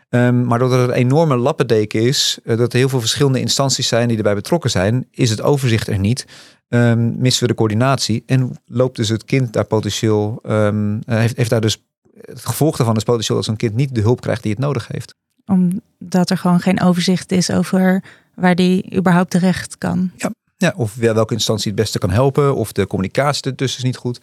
Um, 0.08 0.46
maar 0.46 0.58
doordat 0.58 0.78
er 0.78 0.88
een 0.88 0.94
enorme 0.94 1.36
lappendeken 1.36 2.00
is, 2.00 2.38
uh, 2.44 2.56
dat 2.56 2.72
er 2.72 2.78
heel 2.78 2.88
veel 2.88 3.00
verschillende 3.00 3.40
instanties 3.40 3.88
zijn 3.88 4.08
die 4.08 4.16
erbij 4.16 4.34
betrokken 4.34 4.70
zijn, 4.70 5.06
is 5.10 5.30
het 5.30 5.42
overzicht 5.42 5.88
er 5.88 5.98
niet. 5.98 6.26
Um, 6.68 7.18
missen 7.18 7.42
we 7.42 7.48
de 7.48 7.54
coördinatie 7.54 8.22
en 8.26 8.56
loopt 8.64 8.96
dus 8.96 9.08
het 9.08 9.24
kind 9.24 9.52
daar 9.52 9.64
potentieel, 9.64 10.38
um, 10.42 11.00
heeft, 11.06 11.36
heeft 11.36 11.50
daar 11.50 11.60
dus 11.60 11.84
het 12.20 12.44
gevolg 12.44 12.76
daarvan 12.76 12.96
is 12.96 13.02
potentieel 13.02 13.36
dat 13.36 13.46
zo'n 13.46 13.56
kind 13.56 13.74
niet 13.74 13.94
de 13.94 14.00
hulp 14.00 14.20
krijgt 14.20 14.42
die 14.42 14.52
het 14.52 14.60
nodig 14.60 14.88
heeft. 14.88 15.14
Omdat 15.46 16.30
er 16.30 16.38
gewoon 16.38 16.60
geen 16.60 16.80
overzicht 16.80 17.32
is 17.32 17.50
over 17.50 18.02
waar 18.34 18.54
die 18.54 18.96
überhaupt 18.96 19.30
terecht 19.30 19.78
kan. 19.78 20.10
Ja, 20.16 20.30
ja 20.56 20.72
of 20.76 20.94
welke 20.94 21.34
instantie 21.34 21.70
het 21.70 21.80
beste 21.80 21.98
kan 21.98 22.10
helpen, 22.10 22.54
of 22.54 22.72
de 22.72 22.86
communicatie 22.86 23.50
ertussen 23.50 23.78
is 23.78 23.84
niet 23.84 23.96
goed. 23.96 24.20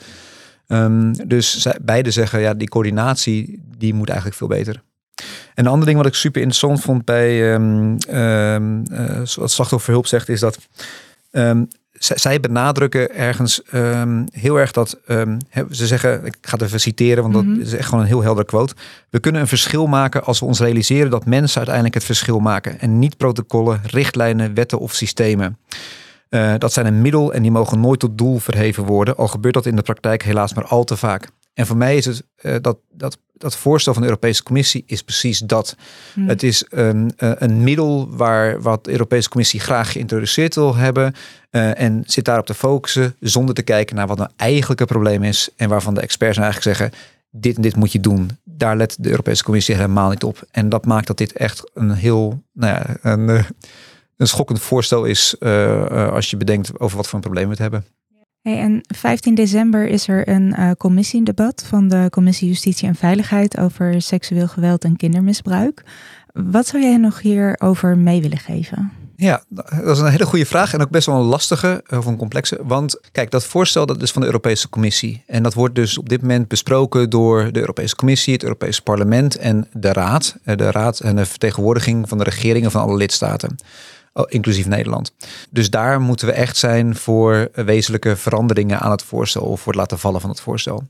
dus 1.27 1.67
beide 1.81 2.11
zeggen, 2.11 2.39
ja, 2.39 2.53
die 2.53 2.67
coördinatie 2.67 3.61
die 3.77 3.93
moet 3.93 4.07
eigenlijk 4.07 4.37
veel 4.37 4.47
beter. 4.47 4.83
En 5.53 5.65
een 5.65 5.71
ander 5.71 5.85
ding 5.85 5.97
wat 5.97 6.07
ik 6.07 6.13
super 6.13 6.41
interessant 6.41 6.81
vond 6.81 7.05
bij 7.05 7.53
um, 7.53 7.97
um, 8.09 8.83
uh, 8.91 9.21
wat 9.35 9.51
slachtofferhulp 9.51 10.07
zegt, 10.07 10.29
is 10.29 10.39
dat 10.39 10.57
um, 11.31 11.67
zij 11.93 12.39
benadrukken 12.39 13.15
ergens 13.15 13.61
heel 14.31 14.59
erg 14.59 14.71
dat 14.71 14.97
ze 15.69 15.87
zeggen, 15.87 16.25
ik 16.25 16.37
ga 16.41 16.51
het 16.51 16.61
even 16.61 16.79
citeren, 16.79 17.21
want 17.21 17.33
dat 17.33 17.43
mm 17.43 17.51
-hmm. 17.51 17.61
is 17.61 17.73
echt 17.73 17.85
gewoon 17.85 18.03
een 18.03 18.09
heel 18.09 18.23
helder 18.23 18.45
quote. 18.45 18.73
We 19.09 19.19
kunnen 19.19 19.41
een 19.41 19.47
verschil 19.47 19.87
maken 19.87 20.23
als 20.23 20.39
we 20.39 20.45
ons 20.45 20.59
realiseren 20.59 21.09
dat 21.09 21.25
mensen 21.25 21.57
uiteindelijk 21.57 21.95
het 21.95 22.03
verschil 22.03 22.39
maken 22.39 22.79
en 22.79 22.99
niet 22.99 23.17
protocollen, 23.17 23.81
richtlijnen, 23.83 24.53
wetten 24.53 24.79
of 24.79 24.93
systemen. 24.93 25.57
Uh, 26.29 26.53
dat 26.57 26.73
zijn 26.73 26.85
een 26.85 27.01
middel 27.01 27.33
en 27.33 27.41
die 27.41 27.51
mogen 27.51 27.79
nooit 27.79 27.99
tot 27.99 28.17
doel 28.17 28.39
verheven 28.39 28.83
worden, 28.83 29.17
al 29.17 29.27
gebeurt 29.27 29.53
dat 29.53 29.65
in 29.65 29.75
de 29.75 29.81
praktijk 29.81 30.23
helaas 30.23 30.53
maar 30.53 30.65
al 30.65 30.83
te 30.83 30.97
vaak. 30.97 31.27
En 31.53 31.65
voor 31.65 31.77
mij 31.77 31.95
is 31.95 32.05
het 32.05 32.23
uh, 32.41 32.55
dat, 32.61 32.77
dat, 32.91 33.17
dat 33.33 33.55
voorstel 33.55 33.93
van 33.93 34.01
de 34.01 34.07
Europese 34.07 34.43
Commissie 34.43 34.83
is 34.85 35.03
precies 35.03 35.39
dat. 35.39 35.75
Hmm. 36.13 36.27
Het 36.27 36.43
is 36.43 36.65
een, 36.69 37.13
uh, 37.17 37.31
een 37.35 37.63
middel 37.63 38.15
waar 38.15 38.61
wat 38.61 38.83
de 38.83 38.91
Europese 38.91 39.29
Commissie 39.29 39.59
graag 39.59 39.91
geïntroduceerd 39.91 40.55
wil 40.55 40.75
hebben. 40.75 41.13
Uh, 41.51 41.79
en 41.79 42.03
zit 42.05 42.25
daarop 42.25 42.45
te 42.45 42.53
focussen 42.53 43.15
zonder 43.19 43.55
te 43.55 43.61
kijken 43.61 43.95
naar 43.95 44.07
wat 44.07 44.17
nou 44.17 44.29
eigenlijk 44.35 44.79
het 44.79 44.89
probleem 44.89 45.23
is. 45.23 45.49
En 45.55 45.69
waarvan 45.69 45.93
de 45.93 46.01
experts 46.01 46.37
nou 46.37 46.51
eigenlijk 46.51 46.77
zeggen, 46.77 46.99
dit 47.31 47.55
en 47.55 47.61
dit 47.61 47.75
moet 47.75 47.91
je 47.91 47.99
doen. 47.99 48.29
Daar 48.43 48.77
let 48.77 48.95
de 48.99 49.09
Europese 49.09 49.43
Commissie 49.43 49.75
helemaal 49.75 50.09
niet 50.09 50.23
op. 50.23 50.47
En 50.51 50.69
dat 50.69 50.85
maakt 50.85 51.07
dat 51.07 51.17
dit 51.17 51.33
echt 51.33 51.71
een 51.73 51.91
heel, 51.91 52.43
nou 52.51 52.73
ja, 52.73 52.97
een, 53.01 53.45
een 54.17 54.27
schokkend 54.27 54.59
voorstel 54.59 55.05
is 55.05 55.39
als 55.89 56.29
je 56.29 56.37
bedenkt 56.37 56.79
over 56.79 56.97
wat 56.97 57.05
voor 57.05 57.15
een 57.15 57.21
probleem 57.21 57.43
we 57.43 57.49
het 57.49 57.59
hebben. 57.59 57.85
Hey, 58.43 58.59
en 58.59 58.81
15 58.95 59.35
december 59.35 59.87
is 59.87 60.07
er 60.07 60.29
een 60.29 60.55
uh, 60.59 60.71
commissiedebat 60.77 61.63
van 61.67 61.87
de 61.87 62.07
Commissie 62.09 62.47
Justitie 62.47 62.87
en 62.87 62.95
Veiligheid 62.95 63.57
over 63.57 64.01
seksueel 64.01 64.47
geweld 64.47 64.83
en 64.83 64.95
kindermisbruik. 64.95 65.83
Wat 66.33 66.67
zou 66.67 66.83
jij 66.83 66.97
nog 66.97 67.19
hierover 67.19 67.97
mee 67.97 68.21
willen 68.21 68.37
geven? 68.37 68.91
Ja, 69.15 69.43
dat 69.49 69.95
is 69.95 69.99
een 69.99 70.11
hele 70.11 70.25
goede 70.25 70.45
vraag 70.45 70.73
en 70.73 70.81
ook 70.81 70.89
best 70.89 71.05
wel 71.05 71.15
een 71.15 71.25
lastige 71.25 71.83
of 71.89 72.05
een 72.05 72.17
complexe. 72.17 72.59
Want 72.63 72.99
kijk, 73.11 73.31
dat 73.31 73.45
voorstel 73.45 73.85
dat 73.85 74.01
is 74.01 74.11
van 74.11 74.21
de 74.21 74.27
Europese 74.27 74.69
Commissie. 74.69 75.23
En 75.27 75.43
dat 75.43 75.53
wordt 75.53 75.75
dus 75.75 75.97
op 75.97 76.09
dit 76.09 76.21
moment 76.21 76.47
besproken 76.47 77.09
door 77.09 77.51
de 77.51 77.59
Europese 77.59 77.95
Commissie, 77.95 78.33
het 78.33 78.43
Europese 78.43 78.81
Parlement 78.81 79.37
en 79.37 79.67
de 79.73 79.93
Raad. 79.93 80.35
Eh, 80.43 80.57
de 80.57 80.71
Raad 80.71 80.99
en 80.99 81.15
de 81.15 81.25
vertegenwoordiging 81.25 82.09
van 82.09 82.17
de 82.17 82.23
regeringen 82.23 82.71
van 82.71 82.81
alle 82.81 82.97
lidstaten. 82.97 83.55
Oh, 84.13 84.25
inclusief 84.27 84.67
Nederland. 84.67 85.13
Dus 85.49 85.69
daar 85.69 86.01
moeten 86.01 86.27
we 86.27 86.33
echt 86.33 86.57
zijn 86.57 86.95
voor 86.95 87.49
wezenlijke 87.53 88.15
veranderingen 88.15 88.79
aan 88.79 88.91
het 88.91 89.03
voorstel 89.03 89.41
of 89.41 89.61
voor 89.61 89.71
het 89.71 89.81
laten 89.81 89.99
vallen 89.99 90.21
van 90.21 90.29
het 90.29 90.39
voorstel. 90.39 90.83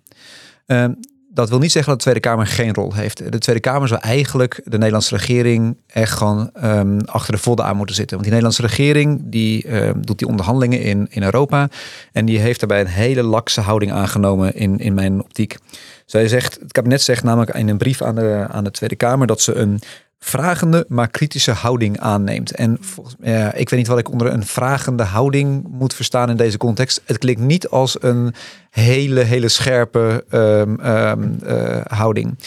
Uh, 0.67 0.85
dat 1.33 1.49
wil 1.49 1.59
niet 1.59 1.71
zeggen 1.71 1.91
dat 1.91 2.03
de 2.03 2.09
Tweede 2.09 2.27
Kamer 2.29 2.47
geen 2.47 2.73
rol 2.73 2.93
heeft. 2.93 3.31
De 3.31 3.37
Tweede 3.37 3.61
Kamer 3.61 3.87
zou 3.87 4.01
eigenlijk 4.01 4.61
de 4.63 4.77
Nederlandse 4.77 5.15
regering 5.15 5.77
echt 5.87 6.11
gewoon 6.11 6.49
ehm, 6.53 6.99
achter 7.05 7.33
de 7.33 7.39
vodden 7.39 7.65
aan 7.65 7.77
moeten 7.77 7.95
zitten. 7.95 8.17
Want 8.17 8.29
die 8.29 8.39
Nederlandse 8.39 8.75
regering 8.75 9.21
die 9.25 9.67
ehm, 9.67 10.01
doet 10.01 10.19
die 10.19 10.27
onderhandelingen 10.27 10.81
in, 10.81 11.07
in 11.09 11.23
Europa. 11.23 11.69
En 12.11 12.25
die 12.25 12.39
heeft 12.39 12.59
daarbij 12.59 12.79
een 12.79 12.87
hele 12.87 13.23
lakse 13.23 13.61
houding 13.61 13.91
aangenomen 13.91 14.55
in, 14.55 14.79
in 14.79 14.93
mijn 14.93 15.21
optiek. 15.21 15.57
Zij 16.05 16.27
zegt, 16.27 16.59
het 16.59 16.71
kabinet 16.71 17.01
zegt 17.01 17.23
namelijk 17.23 17.55
in 17.55 17.69
een 17.69 17.77
brief 17.77 18.01
aan 18.01 18.15
de, 18.15 18.45
aan 18.49 18.63
de 18.63 18.71
Tweede 18.71 18.95
Kamer 18.95 19.27
dat 19.27 19.41
ze 19.41 19.55
een 19.55 19.81
vragende, 20.23 20.85
maar 20.87 21.07
kritische 21.07 21.51
houding 21.51 21.99
aanneemt. 21.99 22.51
En 22.51 22.79
ja, 23.21 23.53
ik 23.53 23.69
weet 23.69 23.79
niet 23.79 23.87
wat 23.87 23.99
ik 23.99 24.11
onder 24.11 24.33
een 24.33 24.45
vragende 24.45 25.03
houding 25.03 25.67
moet 25.69 25.93
verstaan 25.93 26.29
in 26.29 26.37
deze 26.37 26.57
context. 26.57 27.01
Het 27.05 27.17
klinkt 27.17 27.41
niet 27.41 27.67
als 27.67 28.03
een 28.03 28.33
hele, 28.69 29.19
hele 29.19 29.49
scherpe 29.49 30.25
ehm, 30.29 30.75
ehm, 30.79 31.33
eh, 31.45 31.81
houding. 31.85 32.37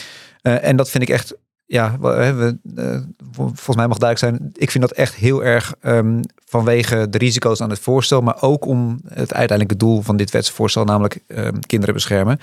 Eh, 0.43 0.65
en 0.65 0.77
dat 0.77 0.91
vind 0.91 1.03
ik 1.03 1.09
echt, 1.09 1.35
ja, 1.67 1.99
we, 2.01 2.59
eh, 2.77 3.01
volgens 3.33 3.77
mij 3.77 3.87
mag 3.87 3.99
duidelijk 3.99 4.39
zijn. 4.39 4.51
Ik 4.55 4.71
vind 4.71 4.89
dat 4.89 4.99
echt 4.99 5.15
heel 5.15 5.45
erg 5.45 5.75
ehm, 5.81 6.23
vanwege 6.45 7.09
de 7.11 7.19
risico's 7.19 7.61
aan 7.61 7.71
het 7.71 7.79
voorstel, 7.79 8.21
maar 8.21 8.43
ook 8.43 8.67
om 8.67 9.01
het 9.05 9.35
uiteindelijke 9.35 9.77
doel 9.77 10.03
van 10.03 10.17
dit 10.17 10.31
wetsvoorstel, 10.31 10.85
namelijk 10.85 11.19
kinderen 11.67 11.95
beschermen. 11.95 12.39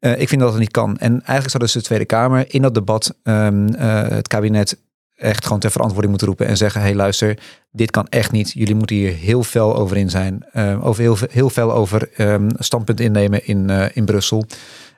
Uh, 0.00 0.20
ik 0.20 0.28
vind 0.28 0.40
dat 0.40 0.50
het 0.50 0.60
niet 0.60 0.70
kan. 0.70 0.96
En 0.96 1.12
eigenlijk 1.12 1.50
zou 1.50 1.62
dus 1.62 1.72
de 1.72 1.82
Tweede 1.82 2.04
Kamer 2.04 2.54
in 2.54 2.62
dat 2.62 2.74
debat 2.74 3.14
um, 3.22 3.68
uh, 3.68 4.08
het 4.08 4.28
kabinet 4.28 4.78
echt 5.14 5.44
gewoon 5.44 5.58
ter 5.58 5.70
verantwoording 5.70 6.10
moeten 6.10 6.28
roepen 6.28 6.46
en 6.46 6.56
zeggen: 6.56 6.80
hey, 6.80 6.94
luister, 6.94 7.38
dit 7.70 7.90
kan 7.90 8.06
echt 8.08 8.32
niet. 8.32 8.52
Jullie 8.52 8.74
moeten 8.74 8.96
hier 8.96 9.12
heel 9.12 9.42
fel 9.42 9.76
over 9.76 9.96
in 9.96 10.10
zijn. 10.10 10.46
Uh, 10.52 10.86
over 10.86 11.02
heel, 11.02 11.16
heel 11.30 11.50
fel 11.50 11.72
over 11.72 12.10
um, 12.18 12.48
standpunt 12.58 13.00
innemen 13.00 13.46
in, 13.46 13.70
in 13.70 14.04
Brussel. 14.04 14.44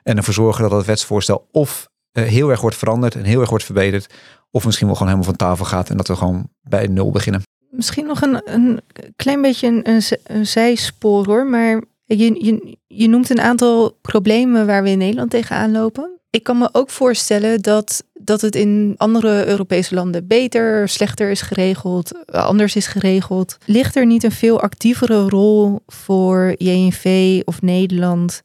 En 0.03 0.17
ervoor 0.17 0.33
zorgen 0.33 0.63
dat 0.63 0.71
het 0.71 0.85
wetsvoorstel 0.85 1.47
of 1.51 1.89
heel 2.11 2.49
erg 2.49 2.61
wordt 2.61 2.75
veranderd 2.75 3.15
en 3.15 3.23
heel 3.23 3.39
erg 3.39 3.49
wordt 3.49 3.65
verbeterd. 3.65 4.13
Of 4.51 4.65
misschien 4.65 4.87
wel 4.87 4.95
gewoon 4.95 5.11
helemaal 5.11 5.35
van 5.35 5.47
tafel 5.47 5.65
gaat 5.65 5.89
en 5.89 5.97
dat 5.97 6.07
we 6.07 6.15
gewoon 6.15 6.49
bij 6.61 6.87
nul 6.87 7.11
beginnen. 7.11 7.41
Misschien 7.69 8.05
nog 8.05 8.21
een, 8.21 8.41
een 8.45 8.81
klein 9.15 9.41
beetje 9.41 9.67
een, 9.67 10.01
een 10.23 10.45
zijspoor 10.45 11.25
hoor. 11.25 11.45
Maar 11.45 11.81
je, 12.17 12.77
je, 12.87 13.07
noemt 13.07 13.29
een 13.29 13.41
aantal 13.41 13.97
problemen 14.01 14.65
waar 14.65 14.83
we 14.83 14.89
in 14.89 14.97
Nederland 14.97 15.29
tegenaan 15.29 15.71
lopen. 15.71 16.19
Ik 16.29 16.43
kan 16.43 16.57
me 16.57 16.69
ook 16.71 16.89
voorstellen 16.89 17.61
dat, 17.61 18.03
dat 18.13 18.41
het 18.41 18.55
in 18.55 18.93
andere 18.97 19.47
Europese 19.47 19.95
landen 19.95 20.27
beter, 20.27 20.89
slechter 20.89 21.29
is 21.29 21.41
geregeld, 21.41 22.25
anders 22.25 22.75
is 22.75 22.87
geregeld. 22.87 23.57
Ligt 23.65 23.95
er 23.95 24.05
niet 24.05 24.23
een 24.23 24.31
veel 24.31 24.61
actievere 24.61 25.29
rol 25.29 25.79
voor 25.87 26.55
JNV 26.57 27.41
of 27.45 27.61
Nederland 27.61 28.41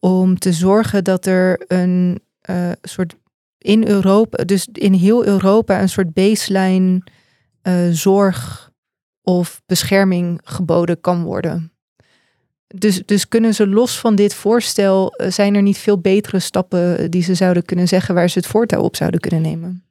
om 0.00 0.38
te 0.38 0.52
zorgen 0.52 1.04
dat 1.04 1.26
er 1.26 1.64
een 1.66 2.20
uh, 2.50 2.70
soort 2.82 3.14
in 3.58 3.88
Europa, 3.88 4.44
dus 4.44 4.68
in 4.72 4.92
heel 4.92 5.26
Europa, 5.26 5.80
een 5.80 5.88
soort 5.88 6.12
baseline 6.12 7.02
uh, 7.62 7.88
zorg 7.90 8.70
of 9.22 9.62
bescherming 9.66 10.40
geboden 10.44 11.00
kan 11.00 11.22
worden? 11.22 11.72
Dus, 12.74 13.02
dus 13.06 13.28
kunnen 13.28 13.54
ze 13.54 13.66
los 13.66 13.98
van 13.98 14.14
dit 14.14 14.34
voorstel, 14.34 15.12
eh, 15.12 15.30
zijn 15.30 15.54
er 15.54 15.62
niet 15.62 15.78
veel 15.78 15.98
betere 15.98 16.38
stappen 16.38 17.10
die 17.10 17.22
ze 17.22 17.34
zouden 17.34 17.64
kunnen 17.64 17.88
zeggen 17.88 18.14
waar 18.14 18.30
ze 18.30 18.38
het 18.38 18.46
voortouw 18.46 18.82
op 18.82 18.96
zouden 18.96 19.20
kunnen 19.20 19.42
nemen? 19.42 19.82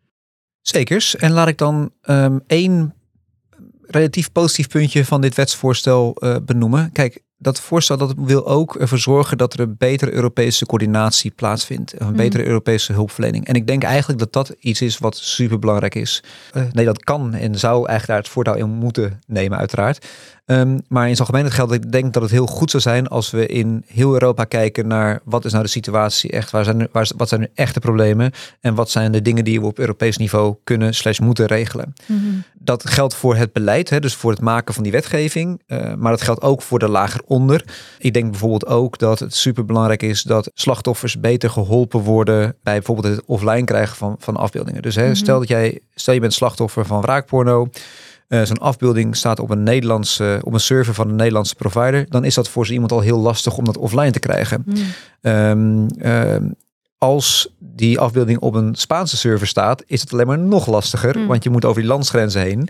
Zekers. 0.62 1.16
En 1.16 1.32
laat 1.32 1.48
ik 1.48 1.58
dan 1.58 1.92
um, 2.10 2.42
één 2.48 2.94
relatief 3.82 4.32
positief 4.32 4.68
puntje 4.68 5.06
van 5.06 5.22
dit 5.22 5.36
wetsvoorstel 5.36 6.16
uh, 6.20 6.36
benoemen. 6.46 6.92
Kijk, 6.92 7.24
dat 7.38 7.60
voorstel 7.60 7.98
dat 7.98 8.14
wil 8.18 8.48
ook 8.48 8.76
ervoor 8.76 8.98
zorgen 8.98 9.38
dat 9.38 9.54
er 9.54 9.60
een 9.60 9.76
betere 9.78 10.14
Europese 10.14 10.66
coördinatie 10.66 11.32
plaatsvindt. 11.32 12.00
Een 12.00 12.08
mhm. 12.08 12.16
betere 12.16 12.46
Europese 12.46 12.94
hulpverlening. 12.94 13.48
En 13.48 13.56
ik 13.56 13.68
denk 13.68 13.84
eigenlijk 13.84 14.20
dat 14.20 14.34
dat 14.34 14.56
iets 14.60 14.82
is 14.82 14.98
wat 14.98 15.18
super 15.18 15.60
belangrijk 15.60 15.96
is. 15.96 16.24
Uh, 16.54 16.64
nee, 16.72 16.86
dat 16.86 17.04
kan 17.04 17.34
en 17.34 17.56
zou 17.56 17.76
eigenlijk 17.76 18.08
daar 18.08 18.18
het 18.18 18.28
voortouw 18.28 18.56
in 18.56 18.70
moeten 18.70 19.20
nemen, 19.28 19.58
uiteraard. 19.58 20.06
Um, 20.50 20.82
maar 20.88 21.08
in 21.08 21.16
zijn 21.16 21.28
algemeenheid 21.28 21.54
geldt, 21.54 21.74
ik 21.74 21.92
denk 21.92 22.14
dat 22.14 22.22
het 22.22 22.32
heel 22.32 22.46
goed 22.46 22.72
zou 22.72 22.84
zijn 22.84 23.08
als 23.08 23.32
we 23.32 23.48
in 23.48 23.84
heel 23.88 24.14
Europa 24.14 24.44
kijken 24.44 24.88
naar 24.88 25.20
wat 25.24 25.46
is 25.46 25.52
nou 25.52 25.64
de 25.64 25.70
situatie 25.70 26.32
echt, 26.32 26.52
waar 26.52 26.64
zijn, 26.64 26.88
waar, 26.92 27.10
wat 27.18 27.30
zijn 27.30 27.42
nu 27.42 27.48
echte 27.54 27.80
problemen 27.80 28.32
en 28.62 28.76
wat 28.76 28.90
zijn 28.90 29.12
de 29.12 29.22
dingen 29.22 29.44
die 29.44 29.60
we 29.60 29.66
op 29.66 29.80
Europees 29.80 30.18
niveau 30.18 30.56
kunnen 30.64 30.94
slash 30.94 31.20
moeten 31.20 31.46
regelen. 31.46 31.94
Mm 32.06 32.20
-hmm. 32.20 32.44
Dat 32.68 32.90
geldt 32.90 33.16
voor 33.16 33.36
het 33.36 33.54
beleid, 33.54 33.90
hè, 33.90 34.00
dus 34.00 34.16
voor 34.16 34.32
het 34.32 34.42
maken 34.42 34.74
van 34.74 34.84
die 34.84 34.92
wetgeving, 34.92 35.62
uh, 35.68 35.94
maar 35.94 36.12
dat 36.12 36.22
geldt 36.22 36.42
ook 36.42 36.62
voor 36.62 36.80
de 36.80 36.88
lager 36.88 37.22
onder. 37.26 37.64
Ik 37.98 38.14
denk 38.14 38.32
bijvoorbeeld 38.32 38.66
ook 38.66 38.98
dat 38.98 39.20
het 39.20 39.36
super 39.36 39.66
belangrijk 39.66 40.04
is 40.04 40.24
dat 40.24 40.52
slachtoffers 40.54 41.20
beter 41.20 41.50
geholpen 41.50 42.00
worden 42.00 42.56
bij 42.64 42.74
bijvoorbeeld 42.74 43.16
het 43.16 43.26
offline 43.26 43.64
krijgen 43.64 43.96
van, 43.96 44.16
van 44.20 44.36
afbeeldingen. 44.36 44.82
Dus 44.82 44.96
hè, 44.96 45.02
mm 45.02 45.08
-hmm. 45.08 45.16
stel 45.16 45.40
dat 45.40 45.48
jij, 45.48 45.80
stel 45.96 46.14
je 46.14 46.20
bent 46.20 46.34
slachtoffer 46.34 46.86
van 46.86 47.02
wraakporno. 47.02 47.68
Uh, 48.28 48.44
Zo'n 48.44 48.58
afbeelding 48.58 49.16
staat 49.16 49.40
op 49.40 49.50
een, 49.50 49.64
Nederlandse, 49.64 50.42
op 50.44 50.54
een 50.54 50.60
server 50.60 50.94
van 50.94 51.10
een 51.10 51.16
Nederlandse 51.16 51.56
provider. 51.56 52.06
Dan 52.10 52.24
is 52.24 52.34
dat 52.34 52.50
voor 52.50 52.66
zo 52.66 52.74
iemand 52.74 52.92
al 52.92 53.00
heel 53.00 53.20
lastig 53.20 53.58
om 53.58 53.66
dat 53.66 53.78
offline 53.78 54.12
te 54.12 54.20
krijgen. 54.20 54.64
Mm. 54.66 54.76
Um, 55.32 56.56
als 56.98 57.54
die 57.60 58.00
afbeelding 58.00 58.40
op 58.40 58.54
een 58.54 58.76
Spaanse 58.76 59.18
server 59.18 59.48
staat, 59.48 59.84
is 59.88 60.02
het 60.02 60.14
alleen 60.14 60.28
maar 60.28 60.40
nog 60.40 60.68
lastiger. 60.68 61.18
Mm. 61.18 61.28
Want 61.28 61.44
je 61.44 61.50
moet 61.50 61.66
over 61.66 61.82
die 61.82 61.90
landsgrenzen 61.90 62.42
heen. 62.42 62.70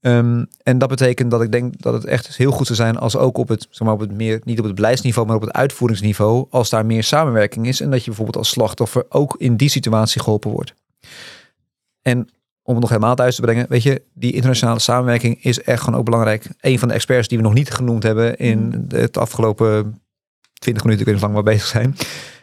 Um, 0.00 0.46
en 0.62 0.78
dat 0.78 0.88
betekent 0.88 1.30
dat 1.30 1.42
ik 1.42 1.52
denk 1.52 1.82
dat 1.82 1.92
het 1.92 2.04
echt 2.04 2.36
heel 2.36 2.50
goed 2.50 2.66
zou 2.66 2.78
zijn 2.78 2.98
als 2.98 3.16
ook 3.16 3.38
op 3.38 3.48
het, 3.48 3.66
zeg 3.70 3.86
maar, 3.86 3.94
op 3.94 4.00
het 4.00 4.12
meer, 4.12 4.40
niet 4.44 4.58
op 4.58 4.64
het 4.64 4.74
beleidsniveau, 4.74 5.26
maar 5.26 5.36
op 5.36 5.42
het 5.42 5.52
uitvoeringsniveau, 5.52 6.46
als 6.50 6.70
daar 6.70 6.86
meer 6.86 7.04
samenwerking 7.04 7.66
is 7.66 7.80
en 7.80 7.90
dat 7.90 7.98
je 7.98 8.06
bijvoorbeeld 8.06 8.36
als 8.36 8.48
slachtoffer 8.48 9.04
ook 9.08 9.34
in 9.38 9.56
die 9.56 9.68
situatie 9.68 10.20
geholpen 10.20 10.50
wordt. 10.50 10.74
En 12.02 12.28
om 12.62 12.72
het 12.72 12.80
nog 12.80 12.88
helemaal 12.88 13.14
thuis 13.14 13.34
te 13.34 13.40
brengen, 13.40 13.66
weet 13.68 13.82
je, 13.82 14.02
die 14.14 14.32
internationale 14.32 14.78
samenwerking 14.78 15.44
is 15.44 15.62
echt 15.62 15.82
gewoon 15.82 15.98
ook 15.98 16.04
belangrijk. 16.04 16.46
Een 16.60 16.78
van 16.78 16.88
de 16.88 16.94
experts 16.94 17.28
die 17.28 17.38
we 17.38 17.44
nog 17.44 17.54
niet 17.54 17.70
genoemd 17.70 18.02
hebben 18.02 18.36
in 18.36 18.86
het 18.88 19.18
afgelopen 19.18 20.00
20 20.52 20.84
minuten, 20.84 21.04
kunnen 21.04 21.22
lang 21.22 21.34
maar 21.34 21.52
bezig 21.52 21.66
zijn, 21.66 21.96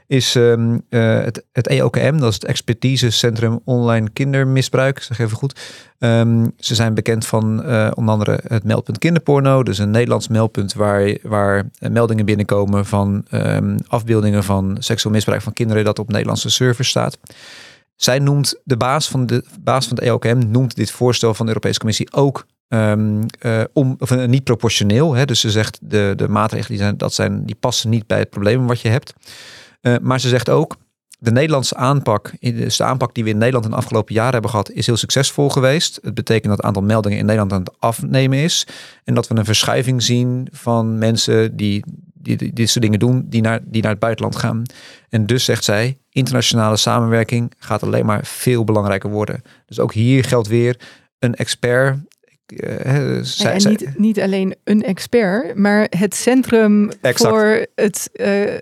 is 0.08 0.36
um, 0.36 0.82
uh, 0.90 1.24
het, 1.24 1.46
het 1.52 1.68
EOKM, 1.68 2.18
dat 2.18 2.30
is 2.30 2.34
het 2.34 2.46
Expertisecentrum 2.46 3.60
Online 3.64 4.10
Kindermisbruik, 4.10 5.02
zeg 5.02 5.20
even 5.20 5.38
goed. 5.38 5.60
Um, 6.00 6.52
ze 6.58 6.76
zijn 6.76 6.94
bekend 6.94 7.26
van 7.26 7.66
uh, 7.66 7.92
onder 7.94 8.14
andere 8.14 8.40
het 8.48 8.64
meldpunt 8.64 8.98
kinderporno, 8.98 9.64
dus 9.64 9.78
een 9.78 9.92
Nederlands 9.92 10.28
meldpunt 10.28 10.74
waar, 10.74 11.18
waar 11.22 11.70
meldingen 11.80 12.26
binnenkomen 12.26 12.86
van 12.86 13.26
um, 13.32 13.76
afbeeldingen 13.88 14.44
van 14.44 14.78
seksueel 14.80 15.14
misbruik 15.14 15.42
van 15.42 15.54
kinderen 15.54 15.84
dat 15.84 16.00
op 16.00 16.12
Nederlandse 16.12 16.50
servers 16.50 16.90
staat. 16.90 17.18
Zij 17.96 18.20
noemt 18.20 18.60
de 18.64 18.78
baas 18.78 19.10
van 19.10 19.26
de 19.26 19.44
baas 19.60 19.88
van 19.88 19.96
de 19.96 20.02
EOKM 20.02 20.52
noemt 20.52 20.76
dit 20.76 20.92
voorstel 20.92 21.34
van 21.34 21.46
de 21.46 21.52
Europese 21.52 21.80
Commissie 21.80 22.14
ook 22.14 22.46
uh, 22.70 23.62
om, 23.74 23.96
of, 24.00 24.12
uh, 24.12 24.26
niet 24.26 24.44
proportioneel. 24.44 25.14
Hè? 25.14 25.26
Dus 25.26 25.40
ze 25.40 25.52
zegt 25.52 25.80
de, 25.82 26.14
de 26.16 26.28
maatregelen 26.28 26.78
die, 26.78 26.86
zijn, 26.86 26.98
dat 26.98 27.14
zijn, 27.14 27.46
die 27.46 27.56
passen 27.56 27.90
niet 27.90 28.08
bij 28.08 28.20
het 28.20 28.30
probleem 28.30 28.68
wat 28.68 28.82
je 28.82 28.90
hebt. 28.90 29.14
Uh, 29.88 29.96
maar 30.02 30.20
ze 30.20 30.30
zegt 30.30 30.50
ook, 30.50 30.76
de 31.20 31.32
Nederlandse 31.32 31.76
aanpak, 31.76 32.34
dus 32.40 32.78
de 32.78 32.84
aanpak 32.84 33.16
die 33.16 33.24
we 33.24 33.30
in 33.30 33.38
Nederland 33.38 33.66
in 33.66 33.72
de 33.72 33.78
afgelopen 33.78 34.14
jaren 34.14 34.34
hebben 34.34 34.50
gehad, 34.50 34.72
is 34.72 34.86
heel 34.86 34.98
succesvol 34.98 35.50
geweest. 35.50 36.00
Het 36.02 36.14
betekent 36.14 36.48
dat 36.48 36.58
het 36.58 36.66
aantal 36.66 36.84
meldingen 36.84 37.18
in 37.18 37.26
Nederland 37.26 37.54
aan 37.54 37.60
het 37.60 37.76
afnemen 37.80 38.38
is. 38.38 38.68
En 39.04 39.14
dat 39.14 39.28
we 39.28 39.36
een 39.36 39.46
verschuiving 39.46 40.04
zien 40.04 40.48
van 40.52 40.98
mensen 40.98 41.56
die, 41.56 41.84
die, 42.14 42.38
die 42.38 42.54
dit 42.54 42.70
soort 42.70 42.84
dingen 42.84 43.00
doen, 43.00 43.26
die 43.30 43.42
naar, 43.42 43.60
die 43.64 43.82
naar 43.82 43.92
het 43.92 44.00
buitenland 44.00 44.36
gaan. 44.36 44.64
En 45.10 45.26
dus 45.26 45.46
zegt 45.46 45.64
zij, 45.64 45.98
internationale 46.10 46.78
samenwerking 46.78 47.54
gaat 47.58 47.84
alleen 47.84 48.06
maar 48.06 48.26
veel 48.26 48.64
belangrijker 48.64 49.10
worden. 49.10 49.42
Dus 49.66 49.80
ook 49.80 49.94
hier 49.94 50.24
geldt 50.24 50.48
weer 50.48 50.80
een 51.20 51.36
expert 51.36 51.98
uh, 52.52 53.20
zij, 53.22 53.54
en 53.54 53.70
niet, 53.70 53.98
niet 53.98 54.20
alleen 54.20 54.56
een 54.64 54.84
expert, 54.84 55.56
maar 55.56 55.88
het 55.98 56.16
centrum 56.16 56.92
voor, 57.02 57.66
het, 57.76 58.10
uh, 58.14 58.54
uh, 58.54 58.58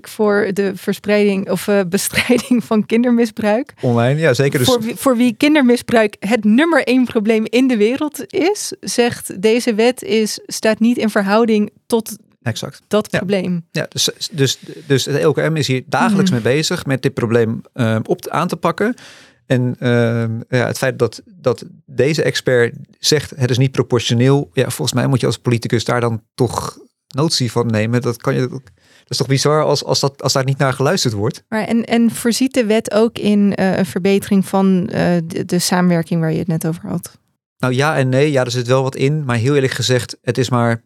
voor 0.00 0.50
de 0.52 0.72
verspreiding 0.74 1.50
of 1.50 1.68
bestrijding 1.88 2.64
van 2.64 2.86
kindermisbruik. 2.86 3.74
Online, 3.80 4.20
ja 4.20 4.34
zeker. 4.34 4.58
Dus... 4.58 4.68
Voor, 4.68 4.80
wie, 4.80 4.94
voor 4.96 5.16
wie 5.16 5.34
kindermisbruik 5.36 6.16
het 6.18 6.44
nummer 6.44 6.84
één 6.84 7.04
probleem 7.04 7.44
in 7.48 7.68
de 7.68 7.76
wereld 7.76 8.32
is, 8.32 8.72
zegt 8.80 9.42
deze 9.42 9.74
wet 9.74 10.02
is, 10.02 10.40
staat 10.46 10.80
niet 10.80 10.98
in 10.98 11.10
verhouding 11.10 11.70
tot 11.86 12.16
Exact. 12.42 12.82
Dat 12.88 13.08
probleem. 13.10 13.64
Ja, 13.70 13.86
dus, 13.88 14.08
dus, 14.32 14.58
dus 14.86 15.04
het 15.04 15.22
LKM 15.22 15.56
is 15.56 15.66
hier 15.66 15.82
dagelijks 15.86 16.30
mm. 16.30 16.36
mee 16.42 16.54
bezig 16.54 16.86
met 16.86 17.02
dit 17.02 17.14
probleem 17.14 17.60
op 18.06 18.28
aan 18.28 18.48
te 18.48 18.56
pakken. 18.56 18.94
En 19.46 19.76
uh, 19.80 20.58
ja, 20.60 20.66
het 20.66 20.78
feit 20.78 20.98
dat, 20.98 21.22
dat 21.26 21.64
deze 21.86 22.22
expert 22.22 22.74
zegt 22.98 23.32
het 23.36 23.50
is 23.50 23.58
niet 23.58 23.72
proportioneel. 23.72 24.50
Ja, 24.52 24.62
volgens 24.62 24.92
mij 24.92 25.06
moet 25.06 25.20
je 25.20 25.26
als 25.26 25.38
politicus 25.38 25.84
daar 25.84 26.00
dan 26.00 26.22
toch 26.34 26.78
notie 27.08 27.52
van 27.52 27.66
nemen. 27.66 28.00
Dat 28.00 28.16
kan 28.16 28.34
je. 28.34 28.48
Dat 28.48 29.12
is 29.12 29.16
toch 29.16 29.26
bizar 29.26 29.64
als, 29.64 29.84
als, 29.84 30.00
dat, 30.00 30.22
als 30.22 30.32
daar 30.32 30.44
niet 30.44 30.58
naar 30.58 30.72
geluisterd 30.72 31.14
wordt. 31.14 31.44
Maar 31.48 31.64
en, 31.64 31.84
en 31.84 32.10
voorziet 32.10 32.54
de 32.54 32.64
wet 32.64 32.92
ook 32.92 33.18
in 33.18 33.52
uh, 33.60 33.76
een 33.76 33.86
verbetering 33.86 34.46
van 34.46 34.88
uh, 34.92 35.16
de, 35.24 35.44
de 35.46 35.58
samenwerking 35.58 36.20
waar 36.20 36.32
je 36.32 36.38
het 36.38 36.46
net 36.46 36.66
over 36.66 36.88
had? 36.88 37.18
Nou 37.58 37.74
ja 37.74 37.96
en 37.96 38.08
nee, 38.08 38.30
ja, 38.30 38.44
er 38.44 38.50
zit 38.50 38.66
wel 38.66 38.82
wat 38.82 38.96
in. 38.96 39.24
Maar 39.24 39.36
heel 39.36 39.54
eerlijk 39.54 39.72
gezegd, 39.72 40.18
het 40.22 40.38
is 40.38 40.50
maar 40.50 40.82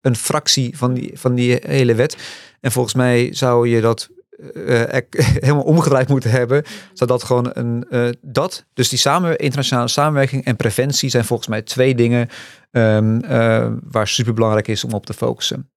een 0.00 0.16
fractie 0.16 0.78
van 0.78 0.94
die, 0.94 1.10
van 1.14 1.34
die 1.34 1.58
hele 1.66 1.94
wet. 1.94 2.16
En 2.60 2.72
volgens 2.72 2.94
mij 2.94 3.34
zou 3.34 3.68
je 3.68 3.80
dat 3.80 4.08
eh, 4.36 5.00
helemaal 5.44 5.62
omgedraaid 5.62 6.08
moeten 6.08 6.30
hebben. 6.30 6.62
Zodat 6.92 7.22
gewoon 7.22 7.50
een, 7.52 7.86
eh, 7.90 8.08
dat, 8.20 8.64
dus 8.74 8.88
die 8.88 8.98
samen, 8.98 9.38
internationale 9.38 9.88
samenwerking 9.88 10.44
en 10.44 10.56
preventie 10.56 11.08
zijn 11.08 11.24
volgens 11.24 11.48
mij 11.48 11.62
twee 11.62 11.94
dingen 11.94 12.28
ehm, 12.70 13.20
eh, 13.20 13.66
waar 13.82 14.08
super 14.08 14.34
belangrijk 14.34 14.68
is 14.68 14.84
om 14.84 14.92
op 14.92 15.06
te 15.06 15.14
focussen. 15.14 15.70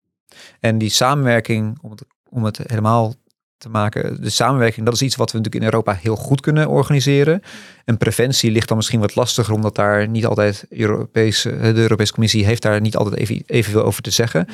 En 0.59 0.77
die 0.77 0.89
samenwerking, 0.89 1.77
om 1.81 1.91
het, 1.91 2.05
om 2.29 2.43
het 2.43 2.59
helemaal 2.65 3.13
te 3.57 3.69
maken, 3.69 4.21
de 4.21 4.29
samenwerking, 4.29 4.85
dat 4.85 4.95
is 4.95 5.01
iets 5.01 5.15
wat 5.15 5.31
we 5.31 5.37
natuurlijk 5.37 5.63
in 5.63 5.71
Europa 5.71 5.93
heel 6.01 6.15
goed 6.15 6.41
kunnen 6.41 6.67
organiseren. 6.67 7.41
En 7.85 7.97
preventie 7.97 8.51
ligt 8.51 8.67
dan 8.67 8.77
misschien 8.77 8.99
wat 8.99 9.15
lastiger, 9.15 9.53
omdat 9.53 9.75
daar 9.75 10.07
niet 10.07 10.25
altijd 10.25 10.65
Europese, 10.69 11.49
de 11.49 11.81
Europese 11.81 12.13
Commissie 12.13 12.45
heeft 12.45 12.61
daar 12.61 12.81
niet 12.81 12.95
altijd 12.95 13.15
even, 13.15 13.43
evenveel 13.45 13.83
over 13.83 14.01
te 14.01 14.11
zeggen. 14.11 14.45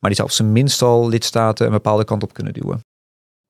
Maar 0.00 0.10
die 0.10 0.14
zou 0.14 0.28
op 0.28 0.34
zijn 0.34 0.52
minst 0.52 0.82
al 0.82 1.08
lidstaten 1.08 1.66
een 1.66 1.72
bepaalde 1.72 2.04
kant 2.04 2.22
op 2.22 2.32
kunnen 2.32 2.52
duwen. 2.52 2.80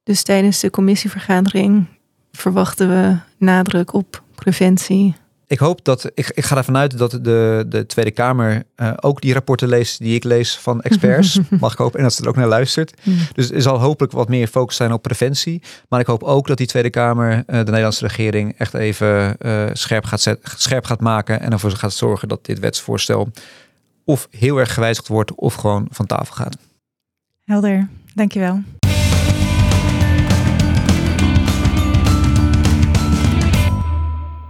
Dus 0.07 0.23
tijdens 0.23 0.61
de 0.61 0.71
commissievergadering 0.71 1.87
verwachten 2.33 2.89
we 2.89 3.17
nadruk 3.39 3.93
op 3.93 4.23
preventie. 4.35 5.15
Ik 5.47 5.59
hoop 5.59 5.85
dat, 5.85 6.11
ik, 6.15 6.31
ik 6.35 6.45
ga 6.45 6.57
ervan 6.57 6.77
uit 6.77 6.99
dat 6.99 7.11
de, 7.11 7.65
de 7.69 7.87
Tweede 7.87 8.11
Kamer 8.11 8.63
eh, 8.75 8.93
ook 9.01 9.21
die 9.21 9.33
rapporten 9.33 9.69
leest 9.69 9.99
die 9.99 10.15
ik 10.15 10.25
lees 10.25 10.57
van 10.57 10.83
experts. 10.83 11.41
Mag 11.61 11.73
ik 11.73 11.79
hopen 11.79 11.99
en 11.99 12.05
dat 12.05 12.15
ze 12.15 12.23
er 12.23 12.29
ook 12.29 12.37
naar 12.37 12.47
luistert. 12.47 12.95
Dus 13.33 13.51
er 13.51 13.63
zal 13.63 13.79
hopelijk 13.79 14.13
wat 14.13 14.29
meer 14.29 14.47
focus 14.47 14.77
zijn 14.77 14.93
op 14.93 15.03
preventie. 15.03 15.63
Maar 15.89 16.01
ik 16.01 16.07
hoop 16.07 16.23
ook 16.23 16.47
dat 16.47 16.57
die 16.57 16.67
Tweede 16.67 16.91
Kamer, 16.91 17.33
eh, 17.33 17.45
de 17.47 17.65
Nederlandse 17.65 18.07
regering, 18.07 18.55
echt 18.59 18.75
even 18.75 19.39
eh, 19.39 19.65
scherp, 19.73 20.05
gaat 20.05 20.21
zet, 20.21 20.41
scherp 20.43 20.85
gaat 20.85 21.01
maken. 21.01 21.41
En 21.41 21.53
ervoor 21.53 21.71
gaat 21.71 21.93
zorgen 21.93 22.29
dat 22.29 22.45
dit 22.45 22.59
wetsvoorstel 22.59 23.31
of 24.05 24.29
heel 24.31 24.57
erg 24.59 24.75
gewijzigd 24.75 25.09
wordt 25.09 25.35
of 25.35 25.55
gewoon 25.55 25.87
van 25.91 26.07
tafel 26.07 26.35
gaat. 26.35 26.57
Helder, 27.45 27.89
dankjewel. 28.15 28.63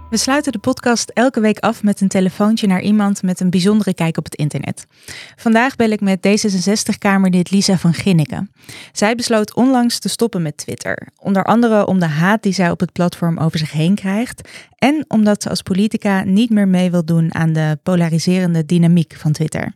We 0.09 0.17
sluiten 0.17 0.51
de 0.51 0.59
podcast 0.59 1.09
elke 1.09 1.39
week 1.39 1.59
af 1.59 1.83
met 1.83 2.01
een 2.01 2.07
telefoontje 2.07 2.67
naar 2.67 2.81
iemand 2.81 3.23
met 3.23 3.39
een 3.39 3.49
bijzondere 3.49 3.93
kijk 3.93 4.17
op 4.17 4.23
het 4.23 4.35
internet. 4.35 4.85
Vandaag 5.35 5.75
bel 5.75 5.89
ik 5.89 6.01
met 6.01 6.27
D66-Kamerlid 6.27 7.51
Lisa 7.51 7.77
van 7.77 7.93
Ginneken. 7.93 8.51
Zij 8.91 9.15
besloot 9.15 9.55
onlangs 9.55 9.99
te 9.99 10.09
stoppen 10.09 10.41
met 10.41 10.57
Twitter. 10.57 11.07
Onder 11.19 11.43
andere 11.43 11.85
om 11.85 11.99
de 11.99 12.05
haat 12.05 12.43
die 12.43 12.53
zij 12.53 12.71
op 12.71 12.79
het 12.79 12.91
platform 12.91 13.37
over 13.37 13.59
zich 13.59 13.71
heen 13.71 13.95
krijgt. 13.95 14.49
En 14.77 15.05
omdat 15.07 15.43
ze 15.43 15.49
als 15.49 15.61
politica 15.61 16.23
niet 16.23 16.49
meer 16.49 16.67
mee 16.67 16.91
wil 16.91 17.05
doen 17.05 17.35
aan 17.35 17.53
de 17.53 17.79
polariserende 17.83 18.65
dynamiek 18.65 19.15
van 19.17 19.31
Twitter. 19.31 19.73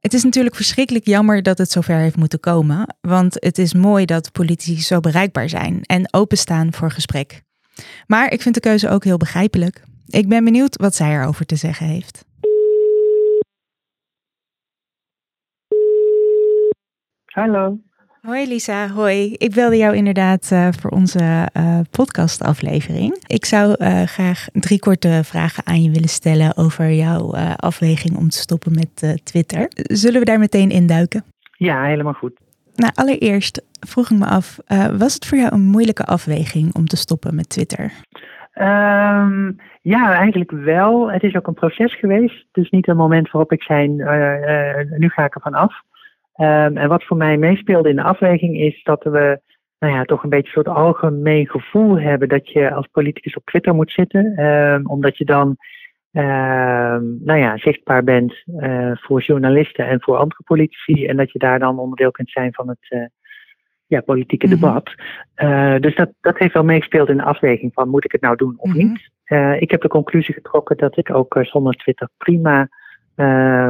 Het 0.00 0.14
is 0.14 0.22
natuurlijk 0.22 0.56
verschrikkelijk 0.56 1.06
jammer 1.06 1.42
dat 1.42 1.58
het 1.58 1.70
zover 1.70 1.96
heeft 1.96 2.16
moeten 2.16 2.40
komen. 2.40 2.96
Want 3.00 3.34
het 3.38 3.58
is 3.58 3.74
mooi 3.74 4.04
dat 4.04 4.32
politici 4.32 4.80
zo 4.80 5.00
bereikbaar 5.00 5.48
zijn 5.48 5.82
en 5.82 6.12
openstaan 6.12 6.72
voor 6.72 6.90
gesprek. 6.90 7.42
Maar 8.06 8.32
ik 8.32 8.42
vind 8.42 8.54
de 8.54 8.60
keuze 8.60 8.88
ook 8.88 9.04
heel 9.04 9.16
begrijpelijk. 9.16 9.82
Ik 10.06 10.28
ben 10.28 10.44
benieuwd 10.44 10.76
wat 10.76 10.94
zij 10.94 11.14
erover 11.14 11.46
te 11.46 11.56
zeggen 11.56 11.86
heeft. 11.86 12.24
Hallo. 17.24 17.78
Hoi 18.20 18.48
Lisa, 18.48 18.88
hoi. 18.88 19.34
Ik 19.34 19.54
belde 19.54 19.76
jou 19.76 19.96
inderdaad 19.96 20.50
uh, 20.52 20.68
voor 20.80 20.90
onze 20.90 21.48
uh, 21.56 21.80
podcastaflevering. 21.90 23.22
Ik 23.26 23.44
zou 23.44 23.74
uh, 23.78 24.02
graag 24.02 24.46
drie 24.52 24.78
korte 24.78 25.20
vragen 25.24 25.66
aan 25.66 25.82
je 25.82 25.90
willen 25.90 26.08
stellen 26.08 26.56
over 26.56 26.90
jouw 26.90 27.34
afweging 27.56 28.16
om 28.16 28.28
te 28.28 28.38
stoppen 28.38 28.72
met 28.74 29.24
Twitter. 29.24 29.66
Zullen 29.74 30.20
we 30.20 30.26
daar 30.26 30.38
meteen 30.38 30.70
induiken? 30.70 31.24
Ja, 31.56 31.84
helemaal 31.84 32.12
goed. 32.12 32.41
Nou, 32.82 32.92
allereerst 32.94 33.66
vroeg 33.86 34.10
ik 34.10 34.18
me 34.18 34.26
af, 34.26 34.58
was 34.98 35.14
het 35.14 35.26
voor 35.26 35.38
jou 35.38 35.54
een 35.54 35.66
moeilijke 35.66 36.04
afweging 36.04 36.74
om 36.74 36.86
te 36.86 36.96
stoppen 36.96 37.34
met 37.34 37.48
Twitter? 37.48 37.92
Um, 38.54 39.56
ja, 39.82 40.14
eigenlijk 40.14 40.50
wel. 40.50 41.12
Het 41.12 41.22
is 41.22 41.34
ook 41.36 41.46
een 41.46 41.54
proces 41.54 41.98
geweest. 41.98 42.46
Dus 42.52 42.70
niet 42.70 42.88
een 42.88 42.96
moment 42.96 43.30
waarop 43.30 43.52
ik 43.52 43.62
zei, 43.62 43.88
nu 44.98 45.08
ga 45.08 45.24
ik 45.24 45.34
er 45.34 45.40
van 45.40 45.54
af. 45.54 45.74
Um, 46.36 46.76
en 46.76 46.88
wat 46.88 47.04
voor 47.04 47.16
mij 47.16 47.36
meespeelde 47.36 47.88
in 47.88 47.96
de 47.96 48.02
afweging 48.02 48.56
is 48.56 48.82
dat 48.82 49.02
we 49.02 49.40
nou 49.78 49.94
ja, 49.94 50.04
toch 50.04 50.22
een 50.22 50.30
beetje 50.30 50.46
een 50.46 50.64
soort 50.64 50.76
algemeen 50.76 51.48
gevoel 51.48 52.00
hebben 52.00 52.28
dat 52.28 52.48
je 52.48 52.72
als 52.72 52.86
politicus 52.92 53.36
op 53.36 53.44
Twitter 53.44 53.74
moet 53.74 53.90
zitten. 53.90 54.44
Um, 54.44 54.86
omdat 54.86 55.16
je 55.16 55.24
dan 55.24 55.56
nou 56.12 57.38
ja, 57.38 57.56
zichtbaar 57.58 58.04
bent 58.04 58.34
uh, 58.46 58.90
voor 58.94 59.22
journalisten 59.22 59.86
en 59.86 60.00
voor 60.02 60.16
andere 60.16 60.42
politici. 60.44 61.06
En 61.06 61.16
dat 61.16 61.32
je 61.32 61.38
daar 61.38 61.58
dan 61.58 61.78
onderdeel 61.78 62.10
kunt 62.10 62.30
zijn 62.30 62.54
van 62.54 62.68
het 62.68 62.90
uh, 62.90 63.04
ja, 63.86 64.00
politieke 64.00 64.46
Mhm. 64.46 64.54
debat. 64.54 64.94
Uh, 65.36 65.78
dus 65.78 65.94
dat, 65.94 66.10
dat 66.20 66.38
heeft 66.38 66.54
wel 66.54 66.64
meegespeeld 66.64 67.08
in 67.08 67.16
de 67.16 67.22
afweging 67.22 67.72
van 67.74 67.88
moet 67.88 68.04
ik 68.04 68.12
het 68.12 68.20
nou 68.20 68.36
doen 68.36 68.54
of 68.56 68.68
Mhm. 68.68 68.78
niet. 68.78 69.10
ik 69.58 69.70
heb 69.70 69.80
de 69.80 69.88
conclusie 69.88 70.34
getrokken 70.34 70.76
dat 70.76 70.96
ik 70.96 71.14
ook 71.14 71.38
zonder 71.42 71.74
Twitter 71.74 72.08
prima 72.16 72.68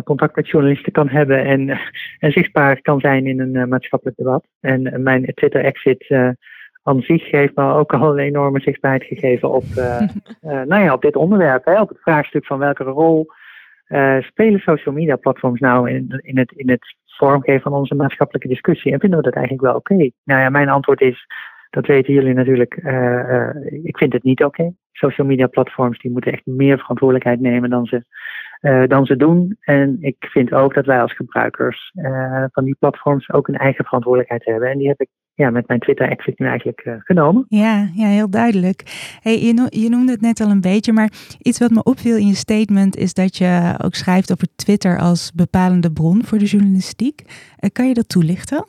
contact 0.05 0.37
met 0.37 0.49
journalisten 0.49 0.93
kan 0.93 1.09
hebben 1.09 1.45
en, 1.45 1.69
en 2.19 2.33
zichtbaar 2.33 2.81
kan 2.81 3.01
zijn 3.01 3.27
in 3.27 3.41
een 3.41 3.69
maatschappelijk 3.69 4.17
debat. 4.17 4.47
En 4.61 5.03
mijn 5.03 5.25
Twitter-exit 5.35 6.07
aan 6.83 7.01
zich 7.01 7.31
heeft 7.31 7.57
me 7.57 7.73
ook 7.73 7.93
al 7.93 8.13
een 8.13 8.25
enorme 8.25 8.61
zichtbaarheid 8.61 9.05
gegeven 9.05 9.51
op, 9.51 9.65
nou 10.71 10.83
ja, 10.83 10.93
op 10.93 11.03
dit 11.03 11.17
onderwerp. 11.17 11.65
Hè, 11.65 11.81
op 11.81 11.89
het 11.89 12.01
vraagstuk 12.01 12.47
van 12.47 12.59
welke 12.59 12.85
rol 12.85 13.27
spelen 14.21 14.61
social 14.61 14.95
media 14.95 15.17
platforms 15.17 15.61
nou 15.61 15.91
in, 15.91 16.21
in, 16.23 16.39
het, 16.39 16.53
in 16.53 16.71
het 16.71 16.97
vormgeven 17.07 17.63
van 17.63 17.73
onze 17.73 17.95
maatschappelijke 17.95 18.49
discussie. 18.49 18.93
En 18.93 19.01
vinden 19.01 19.19
we 19.19 19.25
dat 19.25 19.35
eigenlijk 19.35 19.65
wel 19.65 19.75
oké? 19.75 19.93
Okay? 19.93 20.13
Nou 20.25 20.41
ja, 20.41 20.51
mijn 20.51 20.69
antwoord 20.69 21.01
is, 21.01 21.27
dat 21.71 21.87
weten 21.87 22.13
jullie 22.13 22.35
natuurlijk, 22.35 22.75
ik 23.83 23.97
vind 23.97 24.13
het 24.13 24.23
niet 24.23 24.45
oké. 24.45 24.61
Okay. 24.61 24.75
Social 24.93 25.27
media 25.27 25.47
platforms 25.47 25.99
die 25.99 26.11
moeten 26.11 26.33
echt 26.33 26.47
meer 26.47 26.79
verantwoordelijkheid 26.79 27.41
nemen 27.41 27.71
dan 27.71 27.87
ze 27.87 28.05
uh, 28.63 28.87
dan 28.87 29.07
ze 29.07 29.17
doen. 29.17 29.57
En 29.61 29.97
ik 30.01 30.17
vind 30.19 30.53
ook 30.53 30.75
dat 30.75 30.87
wij 30.87 31.03
als 31.03 31.15
gebruikers 31.15 31.93
uh, 31.95 32.45
van 32.53 32.65
die 32.65 32.77
platforms 32.79 33.31
ook 33.31 33.49
een 33.49 33.57
eigen 33.57 33.85
verantwoordelijkheid 33.85 34.45
hebben. 34.45 34.71
En 34.71 34.79
die 34.79 34.89
heb 34.89 35.01
ik 35.01 35.09
ja, 35.35 35.51
met 35.51 35.69
mijn 35.69 35.81
Twitter-exit 35.81 36.39
nu 36.39 36.47
eigenlijk 36.47 36.85
uh, 36.85 36.95
genomen. 36.99 37.45
Ja, 37.49 37.89
ja, 37.95 38.07
heel 38.07 38.31
duidelijk. 38.31 38.83
Hey, 39.21 39.39
je, 39.41 39.53
no 39.53 39.67
je 39.69 39.89
noemde 39.89 40.13
het 40.13 40.21
net 40.21 40.41
al 40.41 40.51
een 40.51 40.61
beetje, 40.61 40.93
maar 40.93 41.13
iets 41.39 41.59
wat 41.59 41.71
me 41.71 41.83
opviel 41.83 42.17
in 42.17 42.27
je 42.27 42.35
statement 42.35 42.97
is 42.97 43.15
dat 43.15 43.37
je 43.37 43.75
ook 43.85 43.95
schrijft 43.95 44.33
over 44.33 44.49
Twitter 44.57 44.99
als 44.99 45.33
bepalende 45.35 45.93
bron 45.93 46.25
voor 46.25 46.39
de 46.39 46.45
journalistiek. 46.45 47.23
kan 47.73 47.89
je 47.89 47.95
dat 47.95 48.09
toelichten? 48.09 48.65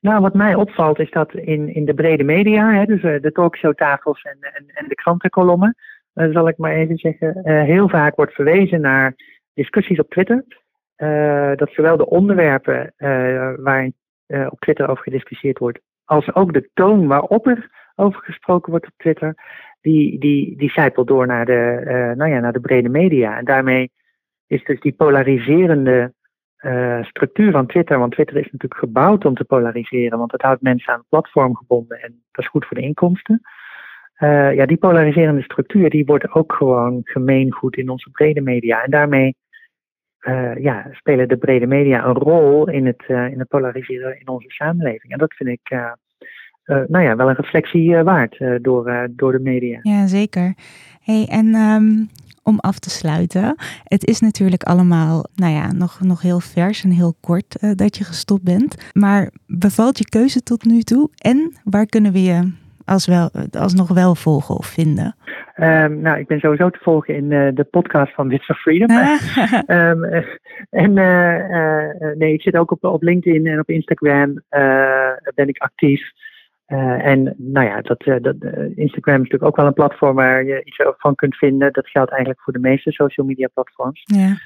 Nou, 0.00 0.20
wat 0.20 0.34
mij 0.34 0.54
opvalt 0.54 0.98
is 0.98 1.10
dat 1.10 1.34
in, 1.34 1.74
in 1.74 1.84
de 1.84 1.94
brede 1.94 2.24
media, 2.24 2.72
hè, 2.72 2.84
dus 2.84 3.02
de 3.02 3.32
talkshowtafels 3.32 4.22
en, 4.22 4.36
en, 4.40 4.64
en 4.74 4.88
de 4.88 4.94
krantenkolommen, 4.94 5.76
zal 6.14 6.48
ik 6.48 6.58
maar 6.58 6.74
even 6.74 6.96
zeggen, 6.96 7.40
heel 7.64 7.88
vaak 7.88 8.16
wordt 8.16 8.34
verwezen 8.34 8.80
naar 8.80 9.14
discussies 9.54 9.98
op 9.98 10.10
Twitter. 10.10 10.44
Dat 11.56 11.70
zowel 11.72 11.96
de 11.96 12.08
onderwerpen 12.08 12.92
waar 14.26 14.48
op 14.48 14.60
Twitter 14.60 14.88
over 14.88 15.02
gediscussieerd 15.02 15.58
wordt, 15.58 15.80
als 16.04 16.34
ook 16.34 16.52
de 16.52 16.70
toon 16.74 17.06
waarop 17.06 17.46
er 17.46 17.70
over 17.94 18.20
gesproken 18.22 18.70
wordt 18.70 18.86
op 18.86 18.92
Twitter, 18.96 19.34
die, 19.80 20.18
die, 20.18 20.56
die 20.56 20.70
zijpelt 20.70 21.06
door 21.06 21.26
naar 21.26 21.46
de, 21.46 21.82
nou 22.16 22.30
ja, 22.30 22.40
naar 22.40 22.52
de 22.52 22.60
brede 22.60 22.88
media. 22.88 23.38
En 23.38 23.44
daarmee 23.44 23.90
is 24.46 24.64
dus 24.64 24.80
die 24.80 24.92
polariserende 24.92 26.14
structuur 27.00 27.52
van 27.52 27.66
Twitter, 27.66 27.98
want 27.98 28.12
Twitter 28.12 28.36
is 28.36 28.44
natuurlijk 28.52 28.80
gebouwd 28.80 29.24
om 29.24 29.34
te 29.34 29.44
polariseren, 29.44 30.18
want 30.18 30.32
het 30.32 30.42
houdt 30.42 30.62
mensen 30.62 30.92
aan 30.92 30.98
het 30.98 31.08
platform 31.08 31.56
gebonden 31.56 32.02
en 32.02 32.22
dat 32.32 32.44
is 32.44 32.50
goed 32.50 32.66
voor 32.66 32.76
de 32.76 32.82
inkomsten. 32.82 33.40
Uh, 34.18 34.54
ja, 34.54 34.66
die 34.66 34.76
polariserende 34.76 35.42
structuur 35.42 35.90
die 35.90 36.04
wordt 36.04 36.30
ook 36.30 36.52
gewoon 36.52 37.00
gemeengoed 37.04 37.76
in 37.76 37.88
onze 37.88 38.10
brede 38.10 38.40
media. 38.40 38.82
En 38.82 38.90
daarmee 38.90 39.36
uh, 40.20 40.56
ja, 40.56 40.86
spelen 40.92 41.28
de 41.28 41.36
brede 41.36 41.66
media 41.66 42.04
een 42.04 42.14
rol 42.14 42.68
in 42.68 42.86
het, 42.86 43.04
uh, 43.08 43.30
in 43.30 43.38
het 43.38 43.48
polariseren 43.48 44.20
in 44.20 44.28
onze 44.28 44.50
samenleving. 44.50 45.12
En 45.12 45.18
dat 45.18 45.34
vind 45.34 45.50
ik 45.50 45.78
nou 46.86 47.04
ja, 47.04 47.16
wel 47.16 47.28
een 47.28 47.34
reflectie 47.34 47.96
waard 47.96 48.44
door, 48.62 49.08
door 49.10 49.32
de 49.32 49.40
media. 49.40 49.78
Ja, 49.82 50.06
zeker. 50.06 50.54
Hey, 51.00 51.26
en 51.30 51.54
um, 51.54 52.08
om 52.42 52.58
af 52.58 52.78
te 52.78 52.90
sluiten, 52.90 53.54
het 53.84 54.06
is 54.06 54.20
natuurlijk 54.20 54.62
allemaal 54.62 55.24
nou 55.34 55.52
ja, 55.52 55.72
nog, 55.72 56.00
nog 56.00 56.22
heel 56.22 56.40
vers 56.40 56.84
en 56.84 56.90
heel 56.90 57.14
kort 57.20 57.78
dat 57.78 57.96
je 57.96 58.04
gestopt 58.04 58.42
bent. 58.42 58.90
Maar 58.92 59.30
bevalt 59.46 59.98
je 59.98 60.04
keuze 60.04 60.42
tot 60.42 60.64
nu 60.64 60.80
toe? 60.80 61.10
En 61.16 61.56
waar 61.64 61.86
kunnen 61.86 62.12
we 62.12 62.22
je 62.22 62.52
als 62.84 63.06
wel, 63.06 63.30
alsnog 63.50 63.88
wel 63.88 64.14
volgen 64.14 64.56
of 64.56 64.66
vinden? 64.66 65.16
Um, 65.60 66.00
nou, 66.00 66.18
ik 66.18 66.26
ben 66.26 66.40
sowieso 66.40 66.70
te 66.70 66.78
volgen 66.82 67.14
in 67.14 67.30
uh, 67.30 67.48
de 67.54 67.64
podcast 67.64 68.14
van 68.14 68.28
Bits 68.28 68.48
of 68.48 68.58
Freedom. 68.58 68.96
um, 69.66 70.04
en 70.84 70.96
uh, 70.96 71.50
uh, 71.50 72.16
nee, 72.16 72.32
ik 72.32 72.42
zit 72.42 72.56
ook 72.56 72.70
op, 72.70 72.84
op 72.84 73.02
LinkedIn 73.02 73.46
en 73.46 73.58
op 73.58 73.68
Instagram 73.68 74.42
ben 75.34 75.48
ik 75.48 75.58
actief. 75.58 76.10
en 76.66 77.34
nou 77.36 77.66
ja, 77.66 77.80
dat, 77.80 78.04
dat, 78.22 78.36
Instagram 78.74 79.14
is 79.14 79.22
natuurlijk 79.22 79.44
ook 79.44 79.56
wel 79.56 79.66
een 79.66 79.72
platform 79.72 80.14
waar 80.14 80.44
je 80.44 80.64
iets 80.64 80.82
van 80.96 81.14
kunt 81.14 81.36
vinden. 81.36 81.72
Dat 81.72 81.88
geldt 81.88 82.10
eigenlijk 82.10 82.40
voor 82.42 82.52
de 82.52 82.58
meeste 82.58 82.92
social 82.92 83.26
media 83.26 83.48
platforms. 83.54 84.02
Ja. 84.04 84.36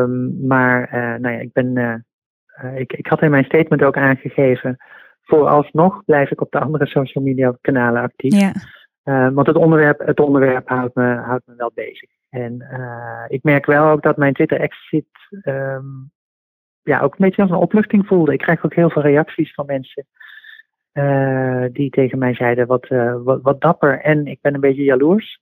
Um, 0.00 0.46
maar 0.46 0.88
nou 1.20 1.34
ja, 1.34 1.40
ik 1.40 1.52
ben. 1.52 2.04
ik, 2.76 2.92
ik 2.92 3.06
had 3.06 3.22
in 3.22 3.30
mijn 3.30 3.44
statement 3.44 3.82
ook 3.82 3.96
aangegeven 3.96 4.76
vooralsnog 5.22 6.04
blijf 6.04 6.30
ik 6.30 6.40
op 6.40 6.50
de 6.50 6.60
andere 6.60 6.86
social 6.86 7.24
media 7.24 7.56
kanalen 7.60 8.02
actief. 8.02 8.40
Ja. 8.40 8.52
Uh, 9.08 9.28
want 9.32 9.46
het 9.46 9.56
onderwerp, 9.56 9.98
het 9.98 10.20
onderwerp 10.20 10.68
houdt, 10.68 10.94
me, 10.94 11.14
houdt 11.14 11.46
me 11.46 11.54
wel 11.56 11.70
bezig. 11.74 12.10
En 12.28 12.66
uh, 12.72 13.24
ik 13.28 13.42
merk 13.42 13.66
wel 13.66 13.88
ook 13.88 14.02
dat 14.02 14.16
mijn 14.16 14.34
Twitter-exit 14.34 15.06
um, 15.42 16.10
ja, 16.82 17.00
ook 17.00 17.12
een 17.12 17.24
beetje 17.24 17.42
als 17.42 17.50
een 17.50 17.56
opluchting 17.56 18.06
voelde. 18.06 18.32
Ik 18.32 18.38
krijg 18.38 18.64
ook 18.64 18.74
heel 18.74 18.90
veel 18.90 19.02
reacties 19.02 19.54
van 19.54 19.66
mensen 19.66 20.06
uh, 20.92 21.64
die 21.72 21.90
tegen 21.90 22.18
mij 22.18 22.34
zeiden 22.34 22.66
wat, 22.66 22.88
wat, 23.24 23.42
wat 23.42 23.60
dapper 23.60 24.00
en 24.00 24.26
ik 24.26 24.38
ben 24.40 24.54
een 24.54 24.60
beetje 24.60 24.84
jaloers. 24.84 25.40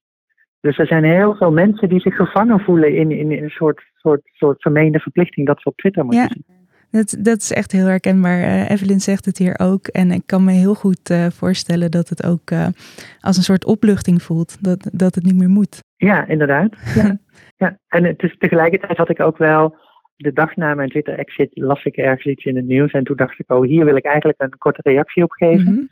Dus 0.61 0.79
er 0.79 0.87
zijn 0.87 1.05
heel 1.05 1.35
veel 1.35 1.53
mensen 1.53 1.89
die 1.89 2.01
zich 2.01 2.17
gevangen 2.17 2.61
voelen 2.61 2.95
in, 2.95 3.11
in, 3.11 3.31
in 3.31 3.43
een 3.43 3.51
soort, 3.51 3.83
soort, 3.95 4.21
soort 4.25 4.63
vermeende 4.63 4.99
verplichting 4.99 5.47
dat 5.47 5.61
ze 5.61 5.69
op 5.69 5.77
Twitter 5.77 6.05
moeten 6.05 6.23
ja. 6.23 6.29
zien. 6.29 6.56
Dat, 6.97 7.17
dat 7.19 7.41
is 7.41 7.53
echt 7.53 7.73
heel 7.73 7.87
herkenbaar. 7.87 8.39
Uh, 8.39 8.71
Evelyn 8.71 9.01
zegt 9.01 9.25
het 9.25 9.39
hier 9.39 9.59
ook. 9.59 9.87
En 9.87 10.11
ik 10.11 10.23
kan 10.27 10.45
me 10.45 10.53
heel 10.53 10.75
goed 10.75 11.11
uh, 11.11 11.27
voorstellen 11.27 11.91
dat 11.91 12.09
het 12.09 12.27
ook 12.27 12.51
uh, 12.51 12.67
als 13.21 13.37
een 13.37 13.43
soort 13.43 13.65
opluchting 13.65 14.23
voelt. 14.23 14.65
Dat, 14.65 14.91
dat 14.93 15.15
het 15.15 15.25
niet 15.25 15.37
meer 15.37 15.49
moet. 15.49 15.85
Ja, 15.97 16.27
inderdaad. 16.27 16.77
Ja. 16.95 17.19
ja. 17.63 17.79
En 17.89 18.05
het 18.05 18.23
is, 18.23 18.37
tegelijkertijd 18.39 18.97
had 18.97 19.11
ik 19.11 19.21
ook 19.21 19.39
wel. 19.39 19.77
De 20.17 20.33
dag 20.33 20.57
na 20.57 20.75
mijn 20.75 20.89
Twitter-exit 20.89 21.51
las 21.53 21.85
ik 21.85 21.97
ergens 21.97 22.27
iets 22.27 22.45
in 22.45 22.57
het 22.57 22.67
nieuws. 22.67 22.93
En 22.93 23.05
toen 23.05 23.17
dacht 23.17 23.39
ik, 23.39 23.53
oh, 23.53 23.67
hier 23.67 23.85
wil 23.85 23.97
ik 23.97 24.05
eigenlijk 24.05 24.41
een 24.41 24.59
korte 24.59 24.81
reactie 24.83 25.23
op 25.23 25.31
geven. 25.31 25.63
Mhm. 25.63 25.71
Mm 25.71 25.77
-hmm. 25.77 25.89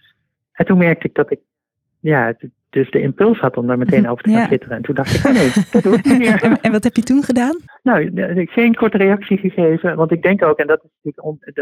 En 0.52 0.66
toen 0.66 0.78
merkte 0.78 1.06
ik 1.06 1.14
dat 1.14 1.30
ik. 1.30 1.38
Ja, 2.00 2.34
dus 2.74 2.90
de 2.90 3.00
impuls 3.00 3.38
had 3.38 3.56
om 3.56 3.66
daar 3.66 3.78
meteen 3.78 4.08
over 4.08 4.24
te 4.24 4.30
gaan 4.30 4.38
Ja. 4.38 4.46
twitteren. 4.46 4.76
En 4.76 4.82
toen 4.82 4.94
dacht 4.94 5.14
ik, 5.14 5.26
oh 5.26 5.32
nee, 5.32 5.50
dat 5.70 5.82
doe 5.82 5.94
ik 5.94 6.04
niet 6.04 6.18
meer. 6.24 6.58
En, 6.60 6.72
wat 6.72 6.84
heb 6.84 6.96
je 6.96 7.02
toen 7.02 7.22
gedaan? 7.22 7.60
Nou, 7.82 8.10
geen 8.50 8.74
korte 8.74 8.96
reactie 8.96 9.38
gegeven, 9.38 9.96
want 9.96 10.12
ik 10.12 10.22
denk 10.22 10.44
ook, 10.44 10.58
en 10.58 10.66
dat 10.66 10.84
is 11.02 11.12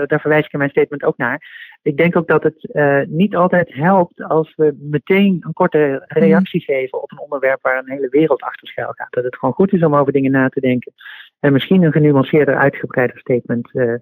daar 0.07 0.21
verwijs 0.21 0.45
ik 0.47 0.53
in 0.53 0.59
mijn 0.59 0.71
statement 0.71 1.05
ook 1.05 1.17
naar. 1.17 1.41
Ik 1.83 1.97
denk 1.97 2.17
ook 2.17 2.27
dat 2.27 2.43
het 2.43 2.69
uh, 2.73 3.01
niet 3.07 3.37
altijd 3.37 3.75
helpt 3.75 4.23
als 4.23 4.55
we 4.57 4.77
meteen 4.81 5.37
een 5.41 5.53
korte 5.53 6.05
reactie 6.07 6.65
mm. 6.67 6.75
geven 6.75 7.03
op 7.03 7.11
een 7.11 7.21
onderwerp 7.21 7.63
waar 7.63 7.79
een 7.79 7.91
hele 7.91 8.09
wereld 8.09 8.43
achter 8.43 8.69
schuil 8.69 8.93
gaat. 8.93 9.13
Dat 9.13 9.25
het 9.25 9.37
gewoon 9.37 9.55
goed 9.55 9.73
is 9.73 9.83
om 9.83 9.95
over 9.95 10.13
dingen 10.13 10.31
na 10.31 10.49
te 10.49 10.61
denken. 10.61 10.93
En 11.41 11.53
misschien 11.53 11.83
een 11.83 11.93
genuanceerder, 11.93 12.57
uitgebreider 12.57 13.19
statement 13.19 13.71
uh, 13.73 13.85
uh, 13.85 13.97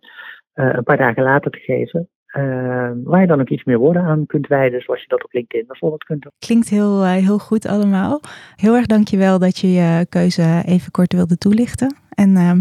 een 0.55 0.83
paar 0.83 0.97
dagen 0.97 1.23
later 1.23 1.51
te 1.51 1.59
geven. 1.59 2.09
Uh, 2.37 2.91
waar 3.05 3.20
je 3.20 3.26
dan 3.26 3.41
ook 3.41 3.49
iets 3.49 3.64
meer 3.64 3.78
woorden 3.78 4.03
aan 4.03 4.26
kunt 4.26 4.47
wijden, 4.47 4.81
zoals 4.81 5.01
je 5.01 5.09
dat 5.09 5.24
op 5.24 5.33
LinkedIn 5.33 5.66
bijvoorbeeld 5.66 6.05
kunt 6.05 6.22
doen. 6.22 6.33
Klinkt 6.39 6.68
heel, 6.68 7.05
uh, 7.05 7.12
heel 7.12 7.39
goed 7.39 7.66
allemaal. 7.66 8.20
Heel 8.57 8.74
erg 8.74 8.87
dankjewel 8.87 9.39
dat 9.39 9.59
je 9.59 9.72
je 9.72 10.07
keuze 10.09 10.62
even 10.66 10.91
kort 10.91 11.12
wilde 11.12 11.39
toelichten. 11.39 11.97
En 12.11 12.31
uh, 12.31 12.53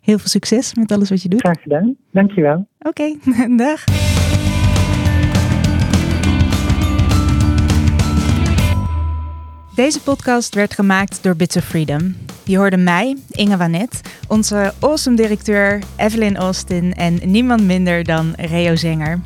heel 0.00 0.18
veel 0.18 0.28
succes 0.28 0.74
met 0.74 0.92
alles 0.92 1.10
wat 1.10 1.22
je 1.22 1.28
doet. 1.28 1.40
Graag 1.40 1.62
gedaan. 1.62 1.96
Dankjewel. 2.10 2.68
Oké, 2.78 2.88
okay. 2.88 3.56
dag. 3.66 3.84
Deze 9.78 10.00
podcast 10.00 10.54
werd 10.54 10.74
gemaakt 10.74 11.22
door 11.22 11.36
Bits 11.36 11.56
of 11.56 11.64
Freedom. 11.64 12.16
Je 12.44 12.56
hoorde 12.56 12.76
mij, 12.76 13.16
Inge 13.30 13.56
Wanet, 13.56 14.00
onze 14.28 14.72
awesome 14.80 15.16
directeur 15.16 15.82
Evelyn 15.96 16.36
Austin 16.36 16.94
en 16.94 17.20
niemand 17.24 17.62
minder 17.62 18.04
dan 18.04 18.32
Reo 18.36 18.76
Zenger. 18.76 19.20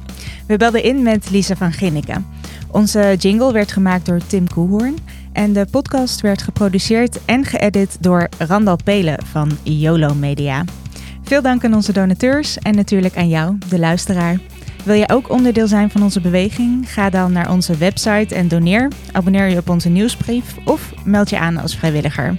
We 0.46 0.56
belden 0.56 0.82
in 0.82 1.02
met 1.02 1.30
Lisa 1.30 1.56
van 1.56 1.72
Ginneken. 1.72 2.26
Onze 2.70 3.16
jingle 3.18 3.52
werd 3.52 3.72
gemaakt 3.72 4.06
door 4.06 4.26
Tim 4.26 4.48
Koehoorn 4.48 4.98
en 5.32 5.52
de 5.52 5.66
podcast 5.70 6.20
werd 6.20 6.42
geproduceerd 6.42 7.24
en 7.24 7.44
geëdit 7.44 7.96
door 8.00 8.28
Randal 8.38 8.78
Pelen 8.84 9.24
van 9.24 9.50
YOLO 9.62 10.14
Media. 10.14 10.64
Veel 11.22 11.42
dank 11.42 11.64
aan 11.64 11.74
onze 11.74 11.92
donateurs 11.92 12.58
en 12.58 12.74
natuurlijk 12.74 13.16
aan 13.16 13.28
jou, 13.28 13.58
de 13.68 13.78
luisteraar. 13.78 14.38
Wil 14.82 14.94
je 14.94 15.08
ook 15.08 15.30
onderdeel 15.30 15.66
zijn 15.66 15.90
van 15.90 16.02
onze 16.02 16.20
beweging? 16.20 16.92
Ga 16.92 17.10
dan 17.10 17.32
naar 17.32 17.50
onze 17.50 17.76
website 17.76 18.34
en 18.34 18.48
doneer. 18.48 18.88
Abonneer 19.12 19.48
je 19.48 19.58
op 19.58 19.68
onze 19.68 19.88
nieuwsbrief 19.88 20.44
of 20.64 20.92
meld 21.04 21.30
je 21.30 21.38
aan 21.38 21.56
als 21.56 21.76
vrijwilliger. 21.76 22.36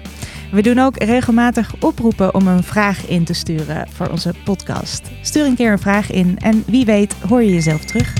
We 0.51 0.61
doen 0.61 0.79
ook 0.79 1.03
regelmatig 1.03 1.73
oproepen 1.79 2.33
om 2.33 2.47
een 2.47 2.63
vraag 2.63 3.07
in 3.07 3.23
te 3.23 3.33
sturen 3.33 3.87
voor 3.93 4.07
onze 4.07 4.33
podcast. 4.43 5.01
Stuur 5.21 5.45
een 5.45 5.55
keer 5.55 5.71
een 5.71 5.79
vraag 5.79 6.11
in 6.11 6.37
en 6.39 6.63
wie 6.67 6.85
weet 6.85 7.15
hoor 7.27 7.43
je 7.43 7.53
jezelf 7.53 7.85
terug. 7.85 8.13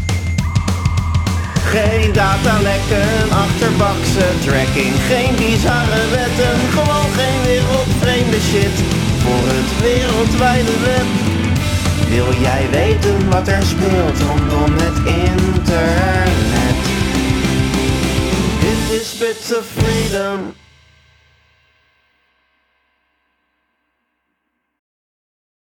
Geen 1.55 2.13
datalekken, 2.13 3.31
achterbakse 3.31 4.27
tracking, 4.45 4.93
geen 5.09 5.35
bizarre 5.35 6.09
wetten, 6.11 6.59
gewoon 6.69 7.09
geen 7.17 7.41
wereldvreemde 7.45 8.39
shit 8.39 8.75
voor 9.23 9.45
het 9.45 9.81
wereldwijde 9.81 10.79
web. 10.79 11.42
Wil 12.13 12.33
jij 12.33 12.69
weten 12.69 13.29
wat 13.29 13.47
er 13.47 13.63
speelt 13.63 14.19
rondom 14.19 14.73
het 14.77 14.97
internet? 14.97 16.75
Dit 18.59 19.01
is 19.01 19.17
Bits 19.17 19.57
of 19.57 19.65
Freedom. 19.65 20.62